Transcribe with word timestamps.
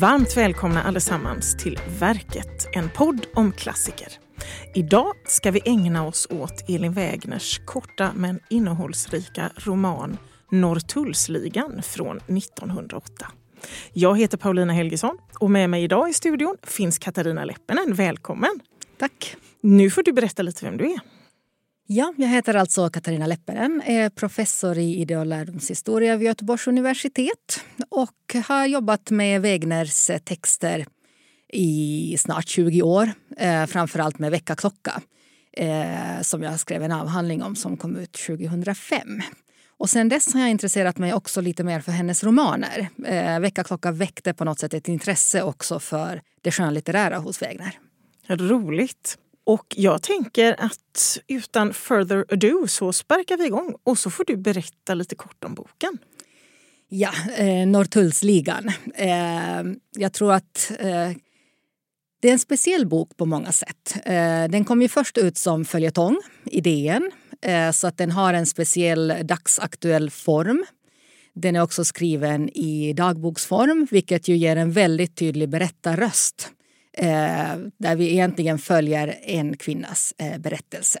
Varmt 0.00 0.36
välkomna 0.36 0.82
allesammans 0.82 1.56
till 1.56 1.78
Verket, 1.98 2.68
en 2.72 2.90
podd 2.90 3.26
om 3.34 3.52
klassiker. 3.52 4.08
Idag 4.74 5.14
ska 5.26 5.50
vi 5.50 5.60
ägna 5.64 6.06
oss 6.06 6.26
åt 6.30 6.70
Elin 6.70 6.92
Wägners 6.92 7.60
korta 7.64 8.10
men 8.16 8.40
innehållsrika 8.50 9.50
roman 9.56 10.18
Norrtullsligan 10.50 11.82
från 11.82 12.16
1908. 12.16 13.26
Jag 13.92 14.18
heter 14.18 14.38
Paulina 14.38 14.72
Helgesson 14.72 15.18
och 15.40 15.50
med 15.50 15.70
mig 15.70 15.84
idag 15.84 16.10
i 16.10 16.12
studion 16.12 16.56
finns 16.62 16.98
Katarina 16.98 17.44
Leppinen. 17.44 17.94
Välkommen! 17.94 18.60
Tack! 18.98 19.36
Nu 19.60 19.90
får 19.90 20.02
du 20.02 20.12
berätta 20.12 20.42
lite 20.42 20.64
vem 20.64 20.76
du 20.76 20.84
är. 20.84 21.00
Ja, 21.92 22.14
jag 22.16 22.28
heter 22.28 22.54
alltså 22.54 22.90
Katarina 22.90 23.26
Leppinen, 23.26 23.82
är 23.84 24.10
professor 24.10 24.78
i 24.78 24.96
idé 24.96 25.16
och 25.16 25.26
lärdomshistoria 25.26 26.16
vid 26.16 26.26
Göteborgs 26.26 26.66
universitet 26.66 27.64
och 27.88 28.34
har 28.48 28.66
jobbat 28.66 29.10
med 29.10 29.42
Wegners 29.42 30.10
texter 30.24 30.86
i 31.52 32.16
snart 32.18 32.48
20 32.48 32.82
år, 32.82 33.12
Framför 33.36 33.66
framförallt 33.66 34.18
med 34.18 34.30
Väckarklocka 34.30 35.02
eh, 35.52 36.20
som 36.22 36.42
jag 36.42 36.60
skrev 36.60 36.82
en 36.82 36.92
avhandling 36.92 37.42
om 37.42 37.56
som 37.56 37.76
kom 37.76 37.96
ut 37.96 38.12
2005. 38.12 39.22
Och 39.78 39.90
sen 39.90 40.08
dess 40.08 40.34
har 40.34 40.40
jag 40.40 40.50
intresserat 40.50 40.98
mig 40.98 41.14
också 41.14 41.40
lite 41.40 41.64
mer 41.64 41.80
för 41.80 41.92
hennes 41.92 42.24
romaner. 42.24 42.88
Eh, 43.06 43.40
Väckarklocka 43.40 43.92
väckte 43.92 44.34
på 44.34 44.44
något 44.44 44.58
sätt 44.58 44.74
ett 44.74 44.88
intresse 44.88 45.42
också 45.42 45.80
för 45.80 46.22
det 46.40 46.52
skönlitterära 46.52 47.18
hos 47.18 47.42
Wegner. 47.42 47.78
Roligt! 48.28 49.18
Och 49.50 49.74
jag 49.76 50.02
tänker 50.02 50.56
att 50.58 51.18
utan 51.26 51.74
further 51.74 52.24
ado 52.32 52.66
så 52.68 52.92
sparkar 52.92 53.36
vi 53.36 53.46
igång 53.46 53.74
och 53.84 53.98
så 53.98 54.10
får 54.10 54.24
du 54.24 54.36
berätta 54.36 54.94
lite 54.94 55.14
kort 55.14 55.44
om 55.44 55.54
boken. 55.54 55.98
Ja, 56.88 57.12
eh, 57.36 57.66
Norrtullsligan. 57.66 58.72
Eh, 58.94 59.62
jag 59.96 60.12
tror 60.12 60.32
att 60.32 60.72
eh, 60.78 61.10
det 62.22 62.28
är 62.28 62.32
en 62.32 62.38
speciell 62.38 62.86
bok 62.86 63.16
på 63.16 63.26
många 63.26 63.52
sätt. 63.52 63.96
Eh, 64.04 64.44
den 64.44 64.64
kom 64.64 64.82
ju 64.82 64.88
först 64.88 65.18
ut 65.18 65.38
som 65.38 65.64
följetong 65.64 66.20
i 66.44 66.60
DN 66.60 67.10
eh, 67.42 67.70
så 67.70 67.86
att 67.86 67.98
den 67.98 68.10
har 68.10 68.34
en 68.34 68.46
speciell 68.46 69.14
dagsaktuell 69.22 70.10
form. 70.10 70.64
Den 71.34 71.56
är 71.56 71.62
också 71.62 71.84
skriven 71.84 72.48
i 72.48 72.92
dagboksform 72.92 73.86
vilket 73.90 74.28
ju 74.28 74.36
ger 74.36 74.56
en 74.56 74.72
väldigt 74.72 75.16
tydlig 75.16 75.48
berättarröst 75.48 76.50
Eh, 77.02 77.56
där 77.78 77.96
vi 77.96 78.10
egentligen 78.10 78.58
följer 78.58 79.18
en 79.22 79.56
kvinnas 79.56 80.14
eh, 80.18 80.38
berättelse. 80.38 81.00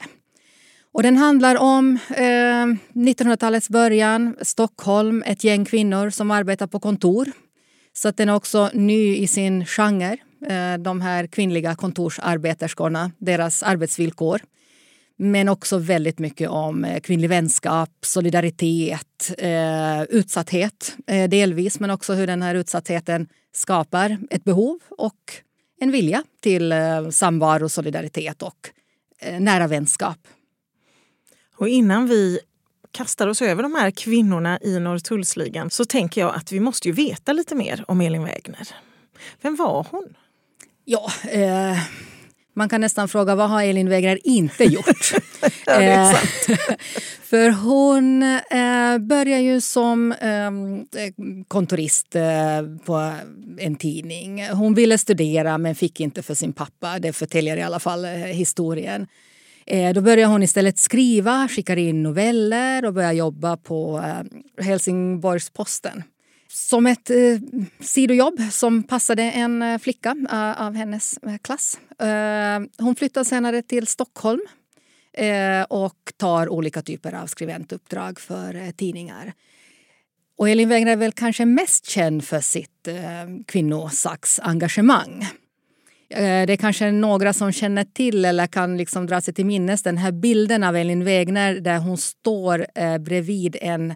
Och 0.92 1.02
den 1.02 1.16
handlar 1.16 1.56
om 1.56 1.98
eh, 2.10 2.66
1900-talets 2.94 3.68
början, 3.68 4.36
Stockholm, 4.42 5.22
ett 5.26 5.44
gäng 5.44 5.64
kvinnor 5.64 6.10
som 6.10 6.30
arbetar 6.30 6.66
på 6.66 6.80
kontor. 6.80 7.28
Så 7.92 8.08
att 8.08 8.16
den 8.16 8.28
är 8.28 8.34
också 8.34 8.70
ny 8.74 9.16
i 9.16 9.26
sin 9.26 9.66
genre, 9.66 10.16
eh, 10.46 10.78
de 10.78 11.00
här 11.00 11.26
kvinnliga 11.26 11.74
kontorsarbeterskorna, 11.74 13.12
deras 13.18 13.62
arbetsvillkor. 13.62 14.40
Men 15.16 15.48
också 15.48 15.78
väldigt 15.78 16.18
mycket 16.18 16.50
om 16.50 16.84
eh, 16.84 17.00
kvinnlig 17.00 17.28
vänskap, 17.28 17.90
solidaritet, 18.02 19.34
eh, 19.38 20.02
utsatthet 20.02 20.96
eh, 21.06 21.28
delvis 21.28 21.80
men 21.80 21.90
också 21.90 22.12
hur 22.12 22.26
den 22.26 22.42
här 22.42 22.54
utsattheten 22.54 23.28
skapar 23.52 24.18
ett 24.30 24.44
behov 24.44 24.78
och 24.90 25.42
en 25.80 25.90
vilja 25.90 26.22
till 26.40 26.72
eh, 26.72 27.08
samvaro, 27.10 27.68
solidaritet 27.68 28.42
och 28.42 28.70
eh, 29.18 29.40
nära 29.40 29.66
vänskap. 29.66 30.18
Och 31.56 31.68
innan 31.68 32.06
vi 32.06 32.40
kastar 32.92 33.28
oss 33.28 33.42
över 33.42 33.62
de 33.62 33.74
här 33.74 33.90
kvinnorna 33.90 34.58
i 34.62 34.80
Norrtullsligan 34.80 35.70
så 35.70 35.84
tänker 35.84 36.20
jag 36.20 36.34
att 36.34 36.52
vi 36.52 36.60
måste 36.60 36.88
ju 36.88 36.94
veta 36.94 37.32
lite 37.32 37.54
mer 37.54 37.84
om 37.88 38.00
Elin 38.00 38.24
Wägner. 38.24 38.68
Vem 39.42 39.56
var 39.56 39.86
hon? 39.90 40.16
Ja, 40.84 41.10
eh, 41.28 41.78
man 42.54 42.68
kan 42.68 42.80
nästan 42.80 43.08
fråga 43.08 43.34
vad 43.34 43.50
har 43.50 43.62
Elin 43.62 43.88
Wägner 43.88 44.18
inte 44.24 44.64
gjort? 44.64 45.12
ja, 45.66 45.82
eh, 45.82 46.10
för 47.22 47.50
hon 47.50 48.22
eh, 48.22 48.98
börjar 48.98 49.38
ju 49.38 49.60
som 49.60 50.14
ehm, 50.20 50.78
eh, 50.78 51.12
kontorist 51.48 52.16
på 52.84 53.12
en 53.58 53.76
tidning. 53.76 54.46
Hon 54.48 54.74
ville 54.74 54.98
studera 54.98 55.58
men 55.58 55.74
fick 55.74 56.00
inte 56.00 56.22
för 56.22 56.34
sin 56.34 56.52
pappa. 56.52 56.98
Det 56.98 57.12
förtäljer 57.12 57.56
i 57.56 57.62
alla 57.62 57.80
fall 57.80 58.04
eh, 58.04 58.10
historien. 58.10 59.06
Eh, 59.66 59.92
då 59.92 60.00
började 60.00 60.32
hon 60.32 60.42
istället 60.42 60.78
skriva, 60.78 61.48
skickade 61.48 61.80
in 61.80 62.02
noveller 62.02 62.84
och 62.84 62.94
började 62.94 63.14
jobba 63.14 63.56
på 63.56 63.98
eh, 63.98 64.64
Helsingborgs-Posten 64.64 66.02
som 66.52 66.86
ett 66.86 67.10
eh, 67.10 67.16
sidojobb 67.80 68.40
som 68.50 68.82
passade 68.82 69.22
en 69.22 69.62
eh, 69.62 69.78
flicka 69.78 70.16
eh, 70.30 70.62
av 70.66 70.74
hennes 70.74 71.18
eh, 71.18 71.36
klass. 71.42 71.78
Eh, 71.98 72.60
hon 72.78 72.96
flyttar 72.96 73.24
senare 73.24 73.62
till 73.62 73.86
Stockholm 73.86 74.40
eh, 75.12 75.62
och 75.62 76.12
tar 76.16 76.48
olika 76.48 76.82
typer 76.82 77.14
av 77.14 77.26
skribentuppdrag 77.26 78.20
för 78.20 78.54
eh, 78.54 78.70
tidningar. 78.70 79.32
Och 80.38 80.48
Elin 80.48 80.68
Wägner 80.68 80.92
är 80.92 80.96
väl 80.96 81.12
kanske 81.12 81.44
mest 81.44 81.86
känd 81.86 82.24
för 82.24 82.40
sitt 82.40 82.88
eh, 82.88 82.94
kvinnosaksengagemang. 83.46 85.22
Eh, 86.10 86.46
det 86.46 86.52
är 86.52 86.56
kanske 86.56 86.90
några 86.90 87.32
som 87.32 87.52
känner 87.52 87.84
till 87.84 88.24
eller 88.24 88.46
kan 88.46 88.76
liksom 88.76 89.06
dra 89.06 89.20
sig 89.20 89.34
till 89.34 89.46
minnes 89.46 89.82
den 89.82 89.98
här 89.98 90.12
bilden 90.12 90.64
av 90.64 90.76
Elin 90.76 91.04
Wägner 91.04 91.54
där 91.54 91.78
hon 91.78 91.98
står 91.98 92.66
eh, 92.74 92.98
bredvid 92.98 93.56
en 93.60 93.94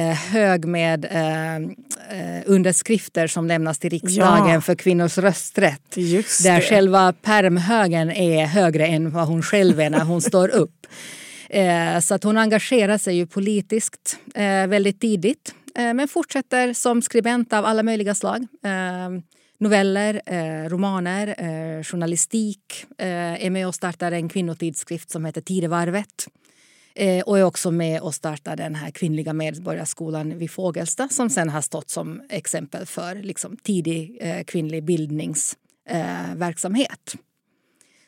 hög 0.00 0.64
med 0.64 1.04
eh, 1.04 1.56
eh, 1.56 2.42
underskrifter 2.46 3.26
som 3.26 3.46
lämnas 3.46 3.78
till 3.78 3.90
riksdagen 3.90 4.54
ja. 4.54 4.60
för 4.60 4.74
kvinnors 4.74 5.18
rösträtt. 5.18 5.96
Just 5.96 6.42
där 6.42 6.56
det. 6.56 6.60
själva 6.60 7.12
permhögen 7.12 8.10
är 8.10 8.46
högre 8.46 8.86
än 8.86 9.10
vad 9.10 9.26
hon 9.26 9.42
själv 9.42 9.80
är 9.80 9.90
när 9.90 10.04
hon 10.04 10.22
står 10.22 10.48
upp. 10.48 10.86
Eh, 11.54 12.00
så 12.00 12.14
att 12.14 12.24
hon 12.24 12.36
engagerar 12.36 12.98
sig 12.98 13.16
ju 13.16 13.26
politiskt 13.26 14.16
eh, 14.34 14.66
väldigt 14.66 15.00
tidigt 15.00 15.54
eh, 15.78 15.94
men 15.94 16.08
fortsätter 16.08 16.72
som 16.72 17.02
skribent 17.02 17.52
av 17.52 17.64
alla 17.64 17.82
möjliga 17.82 18.14
slag 18.14 18.46
noveller, 19.62 20.20
eh, 20.26 20.68
romaner, 20.68 21.34
eh, 21.38 21.82
journalistik. 21.82 22.84
Eh, 22.98 23.44
är 23.46 23.50
med 23.50 23.66
och 23.66 23.74
startar 23.74 24.12
en 24.12 24.28
kvinnotidskrift 24.28 25.10
som 25.10 25.24
heter 25.24 25.40
Tidevarvet. 25.40 26.28
Eh, 26.94 27.22
och 27.22 27.38
är 27.38 27.42
också 27.42 27.70
med 27.70 28.00
och 28.00 28.14
startar 28.14 28.56
den 28.56 28.74
här 28.74 28.90
kvinnliga 28.90 29.32
medborgarskolan 29.32 30.38
vid 30.38 30.50
Fågelsta 30.50 31.08
som 31.08 31.30
sen 31.30 31.48
har 31.48 31.60
stått 31.60 31.90
som 31.90 32.22
exempel 32.28 32.86
för 32.86 33.14
liksom, 33.14 33.56
tidig 33.56 34.18
eh, 34.20 34.44
kvinnlig 34.44 34.84
bildningsverksamhet. 34.84 37.14
Eh, 37.14 37.20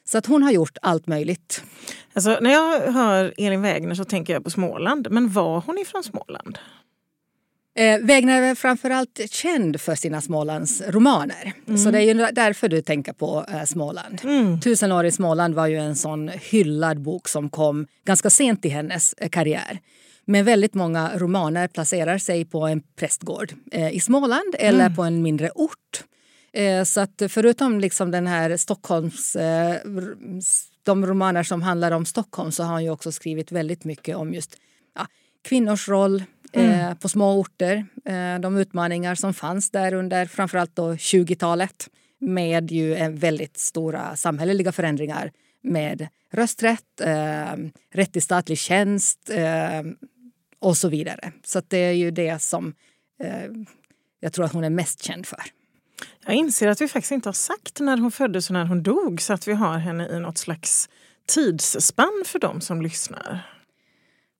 så 0.07 0.19
att 0.19 0.27
hon 0.27 0.43
har 0.43 0.51
gjort 0.51 0.79
allt 0.83 1.07
möjligt. 1.07 1.65
Alltså, 2.13 2.39
när 2.41 2.51
jag 2.51 2.93
hör 2.93 3.35
Elin 3.39 3.63
Wägner 3.63 3.95
så 3.95 4.05
tänker 4.05 4.33
jag 4.33 4.45
på 4.45 4.51
Småland. 4.51 5.09
Men 5.11 5.33
var 5.33 5.61
hon 5.61 5.79
ifrån 5.79 6.03
Småland? 6.03 6.59
Eh, 7.77 7.99
Wägner 7.99 8.43
är 8.43 8.55
framförallt 8.55 9.21
känd 9.31 9.81
för 9.81 9.95
sina 9.95 10.21
Smålandsromaner. 10.21 11.53
Mm. 11.67 11.79
Så 11.79 11.91
det 11.91 11.99
är 11.99 12.03
ju 12.03 12.15
därför 12.33 12.69
du 12.69 12.83
tänker 12.83 13.13
på 13.13 13.45
eh, 13.49 13.65
Småland. 13.65 14.21
Mm. 14.25 14.61
Tusen 14.61 14.93
år 14.93 15.07
i 15.07 15.13
Småland 15.13 15.55
var 15.55 15.67
ju 15.67 15.77
en 15.77 15.97
sån 15.97 16.29
hyllad 16.29 17.03
bok 17.03 17.29
som 17.29 17.51
kom 17.51 17.87
ganska 18.05 18.31
sent 18.31 18.65
i 18.65 18.69
hennes 18.69 19.13
eh, 19.13 19.29
karriär. 19.29 19.81
Men 20.25 20.45
väldigt 20.45 20.75
många 20.75 21.19
romaner 21.19 21.69
placerar 21.69 22.19
sig 22.19 22.45
på 22.45 22.67
en 22.67 22.83
prästgård 22.97 23.53
eh, 23.73 23.95
i 23.95 24.01
Småland 24.01 24.55
eller 24.59 24.85
mm. 24.87 24.97
på 24.97 25.03
en 25.03 25.23
mindre 25.23 25.51
ort. 25.51 26.05
Eh, 26.53 26.85
så 26.85 27.01
att 27.01 27.23
förutom 27.29 27.81
liksom 27.81 28.11
den 28.11 28.27
här 28.27 28.57
Stockholms 28.57 29.37
eh, 29.37 29.77
de 30.83 31.07
romaner 31.07 31.43
som 31.43 31.63
handlar 31.63 31.91
om 31.91 32.07
Stockholm 32.07 32.53
så 32.53 32.63
har 32.63 32.73
han 32.73 32.85
ju 32.85 32.91
också 32.91 33.13
skrivit 33.13 33.53
väldigt 33.53 33.85
mycket 33.85 34.17
om 34.17 34.35
just 34.35 34.57
ja, 34.95 35.07
kvinnors 35.49 35.89
roll, 35.89 36.23
mm. 36.55 36.71
eh, 36.71 36.95
på 36.95 37.09
små 37.09 37.41
orter. 37.41 37.87
Eh, 38.05 38.41
de 38.41 38.57
utmaningar 38.57 39.15
som 39.15 39.35
fanns 39.35 39.71
där 39.71 39.95
under 39.95 40.27
framförallt 40.27 40.79
20-talet 40.79 41.89
med 42.21 42.71
ju 42.71 42.95
en 42.95 43.17
väldigt 43.17 43.57
stora 43.57 44.17
samhälleliga 44.17 44.73
förändringar 44.73 45.33
med 45.63 46.09
rösträtt, 46.33 47.01
eh, 47.01 47.55
rätt 47.93 48.13
till 48.13 48.23
statlig 48.23 48.59
tjänst 48.59 49.31
eh, 49.31 49.83
och 50.59 50.77
så 50.77 50.89
vidare. 50.89 51.33
Så 51.45 51.63
det 51.69 51.79
är 51.79 51.93
ju 51.93 52.11
det 52.11 52.43
som 52.43 52.75
eh, 53.23 53.47
jag 54.21 54.33
tror 54.33 54.45
att 54.45 54.53
hon 54.53 54.65
är 54.65 54.71
mest 54.71 55.03
känd 55.03 55.27
för. 55.27 55.43
Jag 56.27 56.35
inser 56.35 56.69
att 56.69 56.81
vi 56.81 56.89
faktiskt 56.89 57.13
inte 57.13 57.29
har 57.29 57.35
sagt 57.35 57.81
när 57.81 57.97
hon 57.97 58.11
föddes 58.11 58.51
och 58.51 58.53
när 58.53 58.65
hon 58.65 58.83
dog 58.83 59.23
så 59.23 59.33
att 59.33 59.49
vi 59.49 59.53
har 59.53 59.79
henne 59.79 60.09
i 60.09 60.21
något 60.21 60.39
slags 60.39 60.89
tidsspann 61.27 62.23
för 62.27 62.39
dem 62.39 62.61
som 62.61 62.83
lyssnar. 62.83 63.54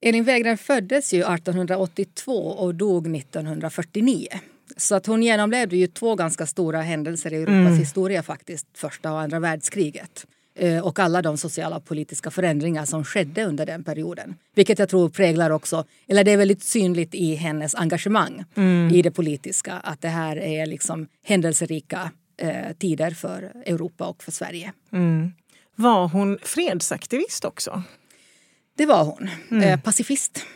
Elin 0.07 0.25
Wägner 0.25 0.57
föddes 0.57 1.15
ju 1.15 1.19
1882 1.19 2.33
och 2.33 2.75
dog 2.75 3.17
1949. 3.17 4.29
Så 4.77 4.95
att 4.95 5.07
hon 5.07 5.23
genomlevde 5.23 5.77
ju 5.77 5.87
två 5.87 6.15
ganska 6.15 6.47
stora 6.47 6.83
händelser 6.83 7.33
i 7.33 7.37
Europas 7.37 7.51
mm. 7.53 7.79
historia 7.79 8.23
faktiskt. 8.23 8.67
Första 8.75 9.13
och 9.13 9.21
andra 9.21 9.41
världskriget. 9.41 10.27
eh, 10.59 10.87
och 10.87 10.99
alla 10.99 11.23
de 11.23 11.37
sociala 11.37 11.77
och 11.77 11.85
politiska 11.85 12.31
förändringar 12.31 12.85
som 12.85 13.05
skedde 13.05 13.45
under 13.45 13.67
den 13.67 13.85
perioden. 13.85 14.35
Vilket 14.55 14.79
jag 14.79 14.89
tror 14.89 15.09
präglar 15.09 15.51
också, 15.51 15.85
eller 16.09 16.25
det 16.25 16.31
är 16.31 16.37
väldigt 16.37 16.63
synligt 16.63 17.15
i 17.15 17.35
hennes 17.35 17.75
engagemang 17.75 18.45
mm. 18.55 18.95
i 18.95 19.03
det 19.03 19.11
politiska 19.11 19.73
att 19.73 20.01
det 20.01 20.09
här 20.09 20.37
är 20.37 20.67
liksom 20.67 21.07
händelserika 21.23 22.11
eh, 22.37 22.73
tider 22.79 23.11
för 23.11 23.53
Europa 23.67 24.07
och 24.07 24.23
för 24.23 24.33
Sverige. 24.33 24.73
Mm. 24.93 25.33
Var 25.77 26.09
hon 26.09 26.39
fredsaktivist 26.43 27.45
också? 27.45 27.83
Det 28.77 28.87
var 28.87 29.05
hon. 29.05 29.31
Mm. 29.51 29.69
Eh, 29.69 29.81
pacifist. 29.81 30.47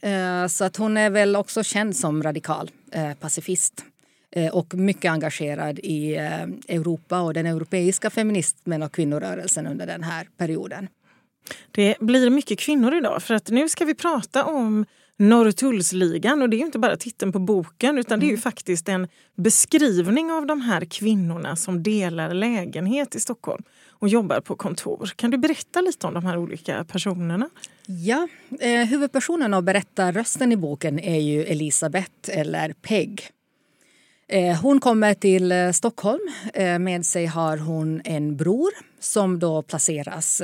Eh, 0.00 0.46
så 0.46 0.64
att 0.64 0.76
hon 0.76 0.96
är 0.96 1.10
väl 1.10 1.36
också 1.36 1.62
känd 1.62 1.96
som 1.96 2.22
radikal 2.22 2.70
eh, 2.92 3.14
pacifist 3.14 3.84
och 4.52 4.74
mycket 4.74 5.10
engagerad 5.10 5.78
i 5.78 6.14
Europa 6.68 7.20
och 7.20 7.34
den 7.34 7.46
europeiska 7.46 8.10
feminismen 8.10 8.82
och 8.82 8.92
kvinnorörelsen 8.92 9.66
under 9.66 9.86
den 9.86 10.02
här 10.02 10.28
perioden. 10.36 10.88
Det 11.70 11.96
blir 12.00 12.30
mycket 12.30 12.58
kvinnor 12.58 12.94
idag 12.94 13.22
för 13.22 13.34
att 13.34 13.48
nu 13.48 13.68
ska 13.68 13.84
vi 13.84 13.94
prata 13.94 14.44
om 14.44 14.86
Norrtullsligan 15.18 16.42
och 16.42 16.50
det 16.50 16.56
är 16.56 16.58
inte 16.58 16.78
bara 16.78 16.96
titeln 16.96 17.32
på 17.32 17.38
boken 17.38 17.98
utan 17.98 18.20
det 18.20 18.24
är 18.26 18.28
ju 18.28 18.32
mm. 18.32 18.40
faktiskt 18.40 18.88
en 18.88 19.08
beskrivning 19.36 20.32
av 20.32 20.46
de 20.46 20.60
här 20.60 20.84
kvinnorna 20.84 21.56
som 21.56 21.82
delar 21.82 22.34
lägenhet 22.34 23.14
i 23.14 23.20
Stockholm 23.20 23.62
och 23.88 24.08
jobbar 24.08 24.40
på 24.40 24.56
kontor. 24.56 25.10
Kan 25.16 25.30
du 25.30 25.38
berätta 25.38 25.80
lite 25.80 26.06
om 26.06 26.14
de 26.14 26.26
här 26.26 26.36
olika 26.36 26.84
personerna? 26.84 27.50
Ja, 27.86 28.28
eh, 28.60 28.84
huvudpersonen 28.84 29.54
och 29.54 29.64
berättarrösten 29.64 30.52
i 30.52 30.56
boken 30.56 30.98
är 30.98 31.20
ju 31.20 31.44
Elisabeth 31.44 32.38
eller 32.38 32.72
Peg. 32.72 33.32
Eh, 34.28 34.60
hon 34.60 34.80
kommer 34.80 35.14
till 35.14 35.52
eh, 35.52 35.70
Stockholm. 35.70 36.20
Eh, 36.54 36.78
med 36.78 37.06
sig 37.06 37.26
har 37.26 37.56
hon 37.56 38.00
en 38.04 38.36
bror 38.36 38.70
som 39.00 39.38
då 39.38 39.62
placeras 39.62 40.42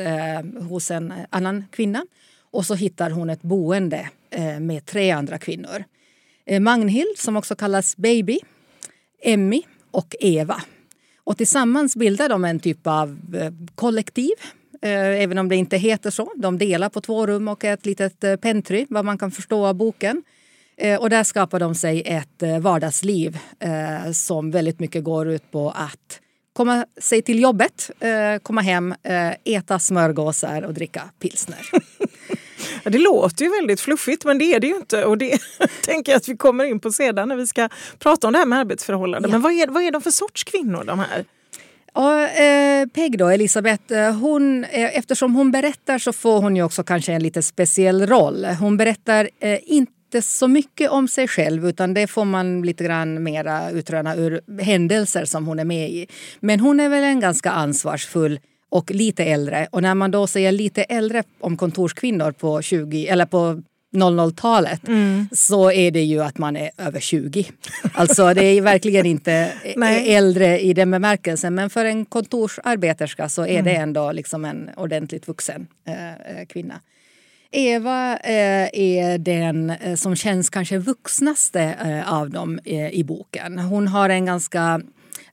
hos 0.68 0.90
en 0.90 1.12
annan 1.30 1.64
kvinna. 1.70 2.04
Och 2.50 2.66
så 2.66 2.74
hittar 2.74 3.10
hon 3.10 3.30
ett 3.30 3.42
boende 3.42 4.08
eh, 4.30 4.60
med 4.60 4.86
tre 4.86 5.10
andra 5.10 5.38
kvinnor. 5.38 5.84
Eh, 6.46 6.60
Magnhild, 6.60 7.18
som 7.18 7.36
också 7.36 7.56
kallas 7.56 7.96
Baby, 7.96 8.38
Emmy 9.22 9.62
och 9.90 10.16
Eva. 10.20 10.62
Och 11.24 11.36
tillsammans 11.36 11.96
bildar 11.96 12.28
de 12.28 12.44
en 12.44 12.60
typ 12.60 12.86
av 12.86 13.18
eh, 13.34 13.52
kollektiv. 13.74 14.32
Även 14.80 15.38
om 15.38 15.48
det 15.48 15.56
inte 15.56 15.76
heter 15.76 16.10
så. 16.10 16.32
De 16.36 16.58
delar 16.58 16.88
på 16.88 17.00
två 17.00 17.26
rum 17.26 17.48
och 17.48 17.64
ett 17.64 17.86
litet 17.86 18.40
pentry, 18.40 18.86
vad 18.88 19.04
man 19.04 19.18
kan 19.18 19.30
förstå 19.30 19.66
av 19.66 19.74
boken. 19.74 20.22
Och 21.00 21.10
där 21.10 21.24
skapar 21.24 21.60
de 21.60 21.74
sig 21.74 22.02
ett 22.06 22.42
vardagsliv 22.60 23.38
som 24.12 24.50
väldigt 24.50 24.80
mycket 24.80 25.04
går 25.04 25.28
ut 25.28 25.50
på 25.50 25.70
att 25.70 26.20
komma 26.52 26.86
sig 27.00 27.22
till 27.22 27.42
jobbet, 27.42 27.90
komma 28.42 28.60
hem, 28.60 28.94
äta 29.44 29.78
smörgåsar 29.78 30.62
och 30.62 30.74
dricka 30.74 31.10
pilsner. 31.18 31.70
Ja, 32.82 32.90
det 32.90 32.98
låter 32.98 33.44
ju 33.44 33.50
väldigt 33.50 33.80
fluffigt 33.80 34.24
men 34.24 34.38
det 34.38 34.44
är 34.44 34.60
det 34.60 34.66
ju 34.66 34.76
inte 34.76 35.04
och 35.04 35.18
det 35.18 35.38
tänker 35.82 36.12
jag 36.12 36.16
att 36.16 36.28
vi 36.28 36.36
kommer 36.36 36.64
in 36.64 36.80
på 36.80 36.92
sedan 36.92 37.28
när 37.28 37.36
vi 37.36 37.46
ska 37.46 37.68
prata 37.98 38.26
om 38.26 38.32
det 38.32 38.38
här 38.38 38.46
med 38.46 38.58
arbetsförhållanden. 38.58 39.30
Ja. 39.30 39.34
Men 39.34 39.42
vad 39.42 39.52
är, 39.52 39.66
vad 39.68 39.82
är 39.82 39.90
de 39.90 40.02
för 40.02 40.10
sorts 40.10 40.44
kvinnor 40.44 40.84
de 40.84 40.98
här? 40.98 41.24
Ja, 41.94 42.28
eh, 42.28 42.86
Peg 42.86 43.18
då, 43.18 43.28
Elisabeth, 43.28 43.92
eh, 43.92 44.14
hon, 44.14 44.64
eh, 44.64 44.98
eftersom 44.98 45.34
hon 45.34 45.50
berättar 45.50 45.98
så 45.98 46.12
får 46.12 46.40
hon 46.40 46.56
ju 46.56 46.62
också 46.62 46.84
kanske 46.84 47.12
en 47.12 47.22
lite 47.22 47.42
speciell 47.42 48.06
roll. 48.06 48.44
Hon 48.44 48.76
berättar 48.76 49.30
eh, 49.40 49.58
inte 49.62 50.22
så 50.22 50.48
mycket 50.48 50.90
om 50.90 51.08
sig 51.08 51.28
själv 51.28 51.68
utan 51.68 51.94
det 51.94 52.06
får 52.06 52.24
man 52.24 52.62
lite 52.62 52.84
grann 52.84 53.22
mera 53.22 53.70
utröna 53.70 54.16
ur 54.16 54.60
händelser 54.62 55.24
som 55.24 55.46
hon 55.46 55.58
är 55.58 55.64
med 55.64 55.90
i. 55.90 56.06
Men 56.40 56.60
hon 56.60 56.80
är 56.80 56.88
väl 56.88 57.04
en 57.04 57.20
ganska 57.20 57.50
ansvarsfull 57.50 58.40
och 58.70 58.90
lite 58.90 59.24
äldre. 59.24 59.68
Och 59.70 59.82
när 59.82 59.94
man 59.94 60.10
då 60.10 60.26
säger 60.26 60.52
lite 60.52 60.82
äldre 60.82 61.22
om 61.40 61.56
kontorskvinnor 61.56 62.32
på 62.32 62.62
20 62.62 63.06
eller 63.06 63.26
på 63.26 63.62
00-talet 63.94 64.88
mm. 64.88 65.28
så 65.32 65.72
är 65.72 65.90
det 65.90 66.02
ju 66.02 66.22
att 66.22 66.38
man 66.38 66.56
är 66.56 66.70
över 66.78 67.00
20. 67.00 67.44
Alltså 67.94 68.34
det 68.34 68.44
är 68.44 68.60
verkligen 68.60 69.06
inte 69.06 69.32
äldre 70.06 70.60
i 70.60 70.72
den 70.74 70.90
bemärkelsen 70.90 71.54
men 71.54 71.70
för 71.70 71.84
en 71.84 72.04
kontorsarbeterska 72.04 73.28
så 73.28 73.42
är 73.42 73.48
mm. 73.48 73.64
det 73.64 73.74
ändå 73.74 74.12
liksom 74.12 74.44
en 74.44 74.70
ordentligt 74.76 75.28
vuxen 75.28 75.66
eh, 75.86 76.08
eh, 76.08 76.46
kvinna. 76.48 76.80
Eva 77.50 78.16
eh, 78.16 78.68
är 78.72 79.18
den 79.18 79.70
eh, 79.70 79.94
som 79.94 80.16
känns 80.16 80.50
kanske 80.50 80.78
vuxnaste 80.78 81.62
eh, 81.62 82.12
av 82.12 82.30
dem 82.30 82.60
eh, 82.64 82.90
i 82.90 83.04
boken. 83.04 83.58
Hon 83.58 83.88
har 83.88 84.08
en 84.08 84.26
ganska 84.26 84.80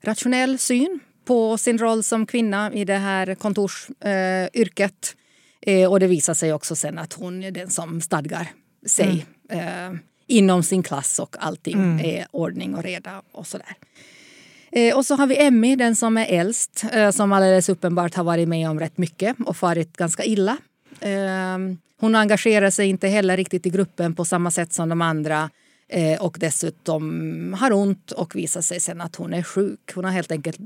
rationell 0.00 0.58
syn 0.58 1.00
på 1.26 1.58
sin 1.58 1.78
roll 1.78 2.02
som 2.02 2.26
kvinna 2.26 2.72
i 2.72 2.84
det 2.84 2.96
här 2.96 3.34
kontorsyrket. 3.34 5.16
Eh, 5.60 5.90
och 5.90 6.00
det 6.00 6.06
visar 6.06 6.34
sig 6.34 6.52
också 6.52 6.76
sen 6.76 6.98
att 6.98 7.12
hon 7.12 7.44
är 7.44 7.50
den 7.50 7.70
som 7.70 8.00
stadgar 8.00 8.48
sig 8.86 9.26
mm. 9.50 9.94
eh, 9.94 10.00
inom 10.26 10.62
sin 10.62 10.82
klass 10.82 11.18
och 11.18 11.36
allting 11.38 11.74
mm. 11.74 12.00
är 12.04 12.26
ordning 12.30 12.74
och 12.74 12.82
reda 12.82 13.22
och 13.32 13.46
sådär. 13.46 13.76
Eh, 14.72 14.96
och 14.96 15.06
så 15.06 15.14
har 15.14 15.26
vi 15.26 15.38
Emmy, 15.42 15.76
den 15.76 15.96
som 15.96 16.16
är 16.16 16.26
äldst, 16.26 16.84
eh, 16.92 17.10
som 17.10 17.32
alldeles 17.32 17.68
uppenbart 17.68 18.14
har 18.14 18.24
varit 18.24 18.48
med 18.48 18.70
om 18.70 18.80
rätt 18.80 18.98
mycket 18.98 19.36
och 19.46 19.56
farit 19.56 19.96
ganska 19.96 20.24
illa. 20.24 20.56
Eh, 21.00 21.58
hon 22.00 22.14
engagerar 22.14 22.70
sig 22.70 22.88
inte 22.88 23.08
heller 23.08 23.36
riktigt 23.36 23.66
i 23.66 23.70
gruppen 23.70 24.14
på 24.14 24.24
samma 24.24 24.50
sätt 24.50 24.72
som 24.72 24.88
de 24.88 25.02
andra 25.02 25.42
Eh, 25.42 25.50
och 26.20 26.36
dessutom 26.40 27.56
har 27.58 27.72
ont 27.72 28.12
och 28.12 28.36
visar 28.36 28.60
sig 28.60 28.80
sen 28.80 29.00
att 29.00 29.16
hon 29.16 29.34
är 29.34 29.42
sjuk. 29.42 29.92
Hon 29.94 30.04
har 30.04 30.12
helt 30.12 30.32
enkelt 30.32 30.58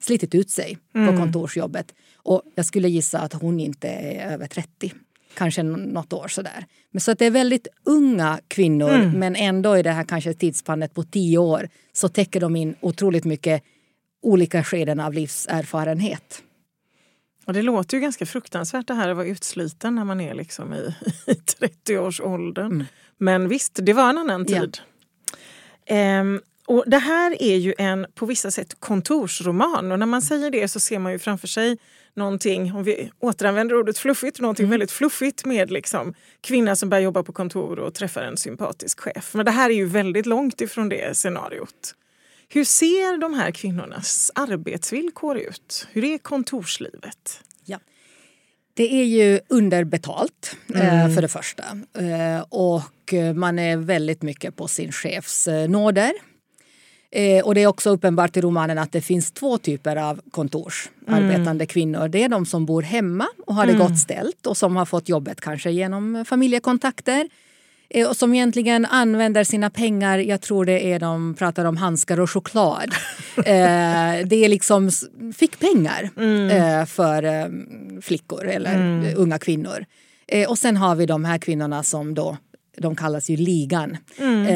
slitit 0.00 0.34
ut 0.34 0.50
sig 0.50 0.78
mm. 0.94 1.08
på 1.08 1.22
kontorsjobbet. 1.22 1.94
Och 2.16 2.42
jag 2.54 2.66
skulle 2.66 2.88
gissa 2.88 3.18
att 3.18 3.32
hon 3.32 3.60
inte 3.60 3.88
är 3.88 4.32
över 4.32 4.46
30. 4.46 4.92
Kanske 5.34 5.62
något 5.62 6.12
år 6.12 6.28
sådär. 6.28 6.66
Men 6.90 7.00
så 7.00 7.10
att 7.10 7.18
det 7.18 7.26
är 7.26 7.30
väldigt 7.30 7.68
unga 7.84 8.40
kvinnor 8.48 8.94
mm. 8.94 9.18
men 9.18 9.36
ändå 9.36 9.78
i 9.78 9.82
det 9.82 9.90
här 9.90 10.04
kanske 10.04 10.34
tidsspannet 10.34 10.94
på 10.94 11.02
tio 11.02 11.38
år 11.38 11.68
så 11.92 12.08
täcker 12.08 12.40
de 12.40 12.56
in 12.56 12.74
otroligt 12.80 13.24
mycket 13.24 13.62
olika 14.22 14.64
skeden 14.64 15.00
av 15.00 15.12
livserfarenhet. 15.12 16.42
Och 17.46 17.52
det 17.52 17.62
låter 17.62 17.96
ju 17.96 18.00
ganska 18.00 18.26
fruktansvärt 18.26 18.88
det 18.88 18.94
här 18.94 19.08
att 19.08 19.16
vara 19.16 19.26
utsliten 19.26 19.94
när 19.94 20.04
man 20.04 20.20
är 20.20 20.34
liksom 20.34 20.74
i, 20.74 20.94
i 21.26 21.32
30-årsåldern. 21.32 22.72
Mm. 22.72 22.86
Men 23.18 23.48
visst, 23.48 23.78
det 23.82 23.92
var 23.92 24.10
en 24.10 24.18
annan 24.18 24.46
tid. 24.46 24.78
Ja. 25.86 25.94
Ehm, 25.94 26.40
och 26.66 26.84
det 26.86 26.98
här 26.98 27.42
är 27.42 27.56
ju 27.56 27.74
en 27.78 28.06
på 28.14 28.26
vissa 28.26 28.50
sätt 28.50 28.76
kontorsroman 28.80 29.92
och 29.92 29.98
när 29.98 30.06
man 30.06 30.22
säger 30.22 30.50
det 30.50 30.68
så 30.68 30.80
ser 30.80 30.98
man 30.98 31.12
ju 31.12 31.18
framför 31.18 31.48
sig 31.48 31.78
någonting, 32.16 32.72
om 32.74 32.84
vi 32.84 33.10
återanvänder 33.18 33.76
ordet 33.76 33.98
fluffigt, 33.98 34.40
någonting 34.40 34.64
mm. 34.64 34.70
väldigt 34.70 34.90
fluffigt 34.90 35.44
med 35.44 35.70
liksom 35.70 36.14
kvinna 36.40 36.76
som 36.76 36.88
börjar 36.88 37.02
jobba 37.02 37.22
på 37.22 37.32
kontor 37.32 37.78
och 37.78 37.94
träffar 37.94 38.22
en 38.22 38.36
sympatisk 38.36 39.00
chef. 39.00 39.34
Men 39.34 39.44
det 39.44 39.50
här 39.50 39.70
är 39.70 39.74
ju 39.74 39.86
väldigt 39.86 40.26
långt 40.26 40.60
ifrån 40.60 40.88
det 40.88 41.16
scenariot. 41.16 41.94
Hur 42.48 42.64
ser 42.64 43.18
de 43.18 43.34
här 43.34 43.50
kvinnornas 43.50 44.30
arbetsvillkor 44.34 45.38
ut? 45.38 45.88
Hur 45.92 46.04
är 46.04 46.18
kontorslivet? 46.18 47.40
Det 48.76 48.94
är 49.00 49.04
ju 49.04 49.40
underbetalt 49.48 50.56
eh, 50.74 50.94
mm. 50.94 51.14
för 51.14 51.22
det 51.22 51.28
första. 51.28 51.62
Eh, 51.98 52.44
och 52.48 53.14
man 53.34 53.58
är 53.58 53.76
väldigt 53.76 54.22
mycket 54.22 54.56
på 54.56 54.68
sin 54.68 54.92
chefs 54.92 55.48
eh, 55.48 55.68
nåder. 55.68 56.12
Och 57.44 57.54
det 57.54 57.62
är 57.62 57.66
också 57.66 57.90
uppenbart 57.90 58.36
i 58.36 58.40
romanen 58.40 58.78
att 58.78 58.92
det 58.92 59.00
finns 59.00 59.32
två 59.32 59.58
typer 59.58 59.96
av 59.96 60.20
kontorsarbetande 60.30 61.50
mm. 61.50 61.66
kvinnor. 61.66 62.08
Det 62.08 62.22
är 62.22 62.28
de 62.28 62.46
som 62.46 62.66
bor 62.66 62.82
hemma 62.82 63.26
och 63.46 63.54
har 63.54 63.66
det 63.66 63.72
mm. 63.72 63.86
gott 63.86 63.98
ställt 63.98 64.46
och 64.46 64.56
som 64.56 64.76
har 64.76 64.84
fått 64.84 65.08
jobbet 65.08 65.40
kanske 65.40 65.70
genom 65.70 66.24
familjekontakter. 66.28 67.28
Eh, 67.90 68.08
och 68.08 68.16
som 68.16 68.34
egentligen 68.34 68.84
använder 68.84 69.44
sina 69.44 69.70
pengar, 69.70 70.18
jag 70.18 70.40
tror 70.40 70.64
det 70.64 70.92
är 70.92 70.98
de 70.98 71.34
pratar 71.34 71.64
om 71.64 71.76
handskar 71.76 72.20
och 72.20 72.30
choklad. 72.30 72.90
eh, 73.36 73.44
det 74.26 74.36
är 74.44 74.48
liksom 74.48 74.90
fickpengar 75.36 76.10
mm. 76.16 76.50
eh, 76.50 76.86
för 76.86 77.50
flickor 78.00 78.48
eller 78.48 78.74
mm. 78.74 79.14
unga 79.16 79.38
kvinnor. 79.38 79.84
Och 80.48 80.58
sen 80.58 80.76
har 80.76 80.94
vi 80.94 81.06
de 81.06 81.24
här 81.24 81.38
kvinnorna 81.38 81.82
som 81.82 82.14
då 82.14 82.36
de 82.78 82.96
kallas 82.96 83.30
ju 83.30 83.36
ligan, 83.36 83.96
mm. 84.18 84.46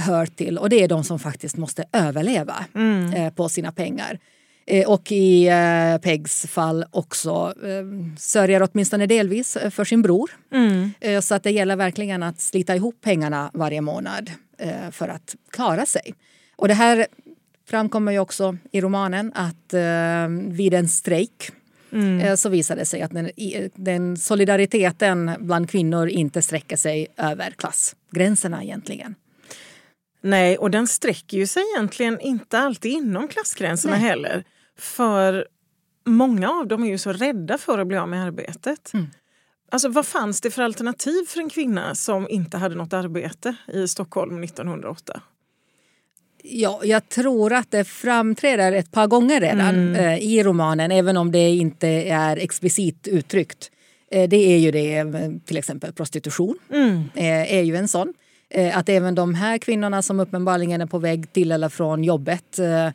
Hör 0.00 0.26
till. 0.26 0.58
Och 0.58 0.68
det 0.68 0.82
är 0.82 0.88
de 0.88 1.04
som 1.04 1.18
faktiskt 1.18 1.56
måste 1.56 1.84
överleva 1.92 2.64
mm. 2.74 3.32
på 3.32 3.48
sina 3.48 3.72
pengar. 3.72 4.18
Eh, 4.66 4.88
och 4.88 5.12
i 5.12 5.48
eh, 5.48 5.98
Pegs 6.02 6.46
fall 6.46 6.84
också 6.90 7.54
eh, 7.64 8.16
sörjer 8.18 8.68
åtminstone 8.72 9.06
delvis 9.06 9.58
för 9.70 9.84
sin 9.84 10.02
bror. 10.02 10.30
Mm. 10.52 10.90
Så 11.22 11.34
att 11.34 11.42
det 11.42 11.50
gäller 11.50 11.76
verkligen 11.76 12.22
att 12.22 12.40
slita 12.40 12.76
ihop 12.76 12.96
pengarna 13.00 13.50
varje 13.54 13.80
månad 13.80 14.30
för 14.90 15.08
att 15.08 15.36
klara 15.50 15.86
sig. 15.86 16.14
Och 16.56 16.68
det 16.68 16.74
här 16.74 17.06
framkommer 17.68 18.12
ju 18.12 18.18
också 18.18 18.56
i 18.72 18.80
romanen 18.80 19.32
att 19.34 19.74
vid 20.48 20.74
en 20.74 20.88
strejk 20.88 21.52
Mm. 21.92 22.36
så 22.36 22.48
visar 22.48 22.76
det 22.76 22.84
sig 22.84 23.02
att 23.02 23.10
den, 23.10 23.30
den, 23.74 24.16
solidariteten 24.16 25.30
bland 25.38 25.70
kvinnor 25.70 26.08
inte 26.08 26.42
sträcker 26.42 26.76
sig 26.76 27.06
över 27.16 27.50
klassgränserna 27.50 28.62
egentligen. 28.62 29.14
Nej, 30.20 30.58
och 30.58 30.70
den 30.70 30.86
sträcker 30.86 31.36
ju 31.36 31.46
sig 31.46 31.62
egentligen 31.74 32.20
inte 32.20 32.58
alltid 32.58 32.92
inom 32.92 33.28
klassgränserna 33.28 33.94
Nej. 33.94 34.02
heller. 34.02 34.44
För 34.78 35.46
många 36.04 36.50
av 36.50 36.66
dem 36.66 36.84
är 36.84 36.88
ju 36.88 36.98
så 36.98 37.12
rädda 37.12 37.58
för 37.58 37.78
att 37.78 37.86
bli 37.86 37.96
av 37.96 38.08
med 38.08 38.24
arbetet. 38.24 38.92
Mm. 38.94 39.06
Alltså, 39.70 39.88
vad 39.88 40.06
fanns 40.06 40.40
det 40.40 40.50
för 40.50 40.62
alternativ 40.62 41.24
för 41.28 41.40
en 41.40 41.50
kvinna 41.50 41.94
som 41.94 42.28
inte 42.28 42.56
hade 42.56 42.74
något 42.74 42.92
arbete 42.92 43.54
i 43.72 43.88
Stockholm 43.88 44.42
1908? 44.42 45.20
Ja, 46.42 46.80
jag 46.84 47.08
tror 47.08 47.52
att 47.52 47.70
det 47.70 47.84
framträder 47.84 48.72
ett 48.72 48.92
par 48.92 49.06
gånger 49.06 49.40
redan 49.40 49.74
mm. 49.74 49.94
eh, 49.94 50.18
i 50.18 50.42
romanen 50.42 50.92
även 50.92 51.16
om 51.16 51.32
det 51.32 51.48
inte 51.48 51.88
är 51.88 52.36
explicit 52.36 53.08
uttryckt. 53.08 53.70
Eh, 54.10 54.28
det 54.28 54.36
är 54.36 54.58
ju 54.58 54.70
det, 54.70 54.96
eh, 54.96 55.06
till 55.44 55.56
exempel 55.56 55.92
prostitution 55.92 56.58
mm. 56.72 57.02
Är 57.14 57.62
ju 57.62 57.76
en 57.76 57.88
sån. 57.88 58.14
Eh, 58.50 58.78
att 58.78 58.88
även 58.88 59.14
de 59.14 59.34
här 59.34 59.58
kvinnorna 59.58 60.02
som 60.02 60.20
uppenbarligen 60.20 60.80
är 60.80 60.86
på 60.86 60.98
väg 60.98 61.32
till 61.32 61.52
eller 61.52 61.68
från 61.68 62.04
jobbet 62.04 62.58
eh, 62.58 62.88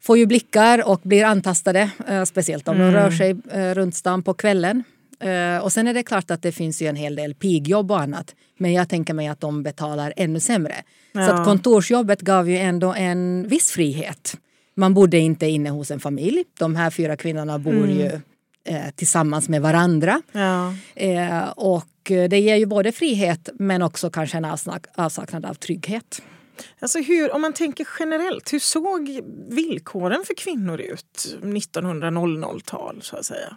får 0.00 0.18
ju 0.18 0.26
blickar 0.26 0.88
och 0.88 1.00
blir 1.02 1.24
antastade, 1.24 1.90
speciellt 2.26 2.68
om 2.68 2.76
mm. 2.76 2.92
de 2.92 2.98
rör 2.98 3.10
sig 3.10 3.34
runt 3.74 3.94
stan 3.94 4.22
på 4.22 4.34
kvällen. 4.34 4.84
Och 5.62 5.72
sen 5.72 5.86
är 5.86 5.94
det 5.94 6.02
klart 6.02 6.30
att 6.30 6.42
det 6.42 6.52
finns 6.52 6.82
ju 6.82 6.86
en 6.86 6.96
hel 6.96 7.16
del 7.16 7.34
pigjobb 7.34 7.90
och 7.90 8.00
annat. 8.00 8.34
Men 8.58 8.72
jag 8.72 8.88
tänker 8.88 9.14
mig 9.14 9.28
att 9.28 9.40
de 9.40 9.62
betalar 9.62 10.12
ännu 10.16 10.40
sämre. 10.40 10.74
Ja. 11.12 11.26
Så 11.26 11.32
att 11.32 11.44
kontorsjobbet 11.44 12.20
gav 12.20 12.50
ju 12.50 12.58
ändå 12.58 12.94
en 12.94 13.48
viss 13.48 13.70
frihet. 13.70 14.36
Man 14.74 14.94
bodde 14.94 15.18
inte 15.18 15.46
inne 15.46 15.70
hos 15.70 15.90
en 15.90 16.00
familj. 16.00 16.44
De 16.58 16.76
här 16.76 16.90
fyra 16.90 17.16
kvinnorna 17.16 17.58
bor 17.58 17.72
mm. 17.72 17.90
ju 17.90 18.06
uh, 18.70 18.90
tillsammans 18.94 19.48
med 19.48 19.62
varandra. 19.62 20.22
Ja. 20.32 20.74
Uh, 21.02 21.48
och 21.48 21.84
det 22.06 22.40
ger 22.40 22.56
ju 22.56 22.66
både 22.66 22.92
frihet 22.92 23.48
men 23.54 23.82
också 23.82 24.10
kanske 24.10 24.36
en 24.36 24.46
avsaknad 24.96 25.46
av 25.46 25.54
trygghet. 25.54 26.22
Alltså 26.78 26.98
hur, 26.98 27.34
om 27.34 27.40
man 27.40 27.52
tänker 27.52 27.88
generellt, 28.00 28.52
hur 28.52 28.58
såg 28.58 29.20
villkoren 29.48 30.24
för 30.26 30.34
kvinnor 30.34 30.80
ut 30.80 31.38
1900-tal 31.42 33.02
så 33.02 33.16
att 33.16 33.26
säga? 33.26 33.56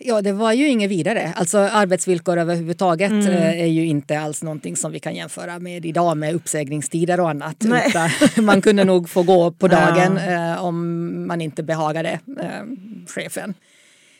Ja, 0.00 0.22
det 0.22 0.32
var 0.32 0.52
ju 0.52 0.68
inget 0.68 0.90
vidare. 0.90 1.32
Alltså 1.36 1.58
arbetsvillkor 1.58 2.38
överhuvudtaget 2.38 3.10
mm. 3.10 3.26
Eh, 3.26 3.60
är 3.60 3.66
ju 3.66 3.86
inte 3.86 4.20
alls 4.20 4.42
någonting 4.42 4.76
som 4.76 4.92
vi 4.92 5.00
kan 5.00 5.14
jämföra 5.14 5.58
med 5.58 5.86
idag 5.86 6.16
med 6.16 6.34
uppsägningstider 6.34 7.20
och 7.20 7.30
annat. 7.30 7.64
man 8.36 8.62
kunde 8.62 8.84
nog 8.84 9.08
få 9.08 9.22
gå 9.22 9.50
på 9.52 9.68
dagen 9.68 10.16
ja. 10.16 10.54
eh, 10.54 10.64
om 10.64 11.26
man 11.26 11.40
inte 11.40 11.62
behagade 11.62 12.20
eh, 12.40 12.62
chefen. 13.06 13.54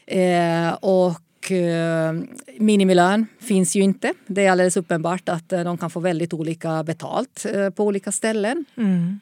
Eh, 0.06 0.72
och 0.72 1.27
och 1.38 1.52
eh, 1.52 2.14
minimilön 2.58 3.26
finns 3.40 3.76
ju 3.76 3.80
inte. 3.80 4.12
Det 4.26 4.46
är 4.46 4.50
alldeles 4.50 4.76
uppenbart 4.76 5.28
att 5.28 5.52
eh, 5.52 5.64
de 5.64 5.78
kan 5.78 5.90
få 5.90 6.00
väldigt 6.00 6.32
olika 6.32 6.84
betalt 6.84 7.46
eh, 7.54 7.70
på 7.70 7.84
olika 7.84 8.12
ställen. 8.12 8.64
Mm. 8.76 9.20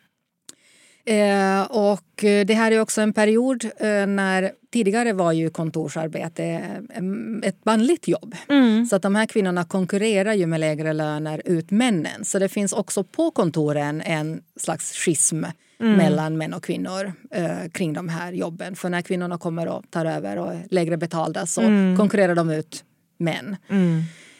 Eh, 1.08 1.62
och 1.62 2.24
det 2.46 2.54
här 2.54 2.72
är 2.72 2.80
också 2.80 3.00
en 3.00 3.12
period 3.12 3.64
eh, 3.64 4.06
när 4.06 4.52
tidigare 4.72 5.12
var 5.12 5.32
ju 5.32 5.50
kontorsarbete 5.50 6.44
eh, 6.44 7.48
ett 7.48 7.64
manligt 7.64 8.08
jobb. 8.08 8.34
Mm. 8.48 8.86
Så 8.86 8.96
att 8.96 9.02
de 9.02 9.14
här 9.14 9.26
kvinnorna 9.26 9.64
konkurrerar 9.64 10.32
ju 10.32 10.46
med 10.46 10.60
lägre 10.60 10.92
löner 10.92 11.42
ut 11.44 11.70
männen. 11.70 12.24
Så 12.24 12.38
det 12.38 12.48
finns 12.48 12.72
också 12.72 13.04
på 13.04 13.30
kontoren 13.30 14.00
en 14.00 14.42
slags 14.56 14.92
schism 14.92 15.44
mm. 15.80 15.96
mellan 15.96 16.38
män 16.38 16.54
och 16.54 16.64
kvinnor 16.64 17.12
eh, 17.30 17.70
kring 17.72 17.92
de 17.92 18.08
här 18.08 18.32
jobben. 18.32 18.76
För 18.76 18.88
när 18.88 19.02
kvinnorna 19.02 19.38
kommer 19.38 19.68
och 19.68 19.90
tar 19.90 20.04
över 20.04 20.38
och 20.38 20.52
är 20.52 20.66
lägre 20.70 20.96
betalda 20.96 21.46
så 21.46 21.60
mm. 21.60 21.96
konkurrerar 21.96 22.34
de 22.34 22.50
ut 22.50 22.84
män. 23.18 23.56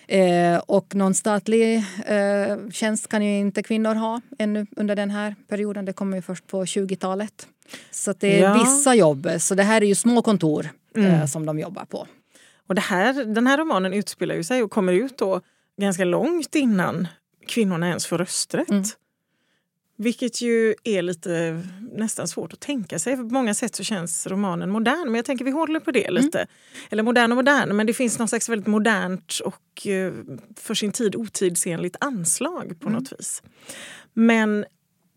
Mm. 0.08 0.54
Eh, 0.54 0.62
och 0.66 0.94
någon 0.94 1.14
statlig 1.14 1.76
eh, 2.06 2.70
tjänst 2.72 3.08
kan 3.08 3.22
ju 3.22 3.38
inte 3.38 3.62
kvinnor 3.62 3.94
ha 3.94 4.20
ännu 4.38 4.66
under 4.76 4.96
den 4.96 5.10
här 5.10 5.34
perioden. 5.48 5.84
Det 5.84 5.92
kommer 5.92 6.16
ju 6.16 6.22
först 6.22 6.46
på 6.46 6.64
20-talet. 6.64 7.46
Så 7.90 8.14
det 8.18 8.38
är 8.38 8.42
ja. 8.42 8.64
vissa 8.64 8.94
jobb. 8.94 9.28
Så 9.38 9.54
det 9.54 9.62
här 9.62 9.82
är 9.82 9.86
ju 9.86 9.94
små 9.94 10.22
kontor 10.22 10.68
mm. 10.96 11.10
eh, 11.10 11.26
som 11.26 11.46
de 11.46 11.58
jobbar 11.58 11.84
på. 11.84 12.06
Och 12.66 12.74
det 12.74 12.80
här, 12.80 13.24
den 13.24 13.46
här 13.46 13.58
romanen 13.58 13.92
utspelar 13.92 14.34
ju 14.34 14.44
sig 14.44 14.62
och 14.62 14.70
kommer 14.70 14.92
ut 14.92 15.18
då 15.18 15.40
ganska 15.80 16.04
långt 16.04 16.54
innan 16.54 17.08
kvinnorna 17.46 17.88
ens 17.88 18.06
får 18.06 18.18
rösträtt. 18.18 18.70
Mm. 18.70 18.84
Vilket 19.96 20.40
ju 20.42 20.74
är 20.84 21.02
lite 21.02 21.62
nästan 21.92 22.28
svårt 22.28 22.52
att 22.52 22.60
tänka 22.60 22.98
sig. 22.98 23.16
På 23.16 23.22
många 23.22 23.54
sätt 23.54 23.74
så 23.74 23.84
känns 23.84 24.26
romanen 24.26 24.70
modern. 24.70 25.04
Men 25.04 25.14
jag 25.14 25.24
tänker 25.24 25.44
vi 25.44 25.50
håller 25.50 25.80
på 25.80 25.90
det 25.90 26.10
lite. 26.10 26.38
Mm. 26.38 26.48
Eller 26.90 27.02
modern 27.02 27.32
och 27.32 27.36
modern, 27.36 27.76
men 27.76 27.86
det 27.86 27.94
finns 27.94 28.18
något 28.18 28.28
slags 28.28 28.48
väldigt 28.48 28.66
modernt 28.66 29.40
och 29.44 29.86
eh, 29.86 30.12
för 30.56 30.74
sin 30.74 30.92
tid 30.92 31.16
otidsenligt 31.16 31.96
anslag 32.00 32.76
på 32.80 32.88
mm. 32.88 33.00
något 33.00 33.12
vis. 33.12 33.42
Men 34.12 34.64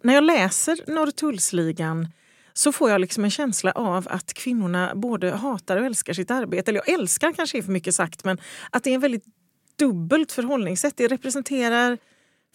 när 0.04 0.14
jag 0.14 0.24
läser 0.24 0.80
Norrtullsligan 0.88 2.08
så 2.54 2.72
får 2.72 2.90
jag 2.90 3.02
liksom 3.02 3.24
en 3.24 3.32
känsla 3.32 3.72
av 3.72 4.08
att 4.10 4.34
kvinnorna 4.34 4.96
både 4.96 5.32
hatar 5.32 5.78
och 5.78 5.86
älskar 5.86 6.14
sitt 6.14 6.32
arbete. 6.32 6.72
Eller 6.72 6.82
jag 6.86 7.00
älskar 7.00 7.34
kanske 7.34 7.58
är 7.58 7.62
för 7.62 7.72
mycket 7.72 7.96
sagt, 7.96 8.24
men 8.24 8.38
att 8.70 8.84
det 8.84 8.90
är 8.90 8.96
en 8.96 9.02
väldigt 9.02 9.26
dubbelt 9.76 10.32
förhållningssätt. 10.32 10.98
Det 10.98 11.08
representerar 11.08 11.98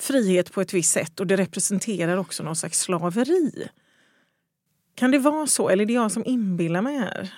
frihet 0.00 0.52
på 0.52 0.60
ett 0.60 0.74
visst 0.74 0.92
sätt 0.92 1.20
och 1.20 1.26
det 1.26 1.36
representerar 1.36 2.16
också 2.16 2.42
någon 2.42 2.56
slags 2.56 2.80
slaveri. 2.80 3.68
Kan 4.94 5.10
det 5.10 5.18
vara 5.18 5.46
så, 5.46 5.68
eller 5.68 5.82
är 5.82 5.86
det 5.86 5.92
jag 5.92 6.12
som 6.12 6.24
inbillar 6.26 6.82
mig 6.82 6.98
här? 6.98 7.32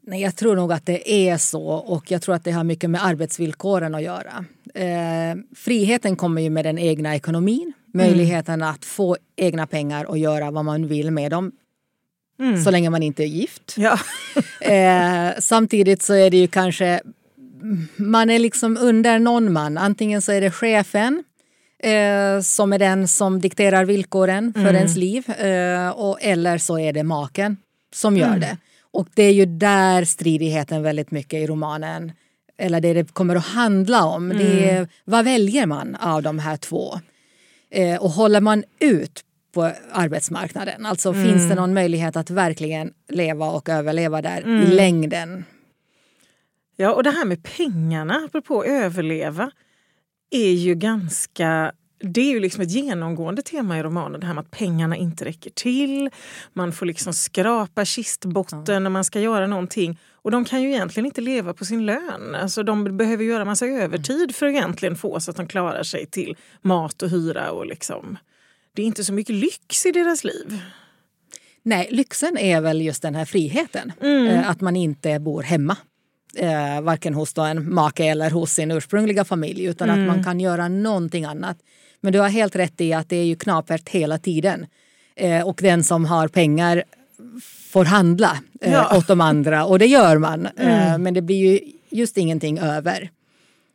Nej, 0.00 0.22
jag 0.22 0.36
tror 0.36 0.56
nog 0.56 0.72
att 0.72 0.86
det 0.86 1.28
är 1.28 1.36
så 1.36 1.64
och 1.66 2.10
jag 2.10 2.22
tror 2.22 2.34
att 2.34 2.44
det 2.44 2.50
har 2.50 2.64
mycket 2.64 2.90
med 2.90 3.04
arbetsvillkoren 3.04 3.94
att 3.94 4.02
göra. 4.02 4.44
Eh, 4.74 5.36
friheten 5.56 6.16
kommer 6.16 6.42
ju 6.42 6.50
med 6.50 6.64
den 6.64 6.78
egna 6.78 7.14
ekonomin, 7.14 7.72
möjligheten 7.94 8.54
mm. 8.54 8.68
att 8.68 8.84
få 8.84 9.16
egna 9.36 9.66
pengar 9.66 10.04
och 10.04 10.18
göra 10.18 10.50
vad 10.50 10.64
man 10.64 10.88
vill 10.88 11.10
med 11.10 11.30
dem. 11.30 11.52
Mm. 12.40 12.64
Så 12.64 12.70
länge 12.70 12.90
man 12.90 13.02
inte 13.02 13.22
är 13.22 13.26
gift. 13.26 13.74
Ja. 13.76 13.98
eh, 14.60 15.30
samtidigt 15.38 16.02
så 16.02 16.14
är 16.14 16.30
det 16.30 16.36
ju 16.36 16.48
kanske 16.48 17.00
man 17.96 18.30
är 18.30 18.38
liksom 18.38 18.76
under 18.76 19.18
någon 19.18 19.52
man. 19.52 19.78
Antingen 19.78 20.22
så 20.22 20.32
är 20.32 20.40
det 20.40 20.50
chefen 20.50 21.24
eh, 21.82 22.40
som 22.40 22.72
är 22.72 22.78
den 22.78 23.08
som 23.08 23.40
dikterar 23.40 23.84
villkoren 23.84 24.52
för 24.52 24.60
mm. 24.60 24.76
ens 24.76 24.96
liv. 24.96 25.30
Eh, 25.30 25.90
och, 25.90 26.18
eller 26.20 26.58
så 26.58 26.78
är 26.78 26.92
det 26.92 27.02
maken 27.02 27.56
som 27.94 28.16
gör 28.16 28.26
mm. 28.26 28.40
det. 28.40 28.56
Och 28.90 29.08
det 29.14 29.22
är 29.22 29.32
ju 29.32 29.46
där 29.46 30.04
stridigheten 30.04 30.82
väldigt 30.82 31.10
mycket 31.10 31.38
i 31.40 31.46
romanen, 31.46 32.12
eller 32.58 32.80
det 32.80 32.92
det 32.92 33.12
kommer 33.12 33.36
att 33.36 33.46
handla 33.46 34.04
om. 34.04 34.30
Mm. 34.30 34.46
Det 34.46 34.70
är, 34.70 34.88
vad 35.04 35.24
väljer 35.24 35.66
man 35.66 35.96
av 35.96 36.22
de 36.22 36.38
här 36.38 36.56
två? 36.56 37.00
Eh, 37.70 38.02
och 38.02 38.10
håller 38.10 38.40
man 38.40 38.64
ut 38.78 39.24
på 39.54 39.72
arbetsmarknaden? 39.92 40.86
Alltså 40.86 41.08
mm. 41.12 41.24
finns 41.24 41.48
det 41.48 41.54
någon 41.54 41.74
möjlighet 41.74 42.16
att 42.16 42.30
verkligen 42.30 42.92
leva 43.08 43.50
och 43.50 43.68
överleva 43.68 44.22
där 44.22 44.40
i 44.40 44.44
mm. 44.44 44.70
längden? 44.70 45.44
Ja, 46.76 46.92
och 46.92 47.02
det 47.02 47.10
här 47.10 47.24
med 47.24 47.42
pengarna, 47.42 48.22
apropå 48.26 48.60
att 48.60 48.66
överleva 48.66 49.50
är 50.32 50.52
ju 50.52 50.74
ganska 50.74 51.72
det 52.02 52.20
är 52.20 52.30
ju 52.30 52.40
liksom 52.40 52.62
ett 52.62 52.70
genomgående 52.70 53.42
tema 53.42 53.78
i 53.78 53.82
romanen, 53.82 54.20
det 54.20 54.26
här 54.26 54.34
med 54.34 54.42
att 54.42 54.50
pengarna 54.50 54.96
inte 54.96 55.24
räcker 55.24 55.50
till. 55.50 56.10
Man 56.52 56.72
får 56.72 56.86
liksom 56.86 57.12
skrapa 57.12 57.84
kistbotten 57.84 58.82
när 58.82 58.90
man 58.90 59.04
ska 59.04 59.20
göra 59.20 59.46
någonting. 59.46 59.98
Och 60.12 60.30
de 60.30 60.44
kan 60.44 60.62
ju 60.62 60.68
egentligen 60.68 61.06
inte 61.06 61.20
leva 61.20 61.54
på 61.54 61.64
sin 61.64 61.86
lön. 61.86 62.34
Alltså 62.34 62.62
de 62.62 62.96
behöver 62.96 63.24
göra 63.24 63.44
massa 63.44 63.66
övertid 63.66 64.34
för 64.34 64.46
att 64.46 64.52
egentligen 64.52 64.96
få 64.96 65.20
så 65.20 65.30
att 65.30 65.36
de 65.36 65.46
klarar 65.46 65.82
sig 65.82 66.06
till 66.06 66.36
mat 66.62 67.02
och 67.02 67.10
hyra. 67.10 67.50
Och 67.50 67.66
liksom. 67.66 68.18
Det 68.74 68.82
är 68.82 68.86
inte 68.86 69.04
så 69.04 69.12
mycket 69.12 69.34
lyx 69.34 69.86
i 69.86 69.90
deras 69.90 70.24
liv. 70.24 70.60
Nej, 71.62 71.88
lyxen 71.90 72.38
är 72.38 72.60
väl 72.60 72.82
just 72.82 73.02
den 73.02 73.14
här 73.14 73.24
friheten. 73.24 73.92
Mm. 74.00 74.26
Eh, 74.26 74.50
att 74.50 74.60
man 74.60 74.76
inte 74.76 75.18
bor 75.18 75.42
hemma 75.42 75.76
eh, 76.36 76.80
varken 76.80 77.14
hos 77.14 77.38
en 77.38 77.74
make 77.74 78.04
eller 78.04 78.30
hos 78.30 78.52
sin 78.52 78.70
ursprungliga 78.70 79.24
familj 79.24 79.64
utan 79.64 79.90
mm. 79.90 80.00
att 80.00 80.06
man 80.06 80.14
mm. 80.14 80.24
kan 80.24 80.40
göra 80.40 80.68
någonting 80.68 81.24
annat. 81.24 81.56
Men 82.00 82.12
du 82.12 82.20
har 82.20 82.28
helt 82.28 82.56
rätt 82.56 82.80
i 82.80 82.92
att 82.92 83.08
det 83.08 83.16
är 83.16 83.24
ju 83.24 83.36
knapert 83.36 83.88
hela 83.88 84.18
tiden. 84.18 84.66
Eh, 85.16 85.48
och 85.48 85.58
den 85.62 85.84
som 85.84 86.04
har 86.04 86.28
pengar 86.28 86.84
får 87.70 87.84
handla 87.84 88.38
eh, 88.60 88.72
ja. 88.72 88.96
åt 88.96 89.06
de 89.06 89.20
andra 89.20 89.64
och 89.64 89.78
det 89.78 89.86
gör 89.86 90.18
man. 90.18 90.46
Eh, 90.46 90.88
mm. 90.88 91.02
men 91.02 91.14
det 91.14 91.22
blir 91.22 91.36
ju 91.36 91.60
just 91.90 92.18
ingenting 92.18 92.58
över. 92.58 93.10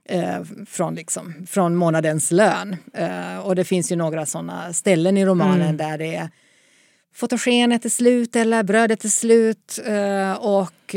Eh, 0.10 0.44
från, 0.68 0.96
liksom, 0.96 1.34
från 1.48 1.76
månadens 1.76 2.32
lön. 2.32 2.76
Eh, 2.94 3.38
och 3.38 3.56
det 3.56 3.64
finns 3.64 3.92
ju 3.92 3.96
några 3.96 4.26
sådana 4.26 4.74
ställen 4.74 5.18
i 5.18 5.26
romanen 5.26 5.62
mm. 5.62 5.78
där 5.78 5.98
det 5.98 6.16
är 6.16 6.30
fotogenet 7.14 7.86
är 7.86 7.90
slut 7.90 8.36
eller 8.36 8.64
brödet 8.64 9.04
är 9.04 9.10
slut. 9.10 9.80
Eh, 9.86 10.32
och 10.34 10.96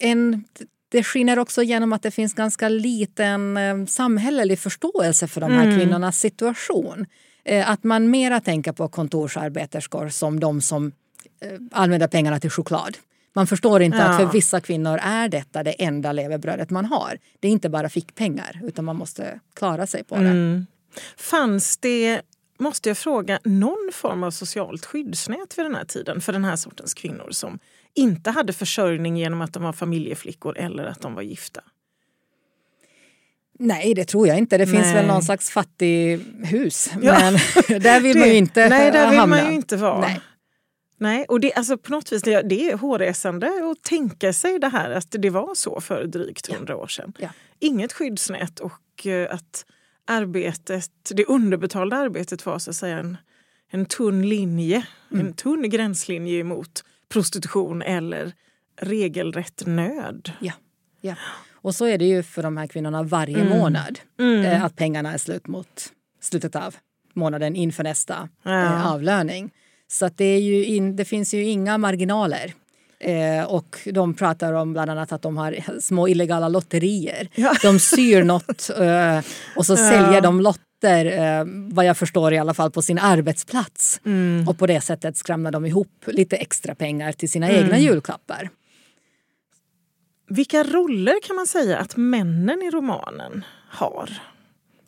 en, 0.00 0.44
det 0.88 1.04
skiner 1.04 1.38
också 1.38 1.62
genom 1.62 1.92
att 1.92 2.02
det 2.02 2.10
finns 2.10 2.34
ganska 2.34 2.68
liten 2.68 3.56
eh, 3.56 3.86
samhällelig 3.86 4.58
förståelse 4.58 5.28
för 5.28 5.40
de 5.40 5.52
här 5.52 5.64
mm. 5.64 5.78
kvinnornas 5.78 6.18
situation. 6.18 7.06
Eh, 7.44 7.70
att 7.70 7.84
man 7.84 8.10
mera 8.10 8.40
tänker 8.40 8.72
på 8.72 8.88
kontorsarbeterskor 8.88 10.08
som 10.08 10.40
de 10.40 10.60
som 10.60 10.92
eh, 11.40 11.60
använder 11.72 12.08
pengarna 12.08 12.40
till 12.40 12.50
choklad. 12.50 12.98
Man 13.32 13.46
förstår 13.46 13.82
inte 13.82 13.98
ja. 13.98 14.04
att 14.04 14.16
för 14.16 14.32
vissa 14.32 14.60
kvinnor 14.60 14.98
är 15.02 15.28
detta 15.28 15.62
det 15.62 15.70
enda 15.72 16.12
levebrödet 16.12 16.70
man 16.70 16.84
har. 16.84 17.18
Det 17.40 17.48
är 17.48 17.52
inte 17.52 17.68
bara 17.68 17.88
fickpengar 17.88 18.60
utan 18.64 18.84
man 18.84 18.96
måste 18.96 19.40
klara 19.54 19.86
sig 19.86 20.04
på 20.04 20.14
det. 20.14 20.20
Mm. 20.20 20.66
Fanns 21.16 21.76
det 21.76 22.22
måste 22.58 22.88
jag 22.88 22.98
fråga, 22.98 23.40
någon 23.44 23.90
form 23.92 24.22
av 24.22 24.30
socialt 24.30 24.86
skyddsnät 24.86 25.58
vid 25.58 25.64
den 25.64 25.74
här 25.74 25.84
tiden 25.84 26.20
för 26.20 26.32
den 26.32 26.44
här 26.44 26.56
sortens 26.56 26.94
kvinnor 26.94 27.28
som 27.30 27.58
inte 27.94 28.30
hade 28.30 28.52
försörjning 28.52 29.16
genom 29.16 29.40
att 29.40 29.52
de 29.52 29.62
var 29.62 29.72
familjeflickor 29.72 30.58
eller 30.58 30.84
att 30.84 31.00
de 31.00 31.14
var 31.14 31.22
gifta? 31.22 31.60
Nej, 33.62 33.94
det 33.94 34.04
tror 34.04 34.28
jag 34.28 34.38
inte. 34.38 34.58
Det 34.58 34.66
finns 34.66 34.82
Nej. 34.82 34.94
väl 34.94 35.06
någon 35.06 35.22
slags 35.22 35.50
fattighus. 35.50 36.90
Ja. 37.02 37.18
Men 37.20 37.32
där 37.80 38.00
vill 38.00 38.14
det, 38.14 38.20
man 38.20 38.28
ju 38.28 38.36
inte 38.36 38.68
Nej, 38.68 38.90
där 38.90 39.10
vill 39.10 39.18
hamna. 39.18 39.36
man 39.36 39.46
ju 39.50 39.54
inte 39.54 39.76
vara. 39.76 40.00
Nej. 40.00 40.20
Nej, 40.98 41.24
och 41.28 41.40
det, 41.40 41.52
alltså 41.54 41.78
på 41.78 41.92
något 41.92 42.12
vis, 42.12 42.22
det, 42.22 42.42
det 42.42 42.70
är 42.70 42.76
hårresande 42.76 43.46
att 43.46 43.82
tänka 43.82 44.32
sig 44.32 44.58
det 44.58 44.68
här 44.68 44.90
att 44.90 45.06
det 45.10 45.30
var 45.30 45.54
så 45.54 45.80
för 45.80 46.04
drygt 46.04 46.52
hundra 46.52 46.76
år 46.76 46.86
sedan. 46.86 47.12
Ja. 47.18 47.28
Inget 47.58 47.92
skyddsnät 47.92 48.60
och 48.60 49.06
eh, 49.06 49.34
att 49.34 49.64
arbetet, 50.04 50.90
det 51.10 51.24
underbetalda 51.24 51.96
arbetet 51.96 52.46
var 52.46 52.58
så 52.58 52.70
att 52.70 52.76
säga 52.76 52.98
en, 52.98 53.16
en 53.70 53.86
tunn 53.86 54.28
linje, 54.28 54.86
mm. 55.12 55.26
en 55.26 55.32
tunn 55.32 55.70
gränslinje 55.70 56.44
mot 56.44 56.84
prostitution 57.12 57.82
eller 57.82 58.32
regelrätt 58.80 59.62
nöd. 59.66 60.32
Ja. 60.40 60.52
ja. 61.00 61.14
Och 61.62 61.74
så 61.74 61.86
är 61.86 61.98
det 61.98 62.04
ju 62.04 62.22
för 62.22 62.42
de 62.42 62.56
här 62.56 62.66
kvinnorna 62.66 63.02
varje 63.02 63.40
mm. 63.40 63.58
månad. 63.58 64.00
Mm. 64.20 64.44
Eh, 64.44 64.64
att 64.64 64.76
pengarna 64.76 65.12
är 65.12 65.18
slut 65.18 65.46
mot 65.46 65.92
slutet 66.20 66.56
av 66.56 66.76
månaden 67.14 67.56
inför 67.56 67.84
nästa 67.84 68.28
ja. 68.42 68.64
eh, 68.64 68.92
avlöning. 68.92 69.50
Så 69.88 70.06
att 70.06 70.16
det, 70.16 70.24
är 70.24 70.40
ju 70.40 70.64
in, 70.64 70.96
det 70.96 71.04
finns 71.04 71.34
ju 71.34 71.44
inga 71.44 71.78
marginaler. 71.78 72.54
Eh, 73.00 73.44
och 73.44 73.78
de 73.84 74.14
pratar 74.14 74.52
om 74.52 74.72
bland 74.72 74.90
annat 74.90 75.12
att 75.12 75.22
de 75.22 75.36
har 75.36 75.80
små 75.80 76.08
illegala 76.08 76.48
lotterier. 76.48 77.28
Ja. 77.34 77.54
De 77.62 77.78
syr 77.78 78.22
något 78.22 78.70
eh, 78.78 79.18
och 79.56 79.66
så 79.66 79.72
ja. 79.72 79.76
säljer 79.76 80.20
de 80.20 80.40
lotter, 80.40 80.64
eh, 80.88 81.44
vad 81.46 81.84
jag 81.84 81.96
förstår 81.96 82.32
i 82.32 82.38
alla 82.38 82.54
fall, 82.54 82.70
på 82.70 82.82
sin 82.82 82.98
arbetsplats. 82.98 84.00
Mm. 84.04 84.48
Och 84.48 84.58
på 84.58 84.66
det 84.66 84.80
sättet 84.80 85.16
skramlar 85.16 85.50
de 85.50 85.66
ihop 85.66 86.04
lite 86.06 86.36
extra 86.36 86.74
pengar 86.74 87.12
till 87.12 87.30
sina 87.30 87.48
mm. 87.48 87.64
egna 87.64 87.78
julklappar. 87.78 88.50
Vilka 90.28 90.62
roller 90.62 91.22
kan 91.22 91.36
man 91.36 91.46
säga 91.46 91.78
att 91.78 91.96
männen 91.96 92.62
i 92.62 92.70
romanen 92.70 93.44
har? 93.68 94.10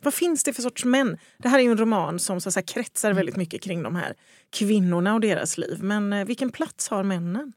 Vad 0.03 0.13
finns 0.13 0.43
det 0.43 0.53
för 0.53 0.61
sorts 0.61 0.85
män? 0.85 1.17
Det 1.37 1.47
här 1.47 1.59
är 1.59 1.63
en 1.63 1.77
roman 1.77 2.19
som 2.19 2.41
så 2.41 2.59
att 2.59 2.65
kretsar 2.65 3.09
mm. 3.09 3.17
väldigt 3.17 3.35
mycket 3.35 3.61
kring 3.61 3.83
de 3.83 3.95
här 3.95 4.13
kvinnorna 4.49 5.13
och 5.13 5.21
deras 5.21 5.57
liv. 5.57 5.77
Men 5.81 6.13
eh, 6.13 6.25
vilken 6.25 6.51
plats 6.51 6.89
har 6.89 7.03
männen? 7.03 7.53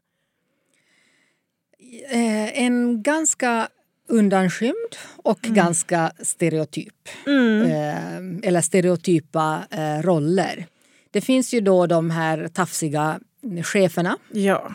Eh, 2.09 2.61
en 2.63 3.03
ganska 3.03 3.67
undanskymd 4.07 4.95
och 5.15 5.45
mm. 5.45 5.55
ganska 5.55 6.11
stereotyp. 6.19 7.09
Mm. 7.27 7.61
Eh, 7.61 8.49
eller 8.49 8.61
stereotypa 8.61 9.63
eh, 9.71 10.01
roller. 10.01 10.65
Det 11.11 11.21
finns 11.21 11.53
ju 11.53 11.61
då 11.61 11.87
de 11.87 12.09
här 12.11 12.47
tafsiga 12.47 13.19
cheferna. 13.63 14.17
Ja. 14.31 14.71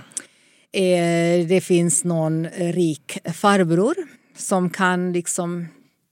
Eh, 0.72 1.46
det 1.46 1.64
finns 1.64 2.04
någon 2.04 2.46
rik 2.48 3.18
farbror 3.34 3.94
som 4.36 4.70
kan 4.70 5.12
liksom 5.12 5.68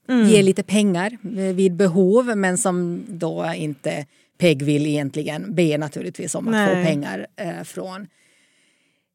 mm. 0.09 0.27
ge 0.27 0.41
lite 0.41 0.63
pengar 0.63 1.17
vid 1.53 1.75
behov 1.75 2.37
men 2.37 2.57
som 2.57 3.03
då 3.07 3.51
inte 3.55 4.05
Peg 4.37 4.63
vill 4.63 4.87
egentligen 4.87 5.55
be 5.55 5.77
naturligtvis 5.77 6.35
om 6.35 6.47
att 6.47 6.51
Nej. 6.51 6.75
få 6.75 6.89
pengar 6.89 7.27
eh, 7.35 7.63
från. 7.63 8.07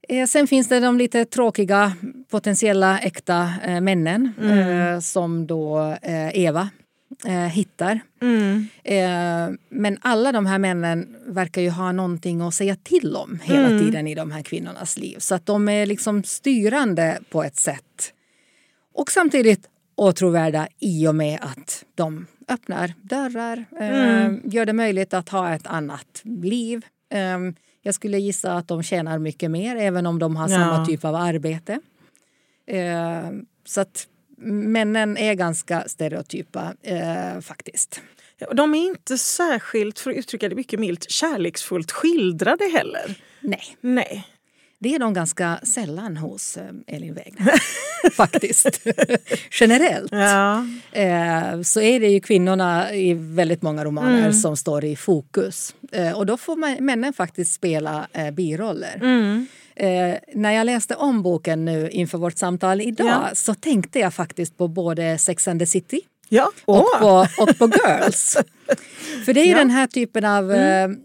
Eh, 0.08 0.26
sen 0.26 0.46
finns 0.46 0.68
det 0.68 0.80
de 0.80 0.98
lite 0.98 1.24
tråkiga 1.24 1.92
potentiella 2.30 2.98
äkta 2.98 3.52
eh, 3.64 3.80
männen 3.80 4.32
mm. 4.40 4.58
Eh, 4.58 5.00
som 5.00 5.46
då 5.46 5.96
Eva 6.32 6.68
hittar. 7.52 8.00
Mm. 8.22 8.68
men 9.68 9.98
alla 10.00 10.32
de 10.32 10.46
här 10.46 10.58
männen 10.58 11.16
verkar 11.26 11.62
ju 11.62 11.70
ha 11.70 11.92
någonting 11.92 12.40
att 12.40 12.54
säga 12.54 12.76
till 12.76 13.16
om 13.16 13.38
hela 13.42 13.66
mm. 13.66 13.78
tiden 13.78 14.06
i 14.06 14.14
de 14.14 14.30
här 14.30 14.42
kvinnornas 14.42 14.98
liv. 14.98 15.16
Så 15.18 15.34
att 15.34 15.46
de 15.46 15.68
är 15.68 15.86
liksom 15.86 16.22
styrande 16.22 17.18
på 17.30 17.42
ett 17.44 17.56
sätt. 17.56 18.12
Och 18.94 19.10
samtidigt 19.10 19.68
åtråvärda 19.94 20.68
i 20.78 21.06
och 21.06 21.14
med 21.14 21.38
att 21.42 21.84
de 21.94 22.26
öppnar 22.48 22.94
dörrar, 23.02 23.64
mm. 23.80 24.40
gör 24.44 24.66
det 24.66 24.72
möjligt 24.72 25.14
att 25.14 25.28
ha 25.28 25.54
ett 25.54 25.66
annat 25.66 26.22
liv. 26.24 26.82
Jag 27.86 27.94
skulle 27.94 28.18
gissa 28.18 28.52
att 28.52 28.68
de 28.68 28.82
tjänar 28.82 29.18
mycket 29.18 29.50
mer 29.50 29.76
även 29.76 30.06
om 30.06 30.18
de 30.18 30.36
har 30.36 30.48
ja. 30.48 30.58
samma 30.58 30.86
typ 30.86 31.04
av 31.04 31.14
arbete. 31.14 31.80
Eh, 32.66 33.30
så 33.64 33.80
att 33.80 34.06
männen 34.46 35.16
är 35.16 35.34
ganska 35.34 35.84
stereotypa 35.86 36.74
eh, 36.82 37.40
faktiskt. 37.40 38.00
De 38.52 38.74
är 38.74 38.78
inte 38.86 39.18
särskilt, 39.18 39.98
för 39.98 40.10
att 40.10 40.16
uttrycka 40.16 40.48
det 40.48 40.54
mycket 40.54 40.80
milt, 40.80 41.10
kärleksfullt 41.10 41.92
skildrade 41.92 42.64
heller. 42.64 43.14
Nej. 43.40 43.76
Nej. 43.80 44.26
Det 44.78 44.94
är 44.94 44.98
de 44.98 45.14
ganska 45.14 45.60
sällan 45.62 46.16
hos 46.16 46.56
eh, 46.56 46.64
Elin 46.86 47.14
Wägner, 47.14 47.54
faktiskt. 48.12 48.80
Generellt. 49.60 50.12
Ja. 50.12 50.66
Eh, 50.92 51.62
så 51.62 51.80
är 51.80 52.00
det 52.00 52.08
ju 52.08 52.20
kvinnorna 52.20 52.94
i 52.94 53.14
väldigt 53.14 53.62
många 53.62 53.84
romaner 53.84 54.18
mm. 54.18 54.32
som 54.32 54.56
står 54.56 54.84
i 54.84 54.96
fokus. 54.96 55.74
Eh, 55.92 56.12
och 56.12 56.26
då 56.26 56.36
får 56.36 56.80
männen 56.80 57.12
faktiskt 57.12 57.52
spela 57.52 58.06
biroller. 58.32 58.96
Mm. 58.96 59.46
Eh, 59.76 60.18
när 60.34 60.52
jag 60.52 60.64
läste 60.64 60.94
om 60.94 61.22
boken 61.22 61.64
nu 61.64 61.90
inför 61.90 62.18
vårt 62.18 62.38
samtal 62.38 62.80
idag 62.80 63.06
ja. 63.06 63.30
så 63.34 63.54
tänkte 63.54 63.98
jag 63.98 64.14
faktiskt 64.14 64.58
på 64.58 64.68
både 64.68 65.18
Sex 65.18 65.48
and 65.48 65.60
the 65.60 65.66
City 65.66 66.00
ja. 66.28 66.52
och, 66.64 66.76
oh. 66.76 67.00
på, 67.00 67.26
och 67.42 67.58
på 67.58 67.66
Girls. 67.66 68.36
För 69.24 69.32
det 69.32 69.40
är 69.40 69.50
ja. 69.50 69.58
den 69.58 69.70
här 69.70 69.86
typen 69.86 70.24
av 70.24 70.52
mm. 70.52 71.00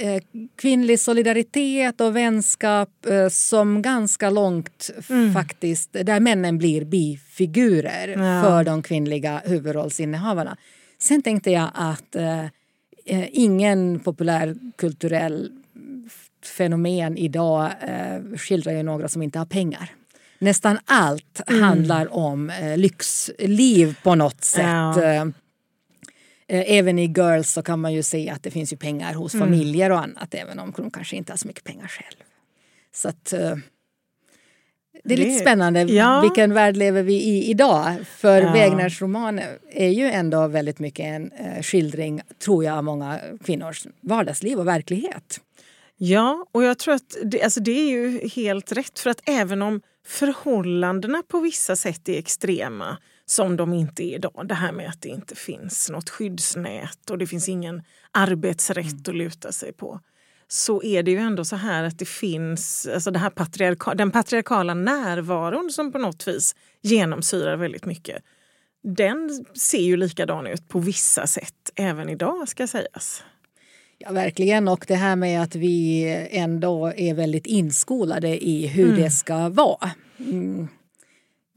Eh, 0.00 0.22
kvinnlig 0.56 1.00
solidaritet 1.00 2.00
och 2.00 2.16
vänskap 2.16 3.06
eh, 3.06 3.28
som 3.28 3.82
ganska 3.82 4.30
långt 4.30 4.90
mm. 5.10 5.32
faktiskt, 5.32 5.92
där 5.92 6.20
männen 6.20 6.58
blir 6.58 6.84
bifigurer 6.84 8.08
ja. 8.08 8.42
för 8.42 8.64
de 8.64 8.82
kvinnliga 8.82 9.42
huvudrollsinnehavarna. 9.44 10.56
Sen 10.98 11.22
tänkte 11.22 11.50
jag 11.50 11.70
att 11.74 12.16
eh, 12.16 12.44
eh 13.04 13.28
ingen 13.32 14.00
populärkulturell 14.00 15.50
fenomen 16.44 17.16
idag 17.16 17.70
eh, 17.80 18.36
skildrar 18.38 18.72
ju 18.72 18.82
några 18.82 19.08
som 19.08 19.22
inte 19.22 19.38
har 19.38 19.46
pengar. 19.46 19.90
Nästan 20.38 20.78
allt 20.84 21.40
mm. 21.46 21.62
handlar 21.62 22.14
om 22.14 22.50
eh, 22.50 22.76
lyxliv 22.76 23.96
på 24.02 24.14
något 24.14 24.44
sätt. 24.44 24.96
Ja. 24.96 25.26
Eh, 26.50 26.64
även 26.66 26.98
i 26.98 27.06
Girls 27.06 27.52
så 27.52 27.62
kan 27.62 27.80
man 27.80 27.92
ju 27.92 28.02
se 28.02 28.30
att 28.30 28.42
det 28.42 28.50
finns 28.50 28.72
ju 28.72 28.76
pengar 28.76 29.14
hos 29.14 29.34
mm. 29.34 29.46
familjer 29.46 29.90
och 29.90 30.02
annat 30.02 30.34
även 30.34 30.58
om 30.58 30.72
de 30.76 30.90
kanske 30.90 31.16
inte 31.16 31.32
har 31.32 31.36
så 31.36 31.48
mycket 31.48 31.64
pengar 31.64 31.86
själv. 31.86 32.16
Så 32.94 33.08
att, 33.08 33.32
eh, 33.32 33.56
det 35.04 35.14
är 35.14 35.18
lite 35.18 35.38
spännande. 35.38 35.82
Ja. 35.82 36.20
Vilken 36.20 36.54
värld 36.54 36.76
lever 36.76 37.02
vi 37.02 37.14
i 37.14 37.50
idag? 37.50 37.94
För 38.06 38.42
ja. 38.42 38.52
Wägners 38.52 39.02
roman 39.02 39.40
är 39.70 39.88
ju 39.88 40.06
ändå 40.06 40.46
väldigt 40.46 40.78
mycket 40.78 41.04
en 41.04 41.32
eh, 41.32 41.62
skildring, 41.62 42.22
tror 42.44 42.64
jag, 42.64 42.76
av 42.76 42.84
många 42.84 43.20
kvinnors 43.44 43.86
vardagsliv 44.00 44.58
och 44.58 44.66
verklighet. 44.66 45.40
Ja, 45.96 46.46
och 46.52 46.64
jag 46.64 46.78
tror 46.78 46.94
att 46.94 47.16
det, 47.24 47.42
alltså 47.42 47.60
det 47.60 47.72
är 47.72 47.90
ju 47.90 48.28
helt 48.28 48.72
rätt. 48.72 48.98
För 48.98 49.10
att 49.10 49.22
även 49.24 49.62
om 49.62 49.80
förhållandena 50.06 51.22
på 51.28 51.40
vissa 51.40 51.76
sätt 51.76 52.08
är 52.08 52.18
extrema 52.18 52.98
som 53.30 53.56
de 53.56 53.74
inte 53.74 54.02
är 54.04 54.14
idag. 54.14 54.44
Det 54.48 54.54
här 54.54 54.72
med 54.72 54.88
att 54.88 55.02
det 55.02 55.08
inte 55.08 55.34
finns 55.34 55.90
något 55.90 56.10
skyddsnät 56.10 57.10
och 57.10 57.18
det 57.18 57.26
finns 57.26 57.48
ingen 57.48 57.82
arbetsrätt 58.10 58.86
mm. 58.86 59.00
att 59.06 59.14
luta 59.14 59.52
sig 59.52 59.72
på. 59.72 60.00
Så 60.48 60.82
är 60.82 61.02
det 61.02 61.10
ju 61.10 61.16
ändå 61.16 61.44
så 61.44 61.56
här 61.56 61.84
att 61.84 61.98
det 61.98 62.08
finns 62.08 62.88
alltså 62.94 63.10
det 63.10 63.18
här 63.18 63.30
patriarka, 63.30 63.94
den 63.94 64.10
patriarkala 64.10 64.74
närvaron 64.74 65.70
som 65.72 65.92
på 65.92 65.98
något 65.98 66.28
vis 66.28 66.54
genomsyrar 66.82 67.56
väldigt 67.56 67.84
mycket. 67.84 68.22
Den 68.82 69.44
ser 69.54 69.82
ju 69.82 69.96
likadan 69.96 70.46
ut 70.46 70.68
på 70.68 70.78
vissa 70.78 71.26
sätt 71.26 71.70
även 71.74 72.08
idag 72.08 72.48
ska 72.48 72.66
sägas. 72.66 73.24
Ja, 73.98 74.12
verkligen. 74.12 74.68
Och 74.68 74.84
det 74.88 74.94
här 74.94 75.16
med 75.16 75.42
att 75.42 75.54
vi 75.54 76.04
ändå 76.30 76.92
är 76.96 77.14
väldigt 77.14 77.46
inskolade 77.46 78.44
i 78.44 78.66
hur 78.66 78.88
mm. 78.88 79.00
det 79.00 79.10
ska 79.10 79.48
vara. 79.48 79.90
Mm 80.18 80.68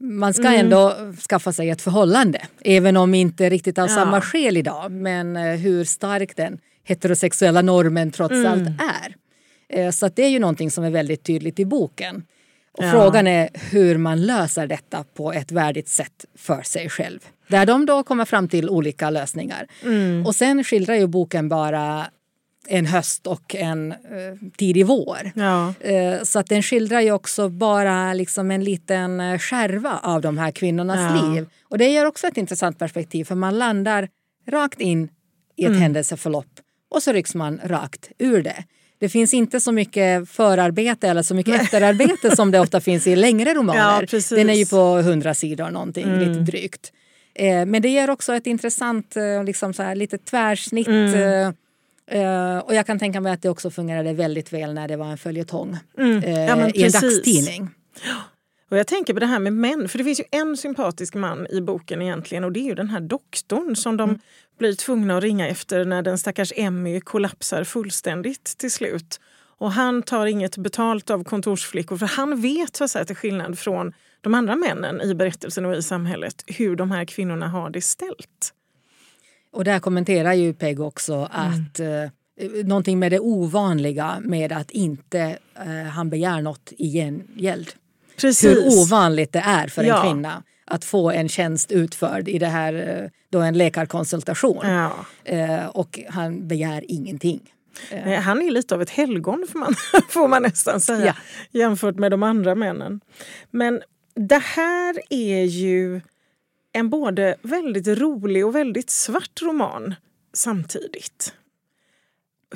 man 0.04 0.34
ska 0.34 0.46
mm. 0.46 0.60
ändå 0.60 0.96
skaffa 1.28 1.52
sig 1.52 1.70
ett 1.70 1.82
förhållande. 1.82 2.40
Även 2.64 2.96
om 2.96 3.14
inte 3.14 3.50
riktigt 3.50 3.78
av 3.78 3.88
ja. 3.88 3.94
samma 3.94 4.20
skäl 4.20 4.56
idag. 4.56 4.92
Men 4.92 5.36
eh, 5.36 5.42
hur 5.42 5.84
stark 5.84 6.36
den 6.36 6.58
heterosexuella 6.84 7.62
normen 7.62 8.10
trots 8.10 8.32
mm. 8.32 8.52
allt 8.52 8.68
är. 8.68 9.14
Eh, 9.68 9.90
så 9.90 10.08
det 10.08 10.24
är 10.24 10.28
ju 10.28 10.38
någonting 10.38 10.70
som 10.70 10.84
är 10.84 10.90
väldigt 10.90 11.24
tydligt 11.24 11.60
i 11.60 11.64
boken. 11.64 12.24
Och 12.72 12.84
ja. 12.84 12.90
Frågan 12.90 13.26
är 13.26 13.48
hur 13.52 13.98
man 13.98 14.22
löser 14.22 14.66
detta 14.66 15.04
på 15.14 15.32
ett 15.32 15.52
värdigt 15.52 15.88
sätt 15.88 16.24
för 16.34 16.62
sig 16.62 16.88
själv. 16.88 17.20
Där 17.48 17.66
de 17.66 17.86
då 17.86 18.02
kommer 18.02 18.24
fram 18.24 18.48
till 18.48 18.70
olika 18.70 19.10
lösningar. 19.10 19.66
Mm. 19.82 20.26
Och 20.26 20.34
sen 20.34 20.64
skildrar 20.64 20.94
ju 20.94 21.06
boken 21.06 21.48
bara 21.48 22.06
en 22.68 22.86
höst 22.86 23.26
och 23.26 23.54
en 23.54 23.92
eh, 23.92 23.96
tidig 24.56 24.86
vår. 24.86 25.32
Ja. 25.34 25.74
Eh, 25.80 26.22
så 26.22 26.38
att 26.38 26.46
den 26.46 26.62
skildrar 26.62 27.00
ju 27.00 27.12
också 27.12 27.48
bara 27.48 28.14
liksom 28.14 28.50
en 28.50 28.64
liten 28.64 29.20
eh, 29.20 29.38
skärva 29.38 30.00
av 30.02 30.20
de 30.20 30.38
här 30.38 30.50
kvinnornas 30.50 31.16
ja. 31.16 31.22
liv. 31.22 31.46
Och 31.62 31.78
det 31.78 31.88
ger 31.88 32.06
också 32.06 32.26
ett 32.26 32.36
intressant 32.36 32.78
perspektiv 32.78 33.24
för 33.24 33.34
man 33.34 33.58
landar 33.58 34.08
rakt 34.48 34.80
in 34.80 35.08
i 35.56 35.64
ett 35.64 35.68
mm. 35.68 35.80
händelseförlopp 35.80 36.60
och 36.90 37.02
så 37.02 37.12
rycks 37.12 37.34
man 37.34 37.60
rakt 37.64 38.10
ur 38.18 38.42
det. 38.42 38.64
Det 38.98 39.08
finns 39.08 39.34
inte 39.34 39.60
så 39.60 39.72
mycket 39.72 40.28
förarbete 40.28 41.08
eller 41.08 41.22
så 41.22 41.34
mycket 41.34 41.62
efterarbete 41.62 42.36
som 42.36 42.50
det 42.50 42.60
ofta 42.60 42.80
finns 42.80 43.06
i 43.06 43.16
längre 43.16 43.54
romaner. 43.54 44.08
Ja, 44.12 44.20
Den 44.36 44.50
är 44.50 44.54
ju 44.54 44.66
på 44.66 45.02
hundra 45.02 45.34
sidor 45.34 45.70
någonting, 45.70 46.04
mm. 46.04 46.18
lite 46.18 46.40
drygt. 46.40 46.92
Eh, 47.34 47.66
men 47.66 47.82
det 47.82 47.88
ger 47.88 48.10
också 48.10 48.34
ett 48.34 48.46
intressant 48.46 49.16
eh, 49.16 49.44
liksom 49.44 49.74
så 49.74 49.82
här, 49.82 49.94
lite 49.94 50.18
tvärsnitt. 50.18 50.86
Mm. 50.86 51.54
Eh, 52.10 52.58
och 52.58 52.74
jag 52.74 52.86
kan 52.86 52.98
tänka 52.98 53.20
mig 53.20 53.32
att 53.32 53.42
det 53.42 53.48
också 53.48 53.70
fungerade 53.70 54.12
väldigt 54.12 54.52
väl 54.52 54.74
när 54.74 54.88
det 54.88 54.96
var 54.96 55.06
en 55.06 55.18
följetong 55.18 55.76
mm. 55.98 56.32
ja, 56.32 56.68
i 56.68 56.82
en 56.82 56.90
dagstidning. 56.90 57.70
Och 58.70 58.78
jag 58.78 58.86
tänker 58.86 59.14
på 59.14 59.20
det 59.20 59.26
här 59.26 59.38
med 59.38 59.52
män, 59.52 59.88
för 59.88 59.98
det 59.98 60.04
finns 60.04 60.20
ju 60.20 60.24
en 60.30 60.56
sympatisk 60.56 61.14
man 61.14 61.46
i 61.50 61.60
boken 61.60 62.02
egentligen 62.02 62.44
och 62.44 62.52
det 62.52 62.60
är 62.60 62.64
ju 62.64 62.74
den 62.74 62.88
här 62.88 63.00
doktorn 63.00 63.76
som 63.76 63.96
de 63.96 64.08
mm. 64.08 64.20
blir 64.58 64.74
tvungna 64.74 65.16
att 65.16 65.22
ringa 65.22 65.48
efter 65.48 65.84
när 65.84 66.02
den 66.02 66.18
stackars 66.18 66.52
Emmy 66.56 67.00
kollapsar 67.00 67.64
fullständigt 67.64 68.44
till 68.44 68.70
slut. 68.70 69.20
Och 69.58 69.72
han 69.72 70.02
tar 70.02 70.26
inget 70.26 70.56
betalt 70.56 71.10
av 71.10 71.24
kontorsflickor 71.24 71.96
för 71.96 72.06
han 72.06 72.40
vet 72.40 72.76
så 72.76 72.84
att 72.84 72.90
säga, 72.90 73.04
till 73.04 73.16
skillnad 73.16 73.58
från 73.58 73.92
de 74.20 74.34
andra 74.34 74.56
männen 74.56 75.00
i 75.00 75.14
berättelsen 75.14 75.64
och 75.64 75.74
i 75.74 75.82
samhället 75.82 76.44
hur 76.46 76.76
de 76.76 76.90
här 76.90 77.04
kvinnorna 77.04 77.48
har 77.48 77.70
det 77.70 77.80
ställt. 77.80 78.52
Och 79.54 79.64
där 79.64 79.78
kommenterar 79.78 80.32
ju 80.32 80.52
Peg 80.52 80.80
också 80.80 81.14
mm. 81.14 81.28
att 81.30 81.78
mm. 81.78 82.10
eh, 82.40 82.66
någonting 82.66 82.98
med 82.98 83.12
det 83.12 83.20
ovanliga 83.20 84.16
med 84.20 84.52
att 84.52 84.70
inte 84.70 85.38
eh, 85.66 85.88
han 85.90 86.10
begär 86.10 86.42
något 86.42 86.72
i 86.78 86.92
gengäld. 86.92 87.72
Precis. 88.16 88.50
Hur 88.50 88.80
ovanligt 88.80 89.32
det 89.32 89.42
är 89.46 89.68
för 89.68 89.84
ja. 89.84 89.96
en 89.96 90.02
kvinna 90.02 90.42
att 90.64 90.84
få 90.84 91.10
en 91.10 91.28
tjänst 91.28 91.72
utförd 91.72 92.28
i 92.28 92.38
det 92.38 92.46
här, 92.46 93.02
eh, 93.02 93.10
då 93.30 93.40
en 93.40 93.58
läkarkonsultation. 93.58 94.60
Ja. 94.62 94.92
Eh, 95.24 95.66
och 95.66 96.00
han 96.08 96.48
begär 96.48 96.84
ingenting. 96.88 97.40
Eh. 97.90 98.04
Nej, 98.04 98.16
han 98.16 98.42
är 98.42 98.50
lite 98.50 98.74
av 98.74 98.82
ett 98.82 98.90
helgon 98.90 99.46
får 99.52 99.58
man, 99.58 99.74
får 100.08 100.28
man 100.28 100.42
nästan 100.42 100.80
säga 100.80 101.16
ja. 101.50 101.60
jämfört 101.60 101.96
med 101.96 102.10
de 102.10 102.22
andra 102.22 102.54
männen. 102.54 103.00
Men 103.50 103.82
det 104.14 104.42
här 104.42 104.96
är 105.10 105.44
ju 105.44 106.00
en 106.74 106.90
både 106.90 107.36
väldigt 107.42 107.86
rolig 107.86 108.46
och 108.46 108.54
väldigt 108.54 108.90
svart 108.90 109.42
roman 109.42 109.94
samtidigt. 110.32 111.34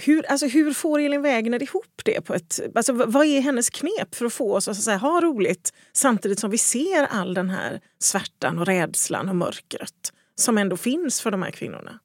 Hur, 0.01 0.27
alltså, 0.27 0.47
hur 0.47 0.73
får 0.73 0.99
Elin 0.99 1.23
Wägner 1.23 1.63
ihop 1.63 2.01
det? 2.05 2.21
på 2.21 2.35
ett... 2.35 2.61
Alltså, 2.75 2.93
vad 2.93 3.27
är 3.27 3.41
hennes 3.41 3.71
knep 3.71 4.15
för 4.15 4.27
att 4.27 4.33
få 4.33 4.55
oss 4.55 4.69
att 4.69 4.77
säga, 4.77 4.97
ha 4.97 5.21
roligt 5.21 5.73
samtidigt 5.93 6.39
som 6.39 6.51
vi 6.51 6.59
ser 6.59 7.05
all 7.05 7.35
den 7.35 7.51
här 7.51 7.81
svärtan 7.99 8.59
och 8.59 8.67
rädslan 8.67 9.29
och 9.29 9.37
mörkret 9.37 10.13
som 10.35 10.59
ändå 10.59 10.77
finns 10.77 11.21
för 11.21 11.31
de 11.31 11.43
här 11.43 11.51
kvinnorna? 11.51 11.99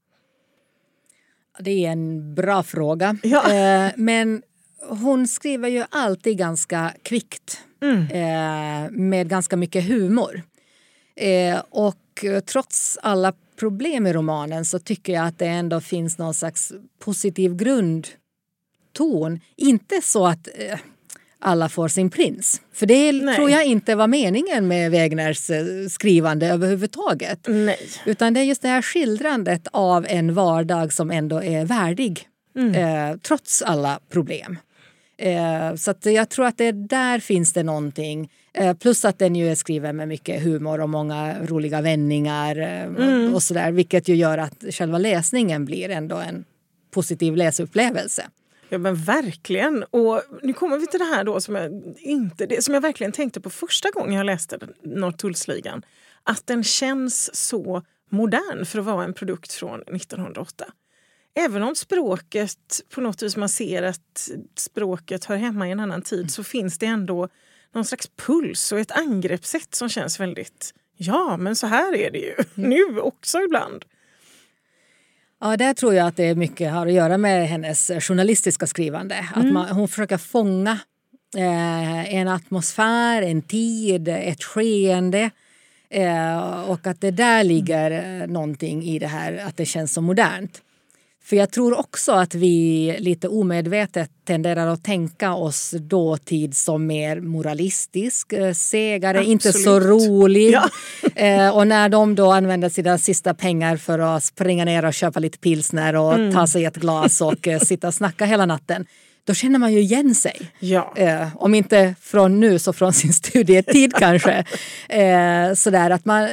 Det 1.60 1.86
är 1.86 1.91
en 1.91 2.36
bra 2.36 2.63
fråga. 2.63 3.17
Ja. 3.23 3.52
Eh, 3.54 3.91
men 3.95 4.41
hon 4.89 5.28
skriver 5.28 5.69
ju 5.69 5.84
alltid 5.89 6.38
ganska 6.38 6.93
kvickt 7.04 7.62
mm. 7.82 8.02
eh, 8.02 8.91
med 8.91 9.30
ganska 9.30 9.58
mycket 9.58 9.88
humor. 9.88 10.41
Eh, 11.15 11.62
och 11.69 11.95
trots 12.45 12.97
alla 13.02 13.34
problem 13.60 14.08
i 14.08 14.13
romanen 14.13 14.65
så 14.65 14.80
tycker 14.80 15.13
jag 15.13 15.26
att 15.28 15.39
det 15.39 15.45
ändå 15.45 15.82
finns 15.82 16.17
någon 16.17 16.34
slags 16.34 16.73
positiv 16.99 17.56
grundton. 17.56 19.39
Inte 19.56 20.02
så 20.04 20.28
att 20.28 20.47
eh, 20.56 20.80
alla 21.39 21.69
får 21.69 21.88
sin 21.88 22.10
prins. 22.10 22.62
För 22.73 22.86
det 22.86 23.12
Nej. 23.12 23.36
tror 23.36 23.49
jag 23.49 23.65
inte 23.65 23.95
var 23.95 24.08
meningen 24.08 24.67
med 24.67 24.91
Wägners 24.91 25.49
eh, 25.49 25.65
skrivande 25.89 26.47
överhuvudtaget. 26.47 27.39
Nej. 27.47 27.89
Utan 28.06 28.34
det 28.34 28.39
är 28.39 28.43
just 28.43 28.62
det 28.62 28.67
här 28.67 28.82
skildrandet 28.82 29.67
av 29.71 30.06
en 30.10 30.34
vardag 30.34 30.93
som 30.93 31.12
ändå 31.12 31.43
är 31.43 31.65
värdig. 31.65 32.28
Mm. 32.56 32.76
Eh, 32.76 33.17
trots 33.17 33.62
alla 33.62 33.99
problem. 34.10 34.58
Eh, 35.17 35.76
så 35.76 35.93
jag 36.04 36.30
tror 36.30 36.45
att 36.45 36.58
det 36.58 36.71
där 36.71 37.19
finns 37.19 37.54
det 37.54 37.63
någonting. 37.63 38.32
Eh, 38.54 38.73
plus 38.73 39.06
att 39.06 39.19
den 39.19 39.36
ju 39.36 39.49
är 39.52 39.56
skriven 39.56 39.95
med 39.95 40.08
mycket 40.08 40.43
humor 40.43 40.82
och 40.82 40.89
många 40.89 41.45
roliga 41.45 41.82
vändningar 41.82 42.58
eh, 42.58 42.84
mm. 42.84 43.34
och 43.34 43.43
sådär. 43.43 43.71
Vilket 43.71 44.08
ju 44.08 44.15
gör 44.15 44.38
att 44.38 44.63
själva 44.69 44.97
läsningen 44.97 45.65
blir 45.65 45.89
ändå 45.89 46.15
en 46.15 46.45
positiv 46.91 47.36
läsupplevelse. 47.36 48.28
Ja 48.69 48.78
men 48.78 48.95
verkligen. 48.95 49.84
Och 49.84 50.21
nu 50.41 50.54
kommer 50.54 50.78
vi 50.78 50.88
till 50.88 50.99
det 50.99 51.06
här 51.06 51.23
då 51.23 51.41
som 51.41 51.56
jag, 51.56 51.95
inte, 51.97 52.45
det, 52.45 52.63
som 52.63 52.73
jag 52.73 52.82
verkligen 52.82 53.12
tänkte 53.12 53.41
på 53.41 53.49
första 53.49 53.89
gången 53.89 54.13
jag 54.13 54.26
läste 54.26 54.60
Norrtullsligan. 54.84 55.86
Att 56.23 56.47
den 56.47 56.63
känns 56.63 57.36
så 57.36 57.84
modern 58.10 58.65
för 58.65 58.80
att 58.80 58.86
vara 58.86 59.04
en 59.04 59.13
produkt 59.13 59.54
från 59.54 59.82
1908 59.82 60.65
även 61.36 61.63
om 61.63 61.76
språket 61.76 62.82
på 62.96 63.02
något 63.02 63.24
vis 63.24 63.38
man 63.38 63.50
ser 63.50 63.84
att 63.84 64.30
språket 64.58 65.26
hör 65.26 65.36
hemma 65.36 65.67
i 65.67 65.72
en 65.72 65.80
annan 65.80 66.02
tid 66.02 66.32
så 66.32 66.43
finns 66.43 66.78
det 66.78 66.86
ändå 66.86 67.30
någon 67.74 67.86
slags 67.86 68.10
puls 68.15 68.72
och 68.72 68.80
ett 68.80 68.91
angreppssätt 68.91 69.76
som 69.76 69.89
känns 69.89 70.19
väldigt 70.19 70.74
ja, 70.98 71.38
men 71.38 71.56
så 71.56 71.67
här 71.67 71.96
är 71.96 72.12
det 72.12 72.17
ju 72.17 72.34
mm. 72.58 72.69
nu 72.69 73.00
också 73.00 73.39
ibland. 73.41 73.86
Ja, 75.41 75.58
där 75.58 75.74
tror 75.74 75.93
jag 75.93 76.08
att 76.08 76.17
det 76.17 76.36
mycket 76.36 76.72
har 76.72 76.88
att 76.88 76.93
göra 76.93 77.17
med 77.17 77.48
hennes 77.48 77.91
journalistiska 78.00 78.67
skrivande. 78.67 79.15
Mm. 79.15 79.48
Att 79.48 79.54
man, 79.54 79.69
hon 79.69 79.88
försöker 79.88 80.17
fånga 80.17 80.80
eh, 81.38 82.15
en 82.15 82.28
atmosfär, 82.28 83.22
en 83.22 83.41
tid, 83.41 84.08
ett 84.08 84.43
skeende. 84.43 85.30
Eh, 85.89 86.69
och 86.69 86.88
att 86.88 87.02
det 87.02 87.12
där 87.12 87.43
ligger 87.43 87.91
eh, 87.91 88.28
någonting 88.28 88.84
i 88.84 89.00
det 89.00 89.08
här 89.08 89.38
att 89.48 89.58
det 89.58 89.65
känns 89.65 89.93
så 89.93 90.02
modernt. 90.02 90.62
För 91.25 91.36
jag 91.36 91.51
tror 91.51 91.79
också 91.79 92.12
att 92.12 92.36
vi 92.36 92.95
lite 92.99 93.27
omedvetet 93.27 94.09
tenderar 94.25 94.67
att 94.67 94.83
tänka 94.83 95.33
oss 95.33 95.71
dåtid 95.71 96.55
som 96.55 96.88
mer 96.88 97.21
moralistisk, 97.21 98.33
eh, 98.33 98.53
segare, 98.53 99.17
Absolut. 99.17 99.31
inte 99.31 99.53
så 99.53 99.79
rolig. 99.79 100.51
Ja. 100.51 100.69
eh, 101.15 101.55
och 101.55 101.67
när 101.67 101.89
de 101.89 102.15
då 102.15 102.31
använder 102.31 102.69
sina 102.69 102.97
sista 102.97 103.33
pengar 103.33 103.77
för 103.77 103.99
att 103.99 104.23
springa 104.23 104.65
ner 104.65 104.86
och 104.86 104.93
köpa 104.93 105.19
lite 105.19 105.38
pilsner 105.38 105.95
och 105.95 106.13
mm. 106.13 106.33
ta 106.33 106.47
sig 106.47 106.65
ett 106.65 106.75
glas 106.75 107.21
och 107.21 107.47
eh, 107.47 107.59
sitta 107.59 107.88
och 107.88 107.93
snacka 107.93 108.25
hela 108.25 108.45
natten 108.45 108.86
då 109.25 109.33
känner 109.33 109.59
man 109.59 109.73
ju 109.73 109.79
igen 109.79 110.15
sig. 110.15 110.51
Ja. 110.59 110.93
Eh, 110.95 111.27
om 111.36 111.55
inte 111.55 111.95
från 112.01 112.39
nu 112.39 112.59
så 112.59 112.73
från 112.73 112.93
sin 112.93 113.13
studietid 113.23 113.93
kanske. 113.93 114.45
Eh, 114.89 115.53
sådär 115.53 115.89
att 115.89 116.05
man, 116.05 116.29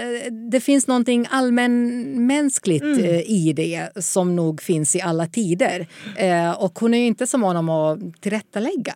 det 0.50 0.60
finns 0.60 0.86
någonting 0.86 1.26
allmänmänskligt 1.30 2.82
mm. 2.82 3.04
eh, 3.04 3.20
i 3.20 3.52
det 3.56 3.88
som 3.96 4.36
nog 4.36 4.62
finns 4.62 4.96
i 4.96 5.00
alla 5.00 5.26
tider. 5.26 5.86
Eh, 6.16 6.50
och 6.50 6.78
hon 6.78 6.94
är 6.94 6.98
ju 6.98 7.06
inte 7.06 7.26
så 7.26 7.38
mån 7.38 7.56
om 7.56 7.68
att 7.68 8.20
tillrättalägga. 8.20 8.94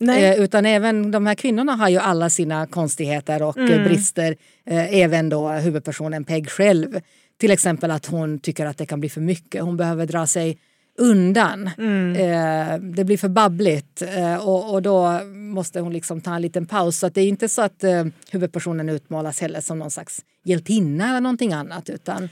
Eh, 0.00 0.40
utan 0.40 0.66
även 0.66 1.10
de 1.10 1.26
här 1.26 1.34
kvinnorna 1.34 1.72
har 1.72 1.88
ju 1.88 1.98
alla 1.98 2.30
sina 2.30 2.66
konstigheter 2.66 3.42
och 3.42 3.58
mm. 3.58 3.84
brister. 3.84 4.36
Eh, 4.66 4.94
även 4.94 5.28
då 5.28 5.48
huvudpersonen 5.48 6.24
Peg 6.24 6.50
själv. 6.50 7.00
Till 7.40 7.50
exempel 7.50 7.90
att 7.90 8.06
hon 8.06 8.38
tycker 8.38 8.66
att 8.66 8.78
det 8.78 8.86
kan 8.86 9.00
bli 9.00 9.08
för 9.08 9.20
mycket. 9.20 9.62
Hon 9.62 9.76
behöver 9.76 10.06
dra 10.06 10.26
sig 10.26 10.58
undan. 10.98 11.70
Mm. 11.78 12.16
Eh, 12.16 12.78
det 12.78 13.04
blir 13.04 13.16
för 13.16 13.28
babbligt 13.28 14.02
eh, 14.02 14.48
och, 14.48 14.74
och, 14.74 14.82
då 14.82 15.20
måste 15.24 15.80
hon 15.80 15.92
liksom 15.92 16.20
ta 16.20 16.34
en 16.34 16.42
liten 16.42 16.66
paus. 16.66 16.98
Så 16.98 17.08
det 17.08 17.20
är 17.20 17.28
inte 17.28 17.48
så 17.48 17.62
att 17.62 17.84
eh, 17.84 18.04
huvudpersonen 18.30 18.88
utmålas 18.88 19.40
heller 19.40 19.60
som 19.60 19.78
någon 19.78 19.90
slags 19.90 20.24
hjältinna 20.44 21.08
eller 21.08 21.20
någonting 21.20 21.52
annat. 21.52 21.88
Utan 21.88 22.28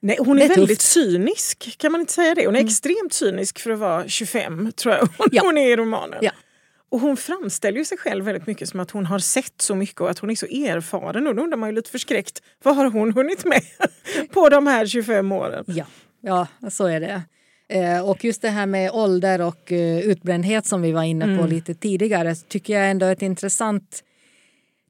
Nej, 0.00 0.16
hon 0.20 0.38
är, 0.38 0.44
är 0.44 0.48
väldigt 0.48 0.80
cynisk, 0.80 1.78
kan 1.78 1.92
man 1.92 2.00
inte 2.00 2.12
säga 2.12 2.34
det? 2.34 2.46
Hon 2.46 2.54
är 2.54 2.60
mm. 2.60 2.68
extremt 2.68 3.12
cynisk 3.12 3.58
för 3.58 3.70
att 3.70 3.78
vara 3.78 4.08
25, 4.08 4.72
tror 4.72 4.94
jag 4.94 5.08
hon, 5.18 5.28
ja. 5.32 5.42
hon 5.44 5.58
är 5.58 5.70
i 5.70 5.76
romanen. 5.76 6.18
Ja. 6.22 6.30
Och 6.88 7.00
hon 7.00 7.16
framställer 7.16 7.78
ju 7.78 7.84
sig 7.84 7.98
själv 7.98 8.24
väldigt 8.24 8.46
mycket 8.46 8.68
som 8.68 8.80
att 8.80 8.90
hon 8.90 9.06
har 9.06 9.18
sett 9.18 9.62
så 9.62 9.74
mycket 9.74 10.00
och 10.00 10.10
att 10.10 10.18
hon 10.18 10.30
är 10.30 10.34
så 10.34 10.46
erfaren. 10.46 11.26
Och 11.26 11.34
då 11.34 11.42
undrar 11.42 11.56
man 11.56 11.68
ju 11.68 11.74
lite 11.74 11.90
förskräckt, 11.90 12.42
vad 12.62 12.76
har 12.76 12.90
hon 12.90 13.12
hunnit 13.12 13.44
med 13.44 13.62
på 14.30 14.48
de 14.48 14.66
här 14.66 14.86
25 14.86 15.32
åren? 15.32 15.64
Ja, 15.66 15.86
ja 16.20 16.46
så 16.70 16.86
är 16.86 17.00
det. 17.00 17.22
Eh, 17.68 18.08
och 18.08 18.24
just 18.24 18.42
det 18.42 18.48
här 18.48 18.66
med 18.66 18.90
ålder 18.90 19.40
och 19.40 19.72
uh, 19.72 19.98
utbrändhet 19.98 20.66
som 20.66 20.82
vi 20.82 20.92
var 20.92 21.02
inne 21.02 21.24
på 21.24 21.30
mm. 21.30 21.48
lite 21.48 21.74
tidigare 21.74 22.34
tycker 22.34 22.74
jag 22.74 22.90
ändå 22.90 23.06
är 23.06 23.12
ett 23.12 23.22
intressant, 23.22 24.02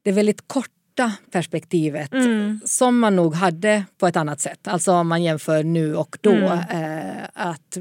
det 0.03 0.11
väldigt 0.11 0.47
korta 0.47 1.11
perspektivet 1.31 2.13
mm. 2.13 2.59
som 2.65 2.99
man 2.99 3.15
nog 3.15 3.33
hade 3.33 3.83
på 3.97 4.07
ett 4.07 4.15
annat 4.15 4.39
sätt. 4.39 4.67
Alltså 4.67 4.91
om 4.91 5.07
man 5.07 5.23
jämför 5.23 5.63
nu 5.63 5.95
och 5.95 6.17
då. 6.21 6.31
Mm. 6.31 6.51
Eh, 6.51 7.23
att 7.33 7.77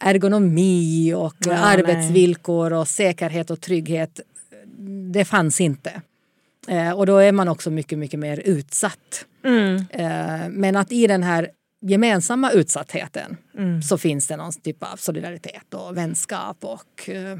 ergonomi 0.00 1.14
och 1.14 1.36
ja, 1.38 1.56
arbetsvillkor 1.58 2.70
nej. 2.70 2.78
och 2.78 2.88
säkerhet 2.88 3.50
och 3.50 3.60
trygghet, 3.60 4.20
det 5.12 5.24
fanns 5.24 5.60
inte. 5.60 6.02
Eh, 6.68 6.90
och 6.90 7.06
då 7.06 7.16
är 7.16 7.32
man 7.32 7.48
också 7.48 7.70
mycket, 7.70 7.98
mycket 7.98 8.20
mer 8.20 8.40
utsatt. 8.44 9.26
Mm. 9.44 9.76
Eh, 9.90 10.48
men 10.50 10.76
att 10.76 10.92
i 10.92 11.06
den 11.06 11.22
här 11.22 11.48
gemensamma 11.80 12.50
utsattheten 12.50 13.36
mm. 13.58 13.82
så 13.82 13.98
finns 13.98 14.26
det 14.26 14.36
någon 14.36 14.52
typ 14.52 14.82
av 14.82 14.96
solidaritet 14.96 15.74
och 15.74 15.96
vänskap 15.96 16.64
och 16.64 17.08
eh, 17.08 17.38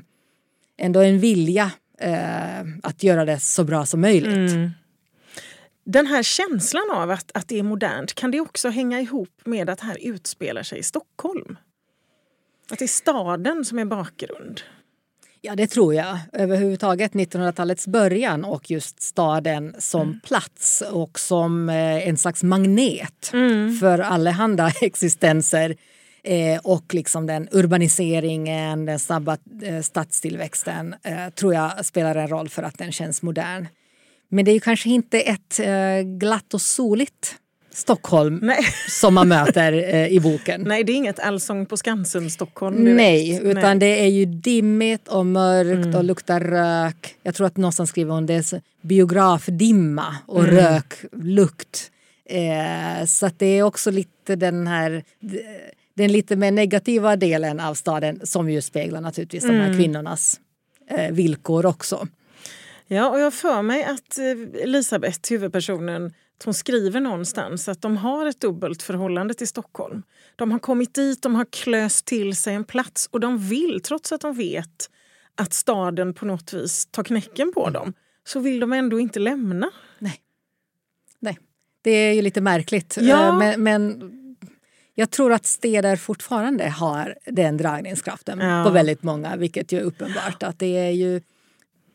ändå 0.79 1.01
en 1.01 1.19
vilja 1.19 1.73
eh, 2.01 2.61
att 2.83 3.03
göra 3.03 3.25
det 3.25 3.41
så 3.41 3.65
bra 3.65 3.87
som 3.87 4.01
möjligt. 4.01 4.53
Mm. 4.53 4.71
Den 5.85 6.07
här 6.07 6.23
känslan 6.23 6.91
av 6.95 7.11
att, 7.11 7.31
att 7.35 7.49
det 7.49 7.59
är 7.59 7.63
modernt, 7.63 8.15
kan 8.15 8.31
det 8.31 8.41
också 8.41 8.69
hänga 8.69 9.01
ihop 9.01 9.41
med 9.45 9.71
att 9.71 9.79
det 9.79 9.87
här 9.87 9.99
utspelar 10.01 10.63
sig 10.63 10.79
i 10.79 10.83
Stockholm? 10.83 11.57
Att 12.71 12.79
det 12.79 12.85
är 12.85 12.87
staden 12.87 13.65
som 13.65 13.79
är 13.79 13.85
bakgrund? 13.85 14.61
Ja, 15.41 15.57
det 15.57 15.67
tror 15.67 15.95
jag. 15.95 16.19
Överhuvudtaget 16.33 17.13
1900-talets 17.13 17.87
början 17.87 18.45
och 18.45 18.71
just 18.71 19.03
staden 19.03 19.75
som 19.79 20.03
mm. 20.03 20.21
plats 20.21 20.83
och 20.93 21.19
som 21.19 21.69
eh, 21.69 22.09
en 22.09 22.17
slags 22.17 22.43
magnet 22.43 23.31
mm. 23.33 23.77
för 23.77 23.99
allehanda 23.99 24.71
existenser 24.81 25.77
eh, 26.29 26.61
och 26.65 26.95
liksom 26.95 27.27
den 27.27 27.49
urbaniseringen, 27.53 28.87
den 28.87 28.99
snabba 28.99 29.37
eh, 29.63 29.81
stadstillväxten 29.81 30.95
eh, 31.03 31.29
tror 31.29 31.55
jag 31.55 31.87
spelar 31.87 32.15
en 32.15 32.29
roll 32.29 32.49
för 32.49 32.63
att 32.63 32.79
den 32.79 32.93
känns 32.93 33.23
modern. 33.23 33.67
Men 34.29 34.45
det 34.45 34.51
är 34.51 34.53
ju 34.53 34.61
kanske 34.61 34.91
inte 34.91 35.21
ett 35.21 35.61
eh, 35.61 36.01
glatt 36.19 36.55
och 36.55 36.61
soligt 36.61 37.37
Stockholm 37.71 38.39
Nej. 38.43 38.65
som 38.89 39.15
man 39.15 39.29
möter 39.39 39.73
eh, 39.73 40.07
i 40.09 40.21
boken. 40.21 40.63
Nej, 40.67 40.85
det 40.85 40.93
är 40.93 40.97
inget 40.97 41.19
Allsång 41.19 41.67
på 41.67 41.77
Skansen-Stockholm. 41.77 42.77
Nej, 42.97 43.41
utan 43.43 43.63
Nej. 43.63 43.79
det 43.79 44.05
är 44.05 44.09
ju 44.09 44.25
dimmigt 44.25 45.09
och 45.09 45.27
mörkt 45.27 45.87
mm. 45.87 45.95
och 45.95 46.05
luktar 46.05 46.41
rök. 46.41 47.17
Jag 47.23 47.35
tror 47.35 47.47
att 47.47 47.57
någonstans 47.57 47.91
skriver 47.91 48.13
hon 48.13 48.27
det 48.27 48.53
biografdimma 48.83 50.17
och 50.27 50.45
mm. 50.45 50.57
röklukt. 50.57 51.91
Eh, 52.29 53.07
så 53.07 53.31
det 53.37 53.47
är 53.47 53.63
också 53.63 53.91
lite 53.91 54.37
den 54.37 54.67
här 54.67 55.05
den 55.99 56.13
lite 56.13 56.37
mer 56.37 56.51
negativa 56.51 57.17
delen 57.17 57.61
av 57.61 57.75
staden 57.75 58.21
som 58.27 58.51
ju 58.51 58.63
speglar 58.63 59.01
naturligtvis 59.01 59.45
mm. 59.45 59.57
de 59.57 59.61
här 59.61 59.69
mm. 59.69 59.79
kvinnornas 59.79 60.41
eh, 60.91 61.13
villkor 61.13 61.67
också. 61.67 62.09
Ja, 62.87 63.11
och 63.11 63.21
jag 63.21 63.35
för 63.35 63.63
mig 63.63 63.85
att 63.85 64.19
eh, 64.19 64.63
Elisabeth, 64.63 65.31
huvudpersonen, 65.33 66.13
hon 66.45 66.55
skriver 66.55 67.01
någonstans 67.01 67.69
att 67.69 67.83
de 67.83 67.97
har 67.97 68.27
ett 68.27 68.41
dubbelt 68.41 68.83
förhållande 68.83 69.35
till 69.35 69.49
Stockholm. 69.49 70.03
De 70.37 70.53
har 70.53 70.59
kommit 70.59 70.95
dit, 70.95 71.23
de 71.23 71.35
har 71.35 71.47
klöst 71.51 72.05
till 72.05 72.37
sig 72.37 72.55
en 72.55 72.65
plats 72.65 73.09
och 73.11 73.21
de 73.21 73.39
vill, 73.39 73.81
trots 73.83 74.13
att 74.13 74.21
de 74.21 74.35
vet 74.35 74.91
att 75.35 75.53
staden 75.53 76.15
på 76.15 76.27
något 76.27 76.53
vis 76.53 76.87
tar 76.87 77.05
knäcken 77.05 77.53
på 77.53 77.71
dem, 77.71 77.93
så 78.25 78.41
vill 78.41 78.61
de 78.61 78.73
ändå 78.73 79.01
inte 79.01 79.19
lämna. 79.19 79.71
Nej. 79.99 80.21
Nej. 81.19 81.39
Det 81.83 81.91
är 81.91 82.13
ju 82.13 82.23
lite 82.23 82.41
märkligt. 82.41 82.99
Ja. 83.01 83.29
Eh, 83.29 83.39
men, 83.39 83.63
men 83.63 84.13
jag 84.99 85.11
tror 85.11 85.33
att 85.33 85.47
städer 85.47 85.97
fortfarande 85.97 86.69
har 86.69 87.15
den 87.27 87.57
dragningskraften 87.57 88.39
ja. 88.39 88.65
på 88.65 88.71
väldigt 88.71 89.03
många, 89.03 89.37
vilket 89.37 89.73
ju 89.73 89.79
är 89.79 89.83
uppenbart. 89.83 90.43
Att 90.43 90.59
det 90.59 90.77
är 90.77 90.91
ju 90.91 91.21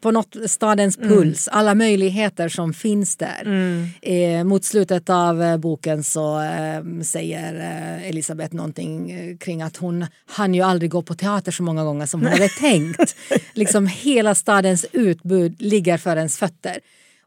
på 0.01 0.11
något, 0.11 0.35
stadens 0.47 0.97
mm. 0.97 1.09
puls, 1.09 1.47
mm. 1.47 1.59
alla 1.59 1.75
möjligheter 1.75 2.49
som 2.49 2.73
finns 2.73 3.15
där. 3.15 3.41
Mm. 3.45 3.87
Eh, 4.01 4.43
mot 4.43 4.63
slutet 4.63 5.09
av 5.09 5.43
eh, 5.43 5.57
boken 5.57 6.03
så 6.03 6.41
eh, 6.41 7.01
säger 7.03 7.55
eh, 7.55 8.09
Elisabeth 8.09 8.55
någonting 8.55 9.11
eh, 9.11 9.37
kring 9.37 9.61
att 9.61 9.77
hon 9.77 10.05
hann 10.25 10.53
ju 10.53 10.61
aldrig 10.61 10.91
gå 10.91 11.01
på 11.01 11.13
teater 11.15 11.51
så 11.51 11.63
många 11.63 11.83
gånger 11.83 12.05
som 12.05 12.21
hon 12.21 12.31
hade 12.31 12.49
tänkt. 12.49 13.15
liksom 13.53 13.87
hela 13.87 14.35
stadens 14.35 14.85
utbud 14.91 15.61
ligger 15.61 15.97
för 15.97 16.17
ens 16.17 16.37
fötter. 16.37 16.79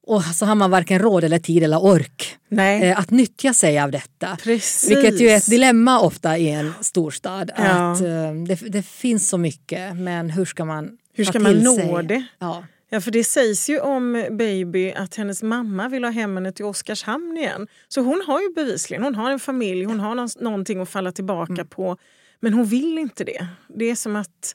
Och 0.06 0.22
så 0.22 0.46
har 0.46 0.54
man 0.54 0.70
varken 0.70 0.98
råd 0.98 1.24
eller 1.24 1.38
tid 1.38 1.62
eller 1.62 1.84
ork 1.84 2.38
eh, 2.50 2.98
att 2.98 3.10
nyttja 3.10 3.54
sig 3.54 3.80
av 3.80 3.90
detta. 3.90 4.38
Precis. 4.42 4.90
Vilket 4.90 5.20
ju 5.20 5.28
är 5.28 5.36
ett 5.36 5.50
dilemma 5.50 6.00
ofta 6.00 6.38
i 6.38 6.50
en 6.50 6.72
storstad. 6.80 7.50
Ja. 7.56 7.92
Att, 7.92 8.00
eh, 8.00 8.32
det, 8.46 8.54
det, 8.54 8.82
finns 8.82 9.28
så 9.28 9.38
mycket 9.38 9.96
men 9.96 10.30
hur 10.30 10.44
ska 10.44 10.64
man 10.64 10.98
Hur 11.12 11.24
ska 11.24 11.40
man 11.40 11.58
nå 11.58 11.74
sig? 11.74 12.06
det? 12.06 12.24
Ja. 12.38 12.64
Ja, 12.88 13.00
för 13.00 13.10
det 13.10 13.24
sägs 13.24 13.68
ju 13.68 13.80
om 13.80 14.26
Baby 14.30 14.92
att 14.92 15.14
hennes 15.14 15.42
mamma 15.42 15.88
vill 15.88 16.04
ha 16.04 16.10
hem 16.10 16.36
henne 16.36 16.52
till 16.52 16.64
Oskarshamn 16.64 17.36
igen. 17.36 17.66
Så 17.88 18.00
hon 18.00 18.22
har 18.26 18.40
ju 18.40 18.54
bevisligen, 18.54 19.02
hon 19.02 19.14
har 19.14 19.30
en 19.30 19.38
familj, 19.38 19.84
hon 19.84 20.00
har 20.00 20.42
någonting 20.42 20.80
att 20.80 20.88
falla 20.88 21.12
tillbaka 21.12 21.52
mm. 21.52 21.66
på. 21.66 21.96
Men 22.40 22.54
hon 22.54 22.64
vill 22.64 22.98
inte 22.98 23.24
det. 23.24 23.46
Det 23.68 23.84
är 23.84 23.94
som 23.94 24.16
att 24.16 24.54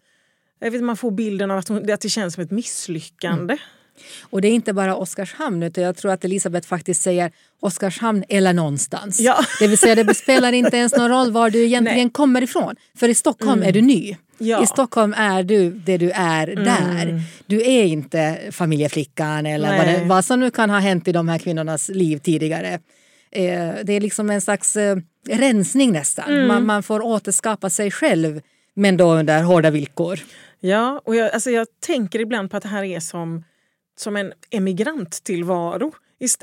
jag 0.60 0.72
vet, 0.72 0.84
man 0.84 0.98
får 0.98 1.12
bilden 1.12 1.52
av 1.52 1.58
att, 1.58 1.68
hon, 1.68 1.92
att 1.92 2.02
det 2.02 2.10
känns 2.10 2.34
som 2.34 2.44
ett 2.44 2.52
misslyckande. 2.52 3.54
Mm. 3.54 3.66
Och 4.22 4.42
det 4.42 4.48
är 4.48 4.52
inte 4.52 4.74
bara 4.74 4.96
Oskarshamn 4.96 5.64
utan 5.64 5.84
jag 5.84 5.98
tror 5.98 6.12
att 6.12 6.26
Elisabeth 6.26 6.68
faktiskt 6.68 7.02
säger 7.02 7.32
Oskarshamn 7.60 8.24
eller 8.30 8.54
någonstans. 8.54 9.20
Ja. 9.20 9.40
Det 9.60 9.68
vill 9.68 9.78
säga 9.78 10.04
det 10.04 10.14
spelar 10.14 10.54
inte 10.54 10.78
ens 10.78 10.96
någon 10.96 11.10
roll 11.10 11.32
var 11.32 11.50
du 11.50 11.66
egentligen 11.66 12.08
Nej. 12.08 12.14
kommer 12.14 12.42
ifrån. 12.44 12.76
För 12.98 13.10
i 13.10 13.16
Stockholm 13.16 13.60
mm. 13.60 13.70
är 13.70 13.72
du 13.72 13.82
ny. 13.82 14.16
Ja. 14.38 14.64
I 14.64 14.68
Stockholm 14.68 15.14
är 15.18 15.44
du 15.44 15.70
det 15.72 15.98
du 15.98 16.12
är 16.12 16.48
mm. 16.48 16.64
där. 16.64 17.22
Du 17.46 17.62
är 17.62 17.84
inte 17.84 18.40
familjeflickan 18.52 19.46
eller 19.46 19.78
vad, 19.78 19.88
det, 19.88 20.04
vad 20.06 20.26
som 20.26 20.40
nu 20.40 20.52
kan 20.52 20.70
ha 20.70 20.80
hänt 20.80 21.08
i 21.08 21.12
de 21.12 21.30
här 21.30 21.38
kvinnornas 21.38 21.90
liv 21.90 22.18
tidigare. 22.18 22.80
Eh, 23.32 23.70
det 23.84 23.94
är 23.94 24.00
liksom 24.00 24.30
en 24.30 24.42
slags 24.42 24.76
eh, 24.76 24.98
rensning 25.30 25.92
nästan. 25.92 26.34
Mm. 26.34 26.48
Man, 26.48 26.66
man, 26.66 26.84
får 26.84 27.02
återskapa 27.06 27.70
sig 27.70 27.92
själv 27.92 28.42
men 28.74 28.98
då 28.98 29.14
under 29.14 29.44
hårda 29.44 29.70
villkor. 29.70 30.20
Ja, 30.60 31.02
och 31.06 31.16
jag, 31.16 31.32
alltså 31.32 31.52
jag 31.52 31.68
tänker 31.80 32.20
ibland 32.20 32.52
på 32.52 32.58
att 32.58 32.64
det 32.64 32.70
här 32.70 32.84
är 32.84 33.00
som 33.00 33.44
som 34.02 34.16
en 34.16 34.34
emigranttillvaro. 34.50 35.94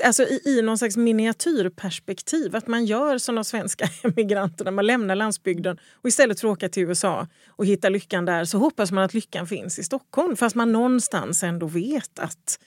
Alltså 0.03 0.23
i, 0.23 0.41
i 0.45 0.61
någon 0.61 0.77
slags 0.77 0.97
miniatyrperspektiv. 0.97 2.55
Att 2.55 2.67
man 2.67 2.85
gör 2.85 3.17
som 3.17 3.35
de 3.35 3.43
svenska 3.43 3.89
emigranterna. 4.03 4.71
Man 4.71 4.85
lämnar 4.85 5.15
landsbygden 5.15 5.77
och 5.93 6.07
istället 6.07 6.39
för 6.39 6.47
att 6.47 6.51
åka 6.51 6.69
till 6.69 6.83
USA 6.83 7.27
och 7.47 7.65
hitta 7.65 7.89
lyckan 7.89 8.25
där 8.25 8.45
så 8.45 8.57
hoppas 8.57 8.91
man 8.91 9.03
att 9.03 9.13
lyckan 9.13 9.47
finns 9.47 9.79
i 9.79 9.83
Stockholm. 9.83 10.35
Fast 10.35 10.55
man 10.55 10.71
någonstans 10.71 11.43
ändå 11.43 11.67
vet 11.67 12.19
att 12.19 12.59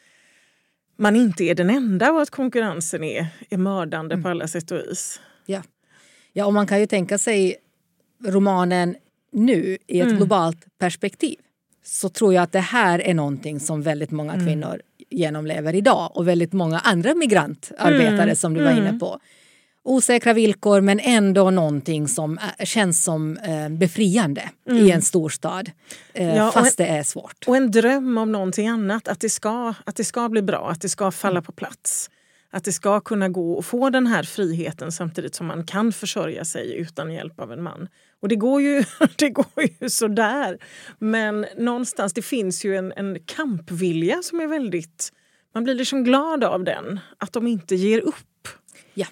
man 0.97 1.17
inte 1.17 1.45
är 1.45 1.55
den 1.55 1.71
enda 1.71 2.13
och 2.13 2.23
att 2.23 2.31
konkurrensen 2.31 3.05
är, 3.05 3.27
är 3.51 3.57
mördande 3.57 4.15
mm. 4.15 4.23
på 4.23 4.29
alla 4.29 4.49
sätt 4.49 4.71
och 4.71 4.79
vis. 4.79 5.21
Ja. 5.47 5.63
ja, 6.33 6.47
och 6.47 6.53
man 6.53 6.67
kan 6.67 6.81
ju 6.81 6.87
tänka 6.87 7.19
sig 7.19 7.57
romanen 8.25 8.97
nu 9.33 9.79
i 9.87 10.01
ett 10.01 10.07
mm. 10.07 10.17
globalt 10.17 10.79
perspektiv 10.79 11.39
så 11.85 12.09
tror 12.09 12.35
jag 12.35 12.43
att 12.43 12.53
det 12.53 12.61
här 12.61 12.99
är 12.99 13.15
någonting 13.15 13.61
som 13.61 13.83
väldigt 13.83 14.11
många 14.11 14.33
mm. 14.33 14.47
kvinnor 14.47 14.81
genomlever 15.11 15.75
idag 15.75 16.11
och 16.15 16.29
väldigt 16.29 16.53
många 16.53 16.79
andra 16.79 17.15
migrantarbetare 17.15 18.23
mm. 18.23 18.37
som 18.37 18.55
du 18.55 18.63
var 18.63 18.71
inne 18.71 18.89
mm. 18.89 18.99
på. 18.99 19.19
Osäkra 19.85 20.33
villkor 20.33 20.81
men 20.81 21.01
ändå 21.01 21.51
någonting 21.51 22.09
som 22.09 22.39
känns 22.65 23.05
som 23.05 23.37
eh, 23.37 23.69
befriande 23.69 24.51
mm. 24.69 24.87
i 24.87 24.91
en 24.91 25.03
storstad. 25.03 25.71
Eh, 26.15 26.37
ja, 26.37 26.51
fast 26.51 26.81
en, 26.81 26.87
det 26.87 26.93
är 26.93 27.03
svårt. 27.03 27.45
Och 27.47 27.57
en 27.57 27.71
dröm 27.71 28.19
om 28.19 28.33
någonting 28.33 28.69
annat, 28.69 29.09
att 29.09 29.21
det, 29.21 29.29
ska, 29.29 29.75
att 29.85 29.97
det 29.97 30.05
ska 30.05 30.29
bli 30.29 30.43
bra, 30.43 30.71
att 30.71 30.81
det 30.81 30.89
ska 30.89 31.11
falla 31.11 31.33
mm. 31.33 31.43
på 31.43 31.53
plats. 31.53 32.11
Att 32.51 32.65
det 32.65 32.73
ska 32.73 33.01
kunna 33.01 33.29
gå 33.29 33.59
att 33.59 33.67
få 33.67 33.91
den 33.91 34.07
här 34.07 34.23
friheten 34.23 34.93
samtidigt 34.93 35.35
som 35.35 35.47
man 35.47 35.67
kan 35.67 35.93
försörja 35.93 36.45
sig 36.45 36.77
utan 36.77 37.13
hjälp 37.13 37.41
av 37.41 37.53
en 37.53 37.63
man. 37.63 37.89
Och 38.23 38.29
det 38.29 38.37
går 38.37 38.63
ju, 38.63 38.85
det 39.17 39.31
går 39.31 39.79
ju 39.81 39.91
sådär. 39.91 40.59
Men 40.99 41.47
någonstans, 41.57 42.13
det 42.13 42.23
finns 42.23 42.65
ju 42.65 42.77
en, 42.77 42.93
en 42.97 43.19
kampvilja 43.27 44.23
som 44.23 44.41
är 44.41 44.47
väldigt... 44.47 45.13
Man 45.55 45.65
blir 45.65 45.75
liksom 45.75 46.05
glad 46.05 46.45
av 46.45 46.65
den, 46.65 47.01
att 47.19 47.33
de 47.33 47.47
inte 47.47 47.75
ger 47.75 48.01
upp. 48.01 48.49
Ja, 48.95 49.07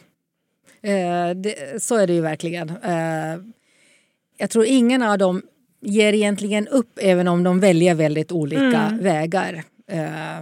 eh, 0.82 1.30
det, 1.30 1.82
så 1.82 1.96
är 1.96 2.06
det 2.06 2.12
ju 2.12 2.20
verkligen. 2.20 2.70
Eh, 2.70 3.38
jag 4.38 4.50
tror 4.50 4.64
ingen 4.64 5.02
av 5.02 5.18
dem 5.18 5.42
ger 5.80 6.12
egentligen 6.12 6.68
upp 6.68 6.98
även 7.00 7.28
om 7.28 7.42
de 7.42 7.60
väljer 7.60 7.94
väldigt 7.94 8.32
olika 8.32 8.82
mm. 8.82 9.02
vägar. 9.02 9.64
Eh, 9.86 10.40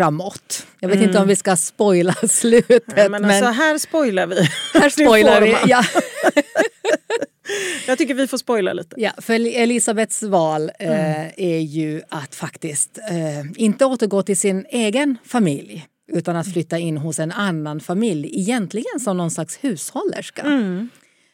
framåt. 0.00 0.66
Jag 0.80 0.88
vet 0.88 0.96
mm. 0.96 1.08
inte 1.08 1.20
om 1.20 1.28
vi 1.28 1.36
ska 1.36 1.56
spoila 1.56 2.14
slutet. 2.28 2.82
Ja, 2.96 3.08
men, 3.08 3.24
alltså, 3.24 3.44
men 3.44 3.54
här 3.54 3.78
spoilar 3.78 4.26
vi. 4.26 4.48
Här 4.74 4.88
spoilar 5.04 5.40
vi, 5.40 5.56
ja. 5.66 5.84
Jag 7.86 7.98
tycker 7.98 8.14
vi 8.14 8.26
får 8.26 8.38
spoila 8.38 8.72
lite. 8.72 8.96
Ja, 8.98 9.10
för 9.18 9.32
Elisabeths 9.32 10.22
val 10.22 10.70
eh, 10.78 11.16
mm. 11.16 11.30
är 11.36 11.58
ju 11.58 12.02
att 12.08 12.34
faktiskt 12.34 12.98
eh, 12.98 13.62
inte 13.62 13.84
återgå 13.84 14.22
till 14.22 14.36
sin 14.36 14.66
egen 14.70 15.18
familj 15.24 15.86
utan 16.12 16.36
att 16.36 16.52
flytta 16.52 16.78
in 16.78 16.96
hos 16.96 17.18
en 17.18 17.32
annan 17.32 17.80
familj, 17.80 18.40
egentligen 18.40 19.00
som 19.00 19.16
någon 19.16 19.30
slags 19.30 19.58
hushållerska. 19.60 20.42
Mm. 20.42 20.88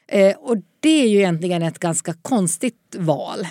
Eh, 0.08 0.36
och 0.36 0.56
det 0.80 1.02
är 1.02 1.08
ju 1.08 1.18
egentligen 1.18 1.62
ett 1.62 1.78
ganska 1.78 2.14
konstigt 2.22 2.96
val. 2.96 3.46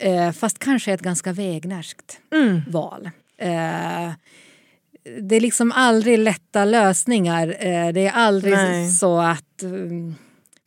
Eh, 0.00 0.32
fast 0.32 0.58
kanske 0.58 0.92
ett 0.92 1.02
ganska 1.02 1.32
vägnärskt 1.32 2.20
mm. 2.32 2.62
val. 2.68 3.10
Eh, 3.38 4.12
det 5.20 5.36
är 5.36 5.40
liksom 5.40 5.72
aldrig 5.72 6.18
lätta 6.18 6.64
lösningar. 6.64 7.48
Eh, 7.48 7.92
det 7.92 8.06
är 8.06 8.12
aldrig 8.12 8.54
Nej. 8.54 8.90
så 8.90 9.18
att 9.20 9.62
um, 9.62 10.14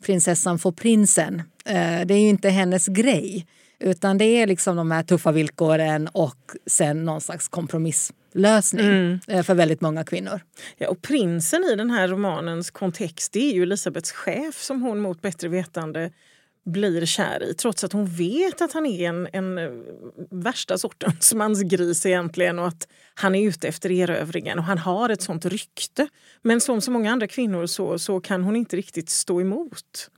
prinsessan 0.03 0.59
får 0.59 0.71
prinsen. 0.71 1.41
Eh, 1.65 2.05
det 2.05 2.13
är 2.13 2.19
ju 2.19 2.29
inte 2.29 2.49
hennes 2.49 2.87
grej. 2.87 3.47
Utan 3.79 4.17
det 4.17 4.25
är 4.25 4.47
liksom 4.47 4.75
de 4.75 4.91
här 4.91 5.03
tuffa 5.03 5.31
villkoren 5.31 6.07
och 6.07 6.51
sen 6.65 7.05
någon 7.05 7.21
slags 7.21 7.47
kompromisslösning 7.47 8.85
mm. 8.85 9.19
Eh, 9.27 9.43
för 9.43 9.53
väldigt 9.53 9.81
många 9.81 10.03
kvinnor. 10.03 10.41
Ja, 10.77 10.89
och 10.89 11.01
prinsen 11.01 11.63
i 11.63 11.75
den 11.75 11.89
här 11.89 12.07
romanens 12.07 12.71
kontext 12.71 13.31
det 13.31 13.51
är 13.51 13.53
ju 13.53 13.63
Elisabeths 13.63 14.11
chef 14.11 14.61
som 14.61 14.81
hon 14.81 14.99
mot 14.99 15.21
bättre 15.21 15.47
vetande 15.47 16.11
blir 16.65 17.05
kär 17.05 17.43
i 17.43 17.53
trots 17.53 17.83
att 17.83 17.93
hon 17.93 18.05
vet 18.05 18.61
att 18.61 18.73
han 18.73 18.85
är 18.85 19.09
en, 19.09 19.27
en 19.33 19.57
eh, 19.57 19.69
värsta 20.31 20.77
sortens 20.77 21.33
mansgris 21.33 22.05
egentligen 22.05 22.59
och 22.59 22.67
att 22.67 22.87
han 23.13 23.35
är 23.35 23.47
ute 23.47 23.67
efter 23.67 23.91
erövringen 23.91 24.59
och 24.59 24.65
han 24.65 24.77
har 24.77 25.09
ett 25.09 25.21
sånt 25.21 25.45
rykte. 25.45 26.07
Men 26.41 26.61
som 26.61 26.81
så 26.81 26.91
många 26.91 27.11
andra 27.11 27.27
kvinnor 27.27 27.65
så, 27.65 27.99
så 27.99 28.19
kan 28.19 28.43
hon 28.43 28.55
inte 28.55 28.75
riktigt 28.75 29.09
stå 29.09 29.41
emot. 29.41 30.09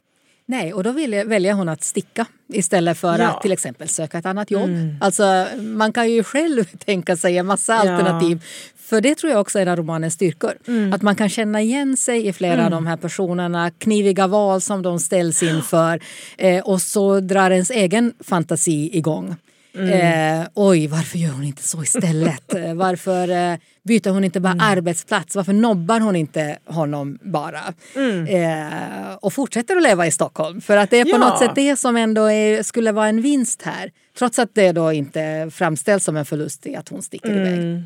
Nej, 0.46 0.74
och 0.74 0.84
då 0.84 0.92
väljer 0.92 1.54
hon 1.54 1.70
att 1.70 1.84
sticka 1.84 2.26
istället 2.54 2.98
för 2.98 3.20
ja. 3.20 3.28
att 3.28 3.42
till 3.42 3.52
exempel 3.52 3.88
söka 3.88 4.18
ett 4.18 4.26
annat 4.26 4.52
jobb. 4.52 4.70
Mm. 4.70 4.96
Alltså, 5.02 5.48
man 5.58 5.94
kan 5.94 6.12
ju 6.12 6.24
själv 6.24 6.64
tänka 6.86 7.18
sig 7.18 7.38
en 7.38 7.46
massa 7.46 7.76
alternativ. 7.76 8.44
För 8.92 9.02
det 9.02 9.16
tror 9.16 9.32
jag 9.32 9.42
också 9.42 9.58
är 9.60 9.62
en 9.62 9.68
av 9.68 9.76
romanens 9.76 10.14
styrkor. 10.14 10.54
Mm. 10.68 10.94
Att 10.94 11.02
man 11.02 11.16
kan 11.16 11.30
känna 11.30 11.62
igen 11.62 11.98
sig 11.98 12.28
i 12.28 12.34
flera 12.34 12.54
mm. 12.54 12.66
av 12.66 12.72
de 12.72 12.88
här 12.88 12.98
personerna, 12.98 13.72
kniviga 13.72 14.28
val 14.28 14.62
som 14.62 14.82
de 14.82 15.00
ställs 15.00 15.44
inför 15.44 16.00
eh, 16.38 16.64
och 16.64 16.82
så 16.82 17.20
drar 17.20 17.52
ens 17.52 17.72
egen 17.72 18.14
fantasi 18.20 18.98
igång. 18.98 19.36
Mm. 19.76 20.42
Eh, 20.42 20.48
oj, 20.54 20.88
varför 20.88 21.18
gör 21.18 21.32
hon 21.32 21.44
inte 21.44 21.64
så 21.64 21.84
istället? 21.84 22.54
Eh, 22.54 22.74
varför 22.74 23.30
eh, 23.30 23.58
byter 23.84 24.10
hon 24.10 24.24
inte 24.24 24.40
bara 24.40 24.54
mm. 24.54 24.66
arbetsplats? 24.66 25.36
Varför 25.36 25.54
nobbar 25.54 26.00
hon 26.00 26.16
inte 26.16 26.58
honom 26.66 27.20
bara? 27.22 27.74
Mm. 27.96 28.28
Eh, 28.28 29.14
och 29.22 29.34
fortsätter 29.34 29.76
att 29.76 29.84
leva 29.84 30.08
i 30.08 30.12
Stockholm. 30.12 30.62
För 30.62 30.78
att 30.78 30.90
det 30.90 31.00
är 31.00 31.04
på 31.06 31.10
ja. 31.10 31.18
något 31.18 31.40
sätt 31.40 31.52
det 31.56 31.78
som 31.78 31.98
ändå 31.98 32.32
är, 32.32 32.64
skulle 32.64 32.92
vara 32.92 33.08
en 33.08 33.22
vinst 33.22 33.62
här. 33.62 33.92
Trots 34.18 34.40
att 34.40 34.56
det 34.56 34.72
då 34.72 34.92
inte 34.92 35.50
framställs 35.54 36.04
som 36.04 36.18
en 36.18 36.26
förlust 36.26 36.66
i 36.66 36.76
att 36.76 36.90
hon 36.90 37.02
sticker 37.02 37.32
mm. 37.32 37.48
iväg. 37.48 37.84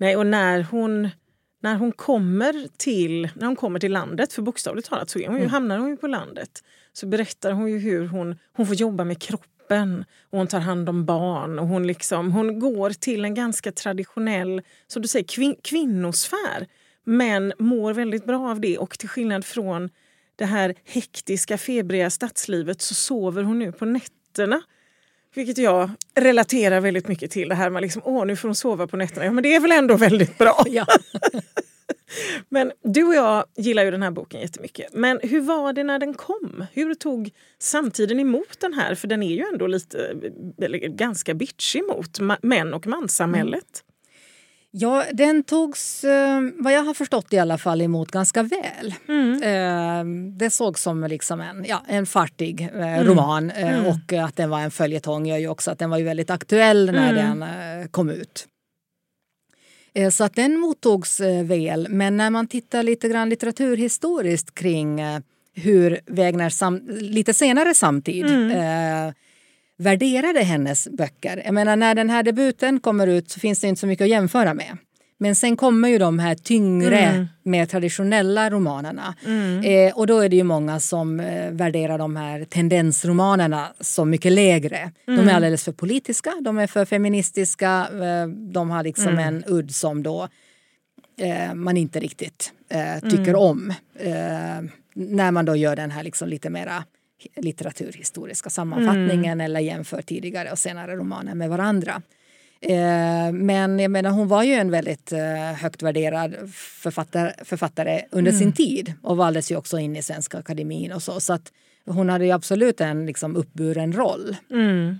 Nej, 0.00 0.16
och 0.16 0.26
när 0.26 0.62
hon, 0.62 1.08
när 1.62 1.74
hon 1.74 1.92
kommer 1.92 2.68
till, 2.76 3.28
när 3.34 3.46
hon 3.46 3.56
kommer 3.56 3.80
till 3.80 3.92
landet, 3.92 4.32
för 4.32 4.42
bokstavligt 4.42 4.88
talat 4.88 5.10
så 5.10 5.18
hon 5.18 5.34
ju, 5.34 5.38
mm. 5.38 5.50
hamnar 5.50 5.78
hon 5.78 5.90
ju 5.90 5.96
på 5.96 6.06
landet, 6.06 6.64
så 6.92 7.06
berättar 7.06 7.52
hon 7.52 7.70
ju 7.70 7.78
hur 7.78 8.06
hon, 8.06 8.38
hon 8.52 8.66
får 8.66 8.76
jobba 8.76 9.04
med 9.04 9.22
kroppen 9.22 10.04
och 10.30 10.38
hon 10.38 10.46
tar 10.46 10.60
hand 10.60 10.88
om 10.88 11.04
barn. 11.04 11.58
och 11.58 11.66
Hon, 11.66 11.86
liksom, 11.86 12.32
hon 12.32 12.58
går 12.58 12.90
till 12.90 13.24
en 13.24 13.34
ganska 13.34 13.72
traditionell 13.72 14.62
som 14.86 15.02
du 15.02 15.08
säger, 15.08 15.26
kvin 15.26 15.56
kvinnosfär 15.62 16.66
men 17.04 17.52
mår 17.58 17.92
väldigt 17.92 18.24
bra 18.24 18.50
av 18.50 18.60
det. 18.60 18.78
Och 18.78 18.98
till 18.98 19.08
skillnad 19.08 19.44
från 19.44 19.90
det 20.36 20.44
här 20.44 20.74
hektiska, 20.84 21.58
febriga 21.58 22.10
stadslivet 22.10 22.80
så 22.80 22.94
sover 22.94 23.42
hon 23.42 23.58
nu 23.58 23.72
på 23.72 23.84
nätterna 23.84 24.62
vilket 25.34 25.58
jag 25.58 25.90
relaterar 26.14 26.80
väldigt 26.80 27.08
mycket 27.08 27.30
till. 27.30 27.48
Det 27.48 27.54
här 27.54 27.70
med 27.70 27.82
liksom, 27.82 28.02
åh 28.04 28.26
nu 28.26 28.36
får 28.36 28.48
hon 28.48 28.54
sova 28.54 28.86
på 28.86 28.96
nätterna. 28.96 29.24
Ja 29.24 29.32
men 29.32 29.42
det 29.42 29.54
är 29.54 29.60
väl 29.60 29.72
ändå 29.72 29.96
väldigt 29.96 30.38
bra. 30.38 30.64
Ja. 30.68 30.86
men 32.48 32.72
du 32.82 33.04
och 33.04 33.14
jag 33.14 33.44
gillar 33.56 33.84
ju 33.84 33.90
den 33.90 34.02
här 34.02 34.10
boken 34.10 34.40
jättemycket. 34.40 34.94
Men 34.94 35.20
hur 35.22 35.40
var 35.40 35.72
det 35.72 35.84
när 35.84 35.98
den 35.98 36.14
kom? 36.14 36.64
Hur 36.72 36.94
tog 36.94 37.30
samtiden 37.58 38.20
emot 38.20 38.60
den 38.60 38.74
här? 38.74 38.94
För 38.94 39.08
den 39.08 39.22
är 39.22 39.34
ju 39.34 39.44
ändå 39.52 39.66
lite, 39.66 40.14
eller 40.62 40.78
ganska 40.78 41.34
bitchig 41.34 41.84
mot 41.84 42.42
män 42.42 42.74
och 42.74 42.86
manssamhället. 42.86 43.84
Ja, 44.72 45.04
den 45.12 45.42
togs, 45.42 46.04
eh, 46.04 46.40
vad 46.58 46.72
jag 46.72 46.82
har 46.82 46.94
förstått 46.94 47.32
i 47.32 47.38
alla 47.38 47.58
fall, 47.58 47.82
emot 47.82 48.10
ganska 48.10 48.42
väl. 48.42 48.94
Mm. 49.08 49.42
Eh, 49.42 50.32
det 50.38 50.50
sågs 50.50 50.82
som 50.82 51.04
liksom 51.04 51.40
en, 51.40 51.64
ja, 51.68 51.82
en 51.88 52.06
fartig 52.06 52.60
eh, 52.60 52.98
mm. 52.98 53.06
roman 53.06 53.50
mm. 53.50 53.86
och 53.86 54.12
att 54.12 54.36
den 54.36 54.50
var 54.50 54.60
en 54.60 54.70
följetong 54.70 55.26
gör 55.26 55.36
ju 55.36 55.48
också 55.48 55.70
att 55.70 55.78
den 55.78 55.90
var 55.90 55.98
ju 55.98 56.04
väldigt 56.04 56.30
aktuell 56.30 56.92
när 56.92 57.12
mm. 57.12 57.40
den 57.40 57.88
kom 57.88 58.10
ut. 58.10 58.46
Så 60.12 60.24
att 60.24 60.34
den 60.34 60.60
mottogs 60.60 61.20
väl, 61.44 61.86
men 61.90 62.16
när 62.16 62.30
man 62.30 62.46
tittar 62.46 62.82
lite 62.82 63.08
grann 63.08 63.28
litteraturhistoriskt 63.28 64.54
kring 64.54 65.00
hur 65.54 66.00
Wägners 66.06 66.54
sam 66.54 66.88
lite 66.88 67.34
senare 67.34 67.74
samtid 67.74 68.26
mm 68.26 69.12
värderade 69.80 70.40
hennes 70.40 70.88
böcker. 70.88 71.42
Jag 71.44 71.54
menar, 71.54 71.76
när 71.76 71.94
den 71.94 72.10
här 72.10 72.22
debuten 72.22 72.80
kommer 72.80 73.06
ut 73.06 73.30
så 73.30 73.40
finns 73.40 73.60
det 73.60 73.68
inte 73.68 73.80
så 73.80 73.86
mycket 73.86 74.04
att 74.04 74.10
jämföra 74.10 74.54
med. 74.54 74.76
Men 75.18 75.34
sen 75.34 75.56
kommer 75.56 75.88
ju 75.88 75.98
de 75.98 76.18
här 76.18 76.34
tyngre, 76.34 76.98
mm. 76.98 77.26
mer 77.42 77.66
traditionella 77.66 78.50
romanerna. 78.50 79.14
Mm. 79.26 79.64
Eh, 79.64 79.98
och 79.98 80.06
då 80.06 80.18
är 80.18 80.28
det 80.28 80.36
ju 80.36 80.44
många 80.44 80.80
som 80.80 81.20
eh, 81.20 81.50
värderar 81.50 81.98
de 81.98 82.16
här 82.16 82.44
tendensromanerna 82.44 83.72
som 83.80 84.10
mycket 84.10 84.32
lägre. 84.32 84.78
Mm. 84.78 84.92
De 85.06 85.12
är 85.12 85.22
mm. 85.22 85.34
alldeles 85.34 85.64
för 85.64 85.72
politiska, 85.72 86.34
de 86.40 86.58
är 86.58 86.66
för 86.66 86.84
feministiska. 86.84 87.88
Eh, 87.92 88.26
de 88.28 88.70
har 88.70 88.84
liksom 88.84 89.08
mm. 89.08 89.18
en 89.18 89.44
udd 89.46 89.74
som 89.74 90.02
då 90.02 90.28
eh, 91.18 91.54
man 91.54 91.76
inte 91.76 92.00
riktigt 92.00 92.52
eh, 92.68 93.10
tycker 93.10 93.28
mm. 93.28 93.40
om. 93.40 93.74
Eh, 93.94 94.70
när 94.94 95.30
man 95.30 95.44
då 95.44 95.56
gör 95.56 95.76
den 95.76 95.90
här 95.90 96.02
liksom 96.02 96.28
lite 96.28 96.50
mera 96.50 96.84
litteraturhistoriska 97.36 98.50
sammanfattningen 98.50 99.24
mm. 99.24 99.40
eller 99.40 99.60
jämför 99.60 100.02
tidigare 100.02 100.50
och 100.50 100.58
senare 100.58 100.96
romaner 100.96 101.34
med 101.34 101.50
varandra. 101.50 102.02
Eh, 102.60 103.32
men 103.32 103.78
jag 103.78 103.90
menar, 103.90 104.10
hon 104.10 104.28
var 104.28 104.42
ju 104.42 104.52
en 104.52 104.70
väldigt 104.70 105.12
eh, 105.12 105.52
högt 105.52 105.82
värderad 105.82 106.54
författare, 106.54 107.44
författare 107.44 108.02
under 108.10 108.32
mm. 108.32 108.40
sin 108.40 108.52
tid 108.52 108.94
och 109.02 109.16
valdes 109.16 109.52
ju 109.52 109.56
också 109.56 109.78
in 109.78 109.96
i 109.96 110.02
Svenska 110.02 110.38
Akademin 110.38 110.92
och 110.92 111.02
så. 111.02 111.20
Så 111.20 111.32
att 111.32 111.52
hon 111.86 112.08
hade 112.08 112.24
ju 112.24 112.30
absolut 112.30 112.80
en 112.80 113.06
liksom, 113.06 113.36
uppburen 113.36 113.92
roll. 113.92 114.36
Mm. 114.50 114.98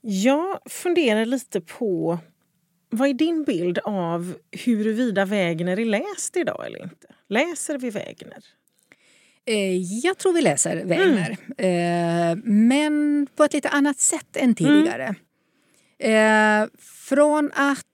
Jag 0.00 0.58
funderar 0.66 1.24
lite 1.24 1.60
på 1.60 2.18
vad 2.90 3.08
är 3.08 3.14
din 3.14 3.44
bild 3.44 3.78
av 3.84 4.34
huruvida 4.50 5.24
Wägner 5.24 5.78
är 5.78 5.84
läst 5.84 6.36
idag 6.36 6.66
eller 6.66 6.82
inte? 6.82 7.06
Läser 7.28 7.78
vi 7.78 7.90
Wägner? 7.90 8.44
Eh, 9.46 9.76
jag 9.76 10.18
tror 10.18 10.32
vi 10.32 10.42
läser 10.42 10.84
Weiner, 10.84 11.36
mm. 11.58 12.68
men 12.68 13.26
på 13.36 13.44
ett 13.44 13.52
lite 13.52 13.68
annat 13.68 14.00
sätt 14.00 14.36
än 14.36 14.54
tidigare. 14.54 15.14
Mm. 15.98 16.68
Från 17.08 17.50
att 17.54 17.86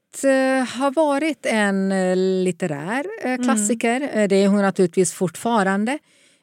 ha 0.78 0.90
varit 0.90 1.46
en 1.46 1.88
litterär 2.44 3.06
mm. 3.22 3.44
klassiker, 3.44 4.00
mm. 4.00 4.28
det 4.28 4.36
är 4.36 4.48
hon 4.48 4.62
naturligtvis 4.62 5.12
fortfarande, 5.12 5.98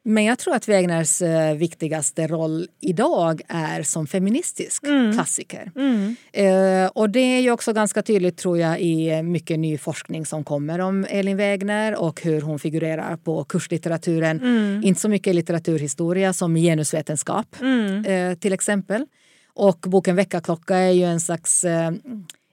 men 0.06 0.24
jag 0.24 0.40
tror 0.40 0.56
att 0.56 0.68
Wägners 0.68 1.22
eh, 1.22 1.56
viktigaste 1.56 2.28
roll 2.28 2.68
idag 2.82 3.42
är 3.48 3.84
som 3.84 4.08
feministisk 4.08 4.84
mm. 4.84 5.14
klassiker. 5.14 5.72
Mm. 5.76 6.16
Eh, 6.34 6.92
och 6.96 7.10
det 7.10 7.20
är 7.20 7.40
ju 7.40 7.52
också 7.52 7.74
ganska 7.74 8.02
tydligt 8.02 8.38
tror 8.38 8.58
jag 8.58 8.82
i 8.82 9.24
mycket 9.24 9.60
ny 9.60 9.78
forskning 9.78 10.26
som 10.26 10.44
kommer 10.44 10.80
om 10.80 11.06
Elin 11.10 11.38
Wägner 11.38 11.96
och 11.96 12.22
hur 12.22 12.42
hon 12.42 12.60
figurerar 12.60 13.16
på 13.16 13.44
kurslitteraturen. 13.44 14.42
Mm. 14.42 14.82
Inte 14.84 15.02
så 15.02 15.10
mycket 15.10 15.36
litteraturhistoria 15.36 16.34
som 16.34 16.56
genusvetenskap 16.56 17.56
mm. 17.62 18.06
eh, 18.06 18.38
till 18.38 18.54
exempel. 18.54 19.06
Och 19.54 19.78
boken 19.80 20.16
Väckarklocka 20.16 20.76
är 20.76 20.92
ju 20.92 21.04
en 21.04 21.20
slags 21.20 21.64
eh, 21.64 21.92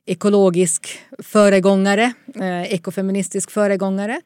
ekologisk 0.07 0.99
föregångare, 1.19 2.13
eh, 2.35 2.73
ekofeministisk 2.73 3.51
föregångare. 3.51 4.21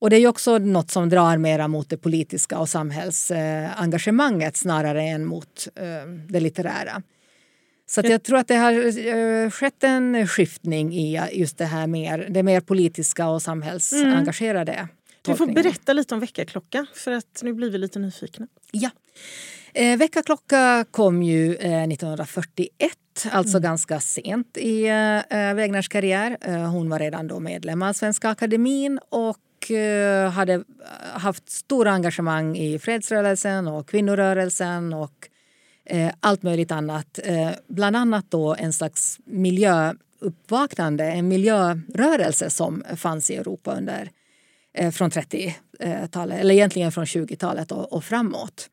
Och 0.00 0.10
det 0.10 0.16
är 0.16 0.20
ju 0.20 0.28
också 0.28 0.58
något 0.58 0.90
som 0.90 1.08
drar 1.08 1.36
mera 1.36 1.68
mot 1.68 1.88
det 1.88 1.96
politiska 1.96 2.58
och 2.58 2.68
samhällsengagemanget 2.68 4.56
snarare 4.56 5.02
än 5.02 5.24
mot 5.24 5.68
eh, 5.76 6.10
det 6.28 6.40
litterära. 6.40 7.02
Så 7.86 8.00
jag 8.04 8.22
tror 8.22 8.38
att 8.38 8.48
det 8.48 8.54
har 8.54 8.72
eh, 9.06 9.50
skett 9.50 9.84
en 9.84 10.28
skiftning 10.28 10.94
i 10.94 11.20
just 11.32 11.58
det 11.58 11.64
här 11.64 11.86
mer, 11.86 12.26
det 12.30 12.42
mer 12.42 12.60
politiska 12.60 13.28
och 13.28 13.42
samhällsengagerade. 13.42 14.72
Mm. 14.72 14.88
Du 15.22 15.34
får 15.34 15.46
berätta 15.46 15.92
lite 15.92 16.14
om 16.14 16.20
väckarklocka 16.20 16.86
för 16.94 17.12
att 17.12 17.40
nu 17.42 17.52
blir 17.52 17.70
vi 17.70 17.78
lite 17.78 17.98
nyfikna. 17.98 18.46
Ja. 18.72 18.90
Eh, 19.74 19.98
väckarklocka 19.98 20.84
kom 20.90 21.22
ju 21.22 21.54
eh, 21.54 21.82
1941, 21.82 22.92
alltså 23.30 23.56
mm. 23.56 23.62
ganska 23.62 24.00
sent 24.00 24.56
i 24.56 24.86
eh, 25.30 25.54
Wägners 25.54 25.88
karriär. 25.88 26.36
Eh, 26.40 26.70
hon 26.70 26.90
var 26.90 26.98
redan 26.98 27.26
då 27.26 27.40
medlem 27.40 27.82
av 27.82 27.92
Svenska 27.92 28.28
Akademin 28.28 29.00
och 29.08 29.36
Eh, 29.68 30.30
hade 30.30 30.52
eh, 30.54 30.62
haft 31.12 31.50
stora 31.50 31.90
engagemang 31.90 32.56
i 32.56 32.78
fredsrörelsen 32.78 33.68
och 33.68 33.88
kvinnorörelsen 33.88 34.92
och 34.92 35.28
eh, 35.84 36.12
allt 36.20 36.42
möjligt 36.42 36.72
annat. 36.72 37.18
Bland 37.68 37.96
annat 37.96 38.26
då 38.28 38.54
en 38.54 38.72
slags 38.72 39.18
miljöuppvaknande, 39.24 41.04
en 41.04 41.28
miljörörelse 41.28 42.50
som 42.50 42.84
fanns 42.96 43.30
i 43.30 43.36
Europa 43.36 43.74
under 43.76 44.10
från 44.92 45.10
30-talet, 45.10 46.40
eller 46.40 46.54
egentligen 46.54 46.92
från 46.92 47.04
20-talet 47.04 47.72
och, 47.72 47.92
och 47.92 48.04
framåt. 48.04 48.68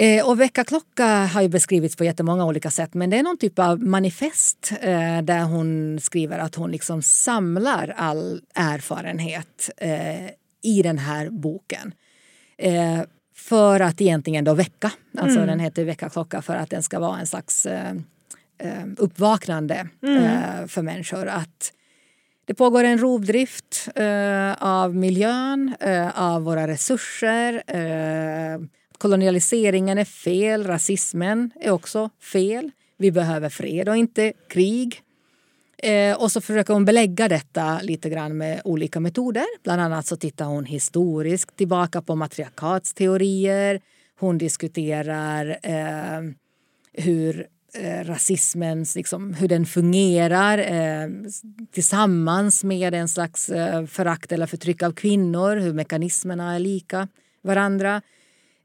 Eh, 0.00 0.28
och 0.28 0.40
väckarklocka 0.40 1.06
har 1.06 1.42
ju 1.42 1.48
beskrivits 1.48 1.96
på 1.96 2.04
jättemånga 2.04 2.44
olika 2.44 2.70
sätt 2.70 2.94
men 2.94 3.10
det 3.10 3.18
är 3.18 3.22
någon 3.22 3.38
typ 3.38 3.58
av 3.58 3.82
manifest 3.82 4.72
eh, 4.80 5.22
där 5.22 5.42
hon 5.42 5.98
skriver 6.00 6.38
att 6.38 6.54
hon 6.54 6.70
liksom 6.70 7.02
samlar 7.02 7.94
all 7.96 8.40
erfarenhet 8.54 9.70
eh, 9.76 10.26
i 10.62 10.82
den 10.82 10.98
här 10.98 11.30
boken. 11.30 11.94
Eh, 12.56 13.00
för 13.34 13.80
att 13.80 14.00
egentligen 14.00 14.44
då 14.44 14.54
väcka. 14.54 14.92
Alltså 15.18 15.36
mm. 15.36 15.48
den 15.48 15.60
heter 15.60 15.84
väckarklocka 15.84 16.42
för 16.42 16.56
att 16.56 16.70
den 16.70 16.82
ska 16.82 16.98
vara 16.98 17.18
en 17.18 17.26
slags 17.26 17.66
eh, 17.66 17.94
eh, 18.58 18.84
uppvaknande 18.96 19.88
mm. 20.02 20.68
för 20.68 20.82
människor. 20.82 21.26
Att 21.26 21.72
det 22.44 22.54
pågår 22.54 22.84
en 22.84 22.98
rovdrift 22.98 23.88
av 24.58 24.94
miljön, 24.94 25.74
av 26.14 26.42
våra 26.42 26.68
resurser 26.68 27.62
kolonialiseringen 28.98 29.98
är 29.98 30.04
fel, 30.04 30.66
rasismen 30.66 31.50
är 31.60 31.70
också 31.70 32.10
fel. 32.32 32.70
Vi 32.98 33.12
behöver 33.12 33.48
fred 33.48 33.88
och 33.88 33.96
inte 33.96 34.32
krig. 34.48 35.02
Eh, 35.82 36.22
och 36.22 36.32
så 36.32 36.40
försöker 36.40 36.74
hon 36.74 36.84
belägga 36.84 37.28
detta 37.28 37.80
lite 37.82 38.10
grann 38.10 38.36
med 38.36 38.60
olika 38.64 39.00
metoder. 39.00 39.44
Bland 39.62 39.82
annat 39.82 40.06
så 40.06 40.16
tittar 40.16 40.44
hon 40.44 40.64
historiskt 40.64 41.56
tillbaka 41.56 42.02
på 42.02 42.14
matriarkatsteorier. 42.14 43.80
Hon 44.20 44.38
diskuterar 44.38 45.58
eh, 45.62 46.30
hur 46.92 47.46
eh, 47.74 48.04
rasismen 48.04 48.86
liksom, 48.96 49.34
hur 49.34 49.48
den 49.48 49.66
fungerar 49.66 50.58
eh, 50.58 51.08
tillsammans 51.72 52.64
med 52.64 52.94
en 52.94 53.08
slags 53.08 53.48
eh, 53.48 53.86
förakt 53.86 54.32
eller 54.32 54.46
förtryck 54.46 54.82
av 54.82 54.92
kvinnor, 54.92 55.56
hur 55.56 55.72
mekanismerna 55.72 56.54
är 56.54 56.58
lika 56.58 57.08
varandra. 57.42 58.02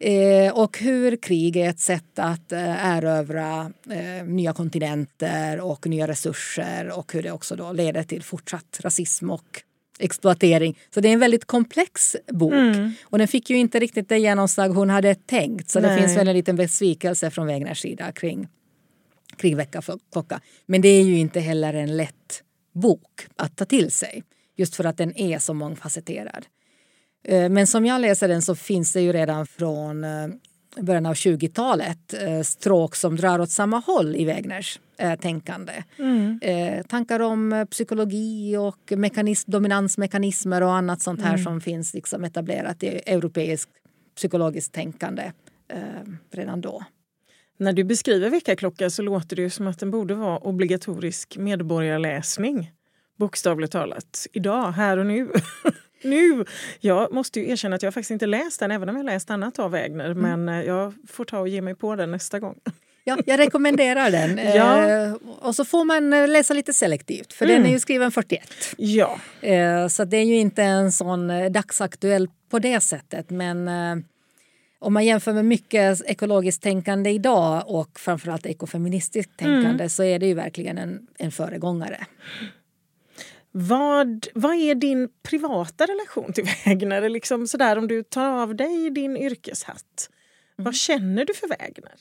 Eh, 0.05 0.53
och 0.53 0.79
hur 0.79 1.15
krig 1.15 1.57
är 1.57 1.69
ett 1.69 1.79
sätt 1.79 2.19
att 2.19 2.51
eh, 2.51 2.85
erövra 2.85 3.71
eh, 3.89 4.25
nya 4.25 4.53
kontinenter 4.53 5.61
och 5.61 5.87
nya 5.87 6.07
resurser 6.07 6.91
och 6.97 7.13
hur 7.13 7.23
det 7.23 7.31
också 7.31 7.55
då 7.55 7.71
leder 7.71 8.03
till 8.03 8.23
fortsatt 8.23 8.79
rasism 8.81 9.29
och 9.29 9.61
exploatering. 9.99 10.77
Så 10.93 11.01
det 11.01 11.09
är 11.09 11.13
en 11.13 11.19
väldigt 11.19 11.45
komplex 11.45 12.15
bok. 12.27 12.53
Mm. 12.53 12.91
Och 13.03 13.17
den 13.17 13.27
fick 13.27 13.49
ju 13.49 13.57
inte 13.57 13.79
riktigt 13.79 14.09
det 14.09 14.17
genomslag 14.17 14.69
hon 14.69 14.89
hade 14.89 15.15
tänkt. 15.15 15.69
Så 15.69 15.79
Nej. 15.79 15.89
det 15.89 16.01
finns 16.01 16.17
väl 16.17 16.27
en 16.27 16.35
liten 16.35 16.55
besvikelse 16.55 17.31
från 17.31 17.47
Wägners 17.47 17.81
sida 17.81 18.11
kring, 18.11 18.47
kring 19.37 19.57
Väckarklocka. 19.57 20.41
Men 20.65 20.81
det 20.81 20.89
är 20.89 21.03
ju 21.03 21.17
inte 21.17 21.39
heller 21.39 21.73
en 21.73 21.97
lätt 21.97 22.43
bok 22.73 23.27
att 23.35 23.57
ta 23.57 23.65
till 23.65 23.91
sig. 23.91 24.23
Just 24.55 24.75
för 24.75 24.83
att 24.83 24.97
den 24.97 25.17
är 25.17 25.39
så 25.39 25.53
mångfacetterad. 25.53 26.45
Eh, 27.23 27.49
men 27.49 27.67
som 27.67 27.85
jag 27.85 28.01
läser 28.01 28.27
den 28.27 28.41
så 28.41 28.55
finns 28.55 28.93
det 28.93 29.01
ju 29.01 29.13
redan 29.13 29.47
från 29.47 30.03
eh, 30.03 30.27
början 30.81 31.05
av 31.05 31.13
20-talet 31.13 32.13
eh, 32.13 32.41
stråk 32.41 32.95
som 32.95 33.15
drar 33.15 33.39
åt 33.39 33.49
samma 33.49 33.79
håll 33.79 34.15
i 34.15 34.25
Wägners 34.25 34.79
tänkande. 35.21 35.83
Mm. 35.99 36.39
Tankar 36.87 37.19
om 37.19 37.67
psykologi 37.71 38.57
och 38.57 38.97
mekanism, 38.97 39.51
dominansmekanismer 39.51 40.63
och 40.63 40.73
annat 40.73 41.01
sånt 41.01 41.21
här 41.21 41.33
mm. 41.33 41.43
som 41.43 41.61
finns 41.61 41.93
liksom 41.93 42.23
etablerat 42.23 42.83
i 42.83 42.87
europeiskt 42.87 43.71
psykologiskt 44.15 44.73
tänkande 44.73 45.31
redan 46.31 46.61
då. 46.61 46.83
När 47.57 47.73
du 47.73 47.83
beskriver 47.83 48.29
väckarklocka 48.29 48.89
så 48.89 49.01
låter 49.01 49.35
det 49.35 49.49
som 49.49 49.67
att 49.67 49.79
den 49.79 49.91
borde 49.91 50.15
vara 50.15 50.37
obligatorisk 50.37 51.37
medborgarläsning. 51.37 52.71
Bokstavligt 53.17 53.71
talat. 53.71 54.27
Idag, 54.33 54.71
här 54.71 54.97
och 54.97 55.05
nu. 55.05 55.29
nu. 56.03 56.45
Jag 56.79 57.13
måste 57.13 57.39
ju 57.39 57.49
erkänna 57.49 57.75
att 57.75 57.83
jag 57.83 57.93
faktiskt 57.93 58.11
inte 58.11 58.25
läst 58.25 58.59
den, 58.59 58.71
även 58.71 58.89
om 58.89 58.97
jag 58.97 59.05
läst 59.05 59.31
annat 59.31 59.59
av 59.59 59.71
Wägner. 59.71 60.09
Mm. 60.09 60.41
Men 60.41 60.59
eh, 60.59 60.67
jag 60.67 60.93
får 61.07 61.25
ta 61.25 61.39
och 61.39 61.47
ge 61.47 61.61
mig 61.61 61.75
på 61.75 61.95
den 61.95 62.11
nästa 62.11 62.39
gång. 62.39 62.59
Ja, 63.05 63.17
jag 63.25 63.39
rekommenderar 63.39 64.11
den. 64.11 64.37
ja. 64.55 64.89
Eh, 64.89 65.13
och 65.39 65.55
så 65.55 65.65
får 65.65 65.85
man 65.85 66.13
eh, 66.13 66.27
läsa 66.27 66.53
lite 66.53 66.73
selektivt, 66.73 67.33
för 67.33 67.45
mm. 67.45 67.57
den 67.57 67.65
är 67.69 67.73
ju 67.73 67.79
skriven 67.79 68.11
41. 68.11 68.49
Ja. 68.77 69.19
så 69.89 70.05
det 70.05 70.17
är 70.17 70.23
ju 70.23 70.35
inte 70.35 70.63
en 70.63 70.91
sån 70.91 71.31
dagsaktuell 71.51 72.29
på 72.49 72.59
det 72.59 72.79
sättet. 72.79 73.29
Men 73.29 73.69
om 74.83 74.93
man 74.93 75.05
jämför 75.05 75.33
med 75.33 75.45
mycket 75.45 76.01
ekologiskt 76.05 76.63
tänkande 76.63 77.09
idag 77.09 77.63
och 77.67 77.99
framförallt 77.99 78.45
ekofeministiskt 78.45 79.37
tänkande 79.37 79.69
mm. 79.69 79.89
så 79.89 80.03
är 80.03 80.19
det 80.19 80.25
ju 80.25 80.33
verkligen 80.33 80.77
en, 80.77 81.07
en 81.17 81.31
föregångare. 81.31 82.05
Vad, 83.55 84.27
vad 84.33 84.55
är 84.55 84.75
din 84.75 85.09
privata 85.23 85.85
relation 85.85 86.33
till 86.33 86.43
Wägner? 86.65 87.09
Liksom 87.09 87.47
sådär, 87.47 87.77
om 87.77 87.87
du 87.87 88.03
tar 88.03 88.25
av 88.25 88.55
dig 88.55 88.89
din 88.89 89.17
yrkeshatt. 89.17 90.09
Mm. 90.57 90.65
Vad 90.65 90.75
känner 90.75 91.25
du 91.25 91.33
för 91.33 91.47
Wägner? 91.47 91.95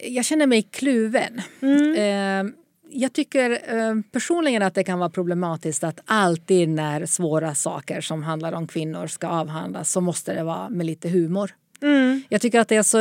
Jag 0.00 0.24
känner 0.24 0.46
mig 0.46 0.62
kluven. 0.62 1.42
Mm. 1.62 2.46
Eh, 2.46 2.52
jag 2.90 3.12
tycker 3.12 3.50
eh, 3.50 3.94
personligen 4.12 4.62
att 4.62 4.74
det 4.74 4.84
kan 4.84 4.98
vara 4.98 5.10
problematiskt 5.10 5.84
att 5.84 6.00
alltid 6.04 6.68
när 6.68 7.06
svåra 7.06 7.54
saker 7.54 8.00
som 8.00 8.22
handlar 8.22 8.52
om 8.52 8.66
kvinnor 8.66 9.06
ska 9.06 9.28
avhandlas 9.28 9.92
så 9.92 10.00
måste 10.00 10.34
det 10.34 10.42
vara 10.42 10.68
med 10.68 10.86
lite 10.86 11.08
humor. 11.08 11.50
Mm. 11.82 12.22
Jag 12.28 12.40
tycker 12.40 12.60
att 12.60 12.68
det 12.68 12.76
är 12.76 12.82
så 12.82 12.98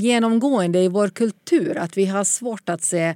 genomgående 0.00 0.78
i 0.78 0.88
vår 0.88 1.08
kultur 1.08 1.78
att 1.78 1.96
vi 1.96 2.06
har 2.06 2.24
svårt 2.24 2.68
att 2.68 2.82
se 2.82 3.14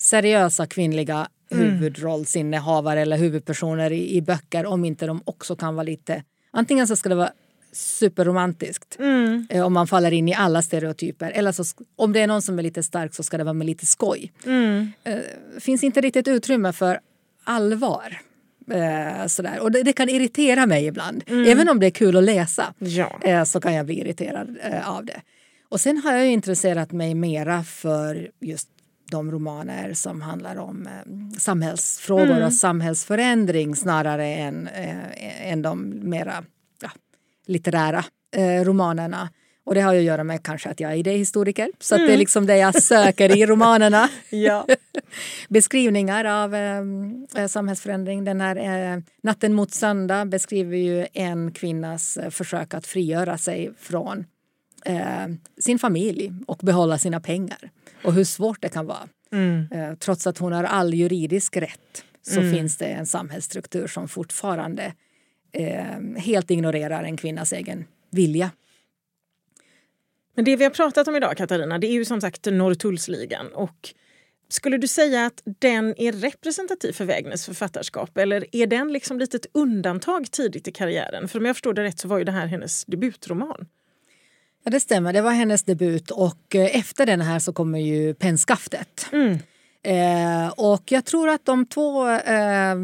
seriösa 0.00 0.66
kvinnliga. 0.66 1.28
Huvudrollsinnehavare 1.50 3.00
eller 3.00 3.16
huvudpersoner 3.16 3.90
i, 3.90 4.16
i, 4.16 4.22
böcker 4.22 4.66
om 4.66 4.84
inte 4.84 5.06
de 5.06 5.22
också 5.24 5.56
kan 5.56 5.74
vara 5.74 5.84
lite... 5.84 6.22
Antingen 6.50 6.88
så 6.88 6.96
ska 6.96 7.08
det 7.08 7.14
vara 7.14 7.32
superromantiskt 7.72 8.96
mm. 8.98 9.46
eh, 9.50 9.66
om 9.66 9.72
man 9.72 9.86
faller 9.86 10.12
in 10.12 10.28
i 10.28 10.34
alla 10.34 10.62
stereotyper. 10.62 11.30
Eller 11.30 11.52
så, 11.52 11.64
om 11.96 12.12
det 12.12 12.20
är 12.20 12.26
någon 12.26 12.42
som 12.42 12.58
är 12.58 12.62
lite 12.62 12.82
stark 12.82 13.14
så 13.14 13.22
ska 13.22 13.38
det 13.38 13.44
vara 13.44 13.54
med 13.54 13.66
lite 13.66 13.86
skoj. 13.86 14.32
Mm. 14.46 14.92
Eh, 15.04 15.18
finns 15.60 15.84
inte 15.84 16.00
riktigt 16.00 16.28
utrymme 16.28 16.72
för 16.72 17.00
allvar. 17.44 18.20
Eh, 18.70 19.26
sådär. 19.26 19.60
Och 19.60 19.72
det, 19.72 19.82
det, 19.82 19.92
kan 19.92 20.08
irritera 20.08 20.66
mig 20.66 20.86
ibland. 20.86 21.24
Mm. 21.26 21.48
Även 21.48 21.68
om 21.68 21.80
det 21.80 21.86
är 21.86 21.90
kul 21.90 22.16
att 22.16 22.24
läsa 22.24 22.74
ja. 22.78 23.44
så 23.44 23.60
kan 23.60 23.74
jag 23.74 23.86
bli 23.86 24.00
irriterad 24.00 24.56
av 24.84 25.04
det. 25.04 25.20
Och 25.68 25.80
sen 25.80 25.96
har 25.96 26.12
jag 26.12 26.26
intresserat 26.26 26.92
mig 26.92 27.14
mera 27.14 27.64
för 27.64 28.30
just 28.40 28.68
de 29.10 29.30
romaner 29.30 29.94
som 29.94 30.22
handlar 30.22 30.56
om 30.56 30.86
eh, 30.86 31.38
samhällsfrågor 31.38 32.30
mm. 32.30 32.44
och 32.44 32.52
samhällsförändring 32.52 33.76
snarare 33.76 34.26
än, 34.26 34.68
eh, 34.68 35.52
än 35.52 35.62
de 35.62 35.88
mera 35.88 36.44
ja, 36.82 36.90
litterära 37.46 38.04
eh, 38.36 38.64
romanerna. 38.64 39.28
Och 39.64 39.74
det 39.74 39.80
har 39.80 39.92
ju 39.92 39.98
att 39.98 40.04
göra 40.04 40.24
med 40.24 40.42
kanske 40.42 40.68
att 40.68 40.80
jag 40.80 40.92
är 40.92 40.96
idéhistoriker. 40.96 41.70
Så 41.78 41.94
mm. 41.94 42.06
det 42.06 42.10
är 42.10 42.14
mm. 42.14 42.20
liksom 42.20 42.46
det 42.46 42.56
jag 42.56 42.82
söker 42.82 43.36
i 43.36 43.46
romanerna. 43.46 44.08
Beskrivningar 45.48 46.24
av 46.24 46.54
eh, 46.54 47.46
samhällsförändring. 47.46 48.24
Den 48.24 48.40
här 48.40 48.56
eh, 48.56 48.98
Natten 49.22 49.54
mot 49.54 49.74
söndag 49.74 50.24
beskriver 50.24 50.76
ju 50.76 51.06
en 51.12 51.52
kvinnas 51.52 52.16
eh, 52.16 52.30
försök 52.30 52.74
att 52.74 52.86
frigöra 52.86 53.38
sig 53.38 53.70
från 53.78 54.24
eh, 54.84 55.26
sin 55.58 55.78
familj 55.78 56.32
och 56.46 56.58
behålla 56.62 56.98
sina 56.98 57.20
pengar 57.20 57.70
och 58.04 58.12
hur 58.12 58.24
svårt 58.24 58.62
det 58.62 58.68
kan 58.68 58.86
vara. 58.86 59.08
Mm. 59.32 59.66
Eh, 59.72 59.94
trots 59.94 60.26
att 60.26 60.38
hon 60.38 60.52
har 60.52 60.64
all 60.64 60.94
juridisk 60.94 61.56
rätt 61.56 62.04
så 62.22 62.40
mm. 62.40 62.54
finns 62.54 62.76
det 62.76 62.86
en 62.86 63.06
samhällsstruktur 63.06 63.86
som 63.86 64.08
fortfarande 64.08 64.92
eh, 65.52 66.16
helt 66.16 66.50
ignorerar 66.50 67.04
en 67.04 67.16
kvinnas 67.16 67.52
egen 67.52 67.84
vilja. 68.10 68.50
Men 70.34 70.44
det 70.44 70.56
vi 70.56 70.64
har 70.64 70.70
pratat 70.70 71.08
om 71.08 71.16
idag, 71.16 71.36
Katarina, 71.36 71.78
det 71.78 71.86
är 71.86 71.92
ju 71.92 72.04
som 72.04 72.20
sagt 72.20 72.46
Norrtullsligan. 72.46 73.48
Och 73.48 73.94
skulle 74.48 74.78
du 74.78 74.88
säga 74.88 75.26
att 75.26 75.42
den 75.44 75.94
är 76.00 76.12
representativ 76.12 76.92
för 76.92 77.04
Wägners 77.04 77.44
författarskap 77.44 78.18
eller 78.18 78.56
är 78.56 78.66
den 78.66 78.92
liksom 78.92 79.18
lite 79.18 79.36
ett 79.36 79.46
undantag 79.54 80.30
tidigt 80.30 80.68
i 80.68 80.72
karriären? 80.72 81.28
För 81.28 81.38
om 81.38 81.46
jag 81.46 81.56
förstår 81.56 81.72
det 81.72 81.82
rätt 81.82 81.98
så 81.98 82.08
var 82.08 82.18
ju 82.18 82.24
det 82.24 82.32
här 82.32 82.46
hennes 82.46 82.84
debutroman. 82.84 83.66
Ja, 84.68 84.72
det 84.72 84.80
stämmer. 84.80 85.12
Det 85.12 85.20
var 85.20 85.30
hennes 85.30 85.62
debut 85.62 86.10
och 86.10 86.54
eh, 86.54 86.76
efter 86.78 87.06
den 87.06 87.20
här 87.20 87.38
så 87.38 87.52
kommer 87.52 87.78
ju 87.78 88.14
Pennskaftet. 88.14 89.06
Mm. 89.12 89.38
Eh, 89.82 90.48
och 90.48 90.82
jag 90.92 91.04
tror 91.04 91.28
att 91.28 91.44
de 91.44 91.66
två 91.66 92.08
eh, 92.08 92.74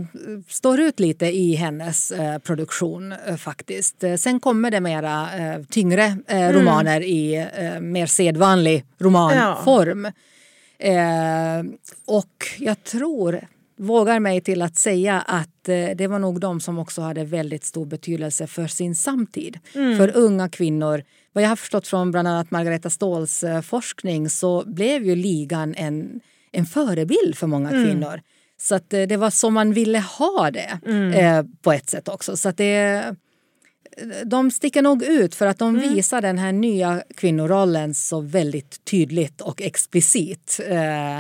står 0.49 0.81
ut 0.81 1.01
lite 1.01 1.27
i 1.27 1.55
hennes 1.55 2.11
eh, 2.11 2.39
produktion 2.39 3.15
eh, 3.27 3.37
faktiskt. 3.37 4.05
Eh, 4.05 4.15
sen 4.15 4.41
kommer 4.41 4.71
det 4.71 4.81
mera 4.81 5.29
tyngre 5.71 6.17
mm. 6.27 6.53
romaner 6.53 7.03
i 7.03 7.47
mer 7.81 8.07
sedvanlig 8.07 8.85
romanform. 8.99 10.05
Ja. 10.79 11.65
och 12.07 12.47
jag 12.59 12.85
tror 12.85 13.41
vågar 13.77 14.21
mig 14.21 14.41
till 14.41 14.63
att 14.63 14.77
säga 14.77 15.21
att 15.21 15.69
eh, 15.69 15.89
det 15.97 16.07
var 16.07 16.19
nog 16.19 16.41
de 16.41 16.61
som 16.61 16.79
också 16.79 17.03
hade 17.03 17.25
väldigt 17.25 17.65
stor 17.65 17.87
betydelse 17.87 18.47
för 18.47 18.67
sin 18.67 18.95
samtid. 18.95 19.59
Mm. 19.75 19.99
För 19.99 20.17
unga 20.17 20.49
kvinnor. 20.49 21.03
Vad 21.33 21.45
jag 21.45 21.49
har 21.49 21.57
förstått 21.57 21.87
från 21.87 22.11
bland 22.11 22.29
annat 22.29 22.51
Margareta 22.51 22.91
Ståhls 22.91 23.45
eh, 23.45 23.61
forskning 23.61 24.31
så 24.31 24.65
blev 24.67 25.05
ju 25.05 25.17
ligan 25.17 25.75
en, 25.75 26.21
en 26.53 26.67
förebild 26.67 27.37
för 27.37 27.47
många 27.47 27.71
mm. 27.71 27.85
kvinnor. 27.85 28.21
Så 28.57 28.75
att 28.75 28.93
eh, 28.93 29.03
det 29.03 29.17
var 29.17 29.31
så 29.31 29.51
man 29.51 29.73
ville 29.73 29.99
ha 29.99 30.51
det 30.51 30.79
mm. 30.87 31.13
eh, 31.13 31.45
på 31.63 31.73
ett 31.73 31.91
sätt 31.91 32.09
också. 32.09 32.37
Så 32.37 32.49
att 32.49 32.57
det, 32.57 33.05
de 34.25 34.51
sticker 34.51 34.83
nog 34.83 35.03
ut 35.03 35.35
för 35.35 35.47
att 35.47 35.59
de 35.59 35.77
mm. 35.77 35.95
visar 35.95 36.23
den 36.23 36.39
här 36.39 36.53
nya 36.53 37.03
kvinnorollen 37.17 37.95
så 37.95 38.21
väldigt 38.21 38.85
tydligt 38.85 39.41
och 39.41 39.63
explicit. 39.63 40.61
Eh, 40.69 41.19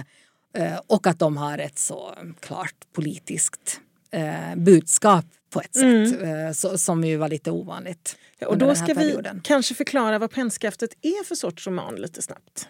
och 0.86 1.07
att 1.07 1.18
de 1.18 1.36
har 1.36 1.59
ett 1.59 1.78
så 1.78 2.14
klart 2.40 2.74
politiskt 2.92 3.80
eh, 4.11 4.57
budskap 4.57 5.24
på 5.50 5.61
ett 5.61 5.74
sätt 5.74 5.84
mm. 5.84 6.46
Eh, 6.46 6.52
så, 6.52 6.78
som 6.78 7.05
ju 7.05 7.16
var 7.16 7.28
lite 7.28 7.50
ovanligt. 7.50 8.16
Ja, 8.38 8.46
och 8.48 8.59
då 8.59 8.74
ska 8.74 8.94
perioden. 8.94 9.36
vi 9.36 9.40
kanske 9.42 9.74
förklara 9.74 10.18
vad 10.18 10.30
pennskaftet 10.30 10.90
är 11.02 11.24
för 11.24 11.34
sorts 11.34 11.66
roman 11.66 11.94
lite 11.94 12.22
snabbt. 12.22 12.68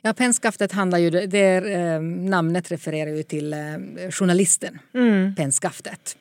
Ja, 0.00 0.12
pennskaftet 0.12 0.72
handlar 0.72 0.98
ju, 0.98 1.10
det 1.10 1.38
är, 1.38 2.00
namnet 2.00 2.70
refererar 2.70 3.10
ju 3.10 3.22
till 3.22 3.56
journalisten 4.10 4.78
mm. 4.94 5.34
Pennskaftet. 5.34 6.16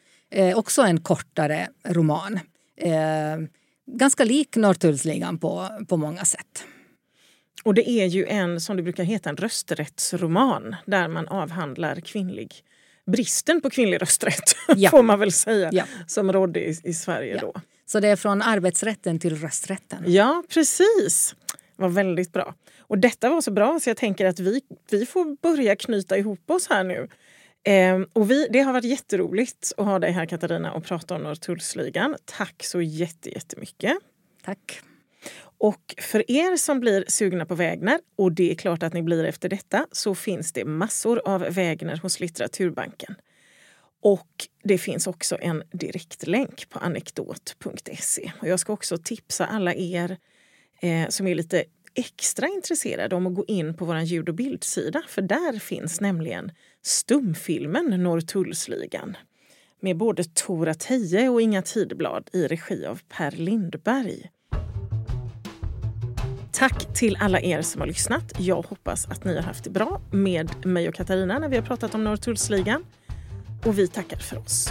också 0.56 0.82
en 0.82 1.02
kortare 1.02 1.68
roman. 1.84 2.40
ganska 3.92 4.24
lik 4.24 4.56
Norrtullsligan 4.56 5.38
på, 5.38 5.70
på 5.88 5.98
många 5.98 6.26
sätt. 6.26 6.66
Och 7.66 7.74
det 7.74 7.90
är 7.90 8.06
ju 8.06 8.26
en, 8.26 8.62
som 8.62 8.78
det 8.78 8.84
brukar 8.84 9.04
heta, 9.04 9.30
en 9.30 9.38
rösträttsroman 9.38 10.76
där 10.86 11.08
man 11.08 11.28
avhandlar 11.28 11.96
kvinnlig 11.96 12.54
bristen 13.06 13.62
på 13.62 13.70
kvinnlig 13.70 14.02
rösträtt, 14.02 14.56
ja. 14.76 14.90
får 14.90 15.04
man 15.04 15.20
väl 15.20 15.32
säga, 15.32 15.70
ja. 15.72 15.84
som 16.08 16.34
rådde 16.34 16.60
i, 16.60 16.80
i 16.84 16.94
Sverige 16.94 17.38
då. 17.42 17.54
Så 17.86 18.00
det 18.00 18.08
är 18.08 18.16
från 18.16 18.42
arbetsrätten 18.42 19.20
till 19.20 19.36
rösträtten? 19.36 20.04
Ja, 20.08 20.44
precis. 20.50 21.36
Var 21.76 21.90
väldigt 21.90 22.34
bra. 22.34 22.56
Och 22.80 22.98
detta 22.98 23.30
var 23.30 23.42
så 23.42 23.52
bra 23.52 23.80
så 23.80 23.90
jag 23.90 23.98
tänker 23.98 24.26
att 24.26 24.40
vi, 24.40 24.62
vi 24.92 25.06
får 25.06 25.38
börja 25.42 25.76
knyta 25.76 26.18
ihop 26.18 26.52
oss 26.52 26.68
här 26.70 26.84
nu. 26.84 27.08
Eh, 27.64 28.02
och 28.14 28.32
vi, 28.32 28.48
det 28.50 28.60
har 28.60 28.74
varit 28.74 28.86
jätteroligt 28.86 29.74
att 29.78 29.86
ha 29.86 30.00
dig 30.00 30.12
här 30.12 30.26
Katarina 30.26 30.72
och 30.72 30.84
prata 30.84 31.16
om 31.16 31.22
Norrtullsligan. 31.22 32.16
Tack 32.26 32.64
så 32.64 32.82
jättemycket. 32.82 33.98
Tack. 34.44 34.82
Och 35.58 35.96
för 35.98 36.32
er 36.32 36.58
som 36.58 36.80
blir 36.80 37.06
sugna 37.08 37.46
på 37.46 37.56
Wägner, 37.56 38.00
och 38.16 38.32
det 38.32 38.52
är 38.52 38.56
klart 38.56 38.84
att 38.84 38.94
ni 38.94 39.02
blir 39.02 39.24
efter 39.24 39.50
detta, 39.50 39.88
så 39.92 40.16
finns 40.16 40.52
det 40.52 40.66
massor 40.66 41.22
av 41.26 41.42
Wägner 41.42 41.98
hos 41.98 42.20
Litteraturbanken. 42.20 43.16
Och 44.02 44.48
det 44.64 44.78
finns 44.78 45.08
också 45.08 45.38
en 45.42 45.64
direktlänk 45.72 46.70
på 46.70 46.80
anekdot.se. 46.80 48.32
Och 48.42 48.48
jag 48.48 48.60
ska 48.60 48.74
också 48.74 48.98
tipsa 48.98 49.46
alla 49.46 49.74
er 49.74 50.18
eh, 50.82 51.10
som 51.10 51.28
är 51.28 51.36
lite 51.36 51.64
extra 51.96 52.48
intresserade 52.48 53.16
om 53.16 53.28
att 53.28 53.36
gå 53.36 53.46
in 53.46 53.74
på 53.74 53.86
vår 53.86 54.00
ljud 54.00 54.30
och 54.30 54.36
bildsida 54.36 55.02
för 55.08 55.22
där 55.22 55.60
finns 55.60 56.02
nämligen 56.02 56.52
stumfilmen 56.82 58.04
Norrtullsligan 58.04 59.18
med 59.80 59.98
både 59.98 60.24
Tora 60.24 60.74
Teje 60.74 61.30
och 61.30 61.42
Inga 61.42 61.62
Tidblad 61.62 62.30
i 62.34 62.48
regi 62.48 62.86
av 62.86 63.02
Per 63.10 63.32
Lindberg. 63.32 64.30
Tack 66.56 66.94
till 66.94 67.18
alla 67.20 67.42
er 67.42 67.62
som 67.62 67.82
har 67.82 67.88
lyssnat. 67.88 68.34
Jag 68.38 68.62
hoppas 68.62 69.06
att 69.06 69.24
ni 69.24 69.36
har 69.36 69.44
haft 69.44 69.64
det 69.64 69.70
bra 69.70 70.02
med 70.12 70.66
mig 70.66 70.90
och 70.90 70.96
Katarina 70.96 71.40
när 71.40 71.50
vi 71.50 71.56
har 71.56 71.64
pratat 71.64 71.96
om 71.96 72.04
Norrtullsligan. 72.04 72.84
Och 73.66 73.80
vi 73.80 73.88
tackar 73.88 74.18
för 74.18 74.38
oss. 74.38 74.70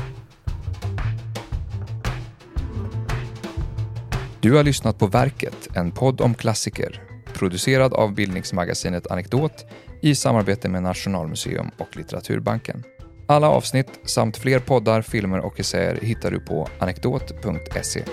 Du 4.41 4.53
har 4.53 4.65
lyssnat 4.65 4.99
på 4.99 5.07
Verket, 5.07 5.77
en 5.77 5.93
podd 5.93 6.21
om 6.21 6.35
klassiker 6.35 7.03
producerad 7.35 7.95
av 7.95 8.15
bildningsmagasinet 8.15 9.07
Anekdot 9.07 9.67
i 10.03 10.15
samarbete 10.15 10.69
med 10.69 10.83
Nationalmuseum 10.83 11.71
och 11.79 11.97
Litteraturbanken. 11.97 12.83
Alla 13.27 13.49
avsnitt 13.49 14.01
samt 14.05 14.37
fler 14.37 14.59
poddar, 14.59 15.03
filmer 15.03 15.39
och 15.39 15.61
essäer 15.61 15.99
hittar 16.03 16.31
du 16.31 16.41
på 16.41 16.69
anekdot.se. 16.79 18.05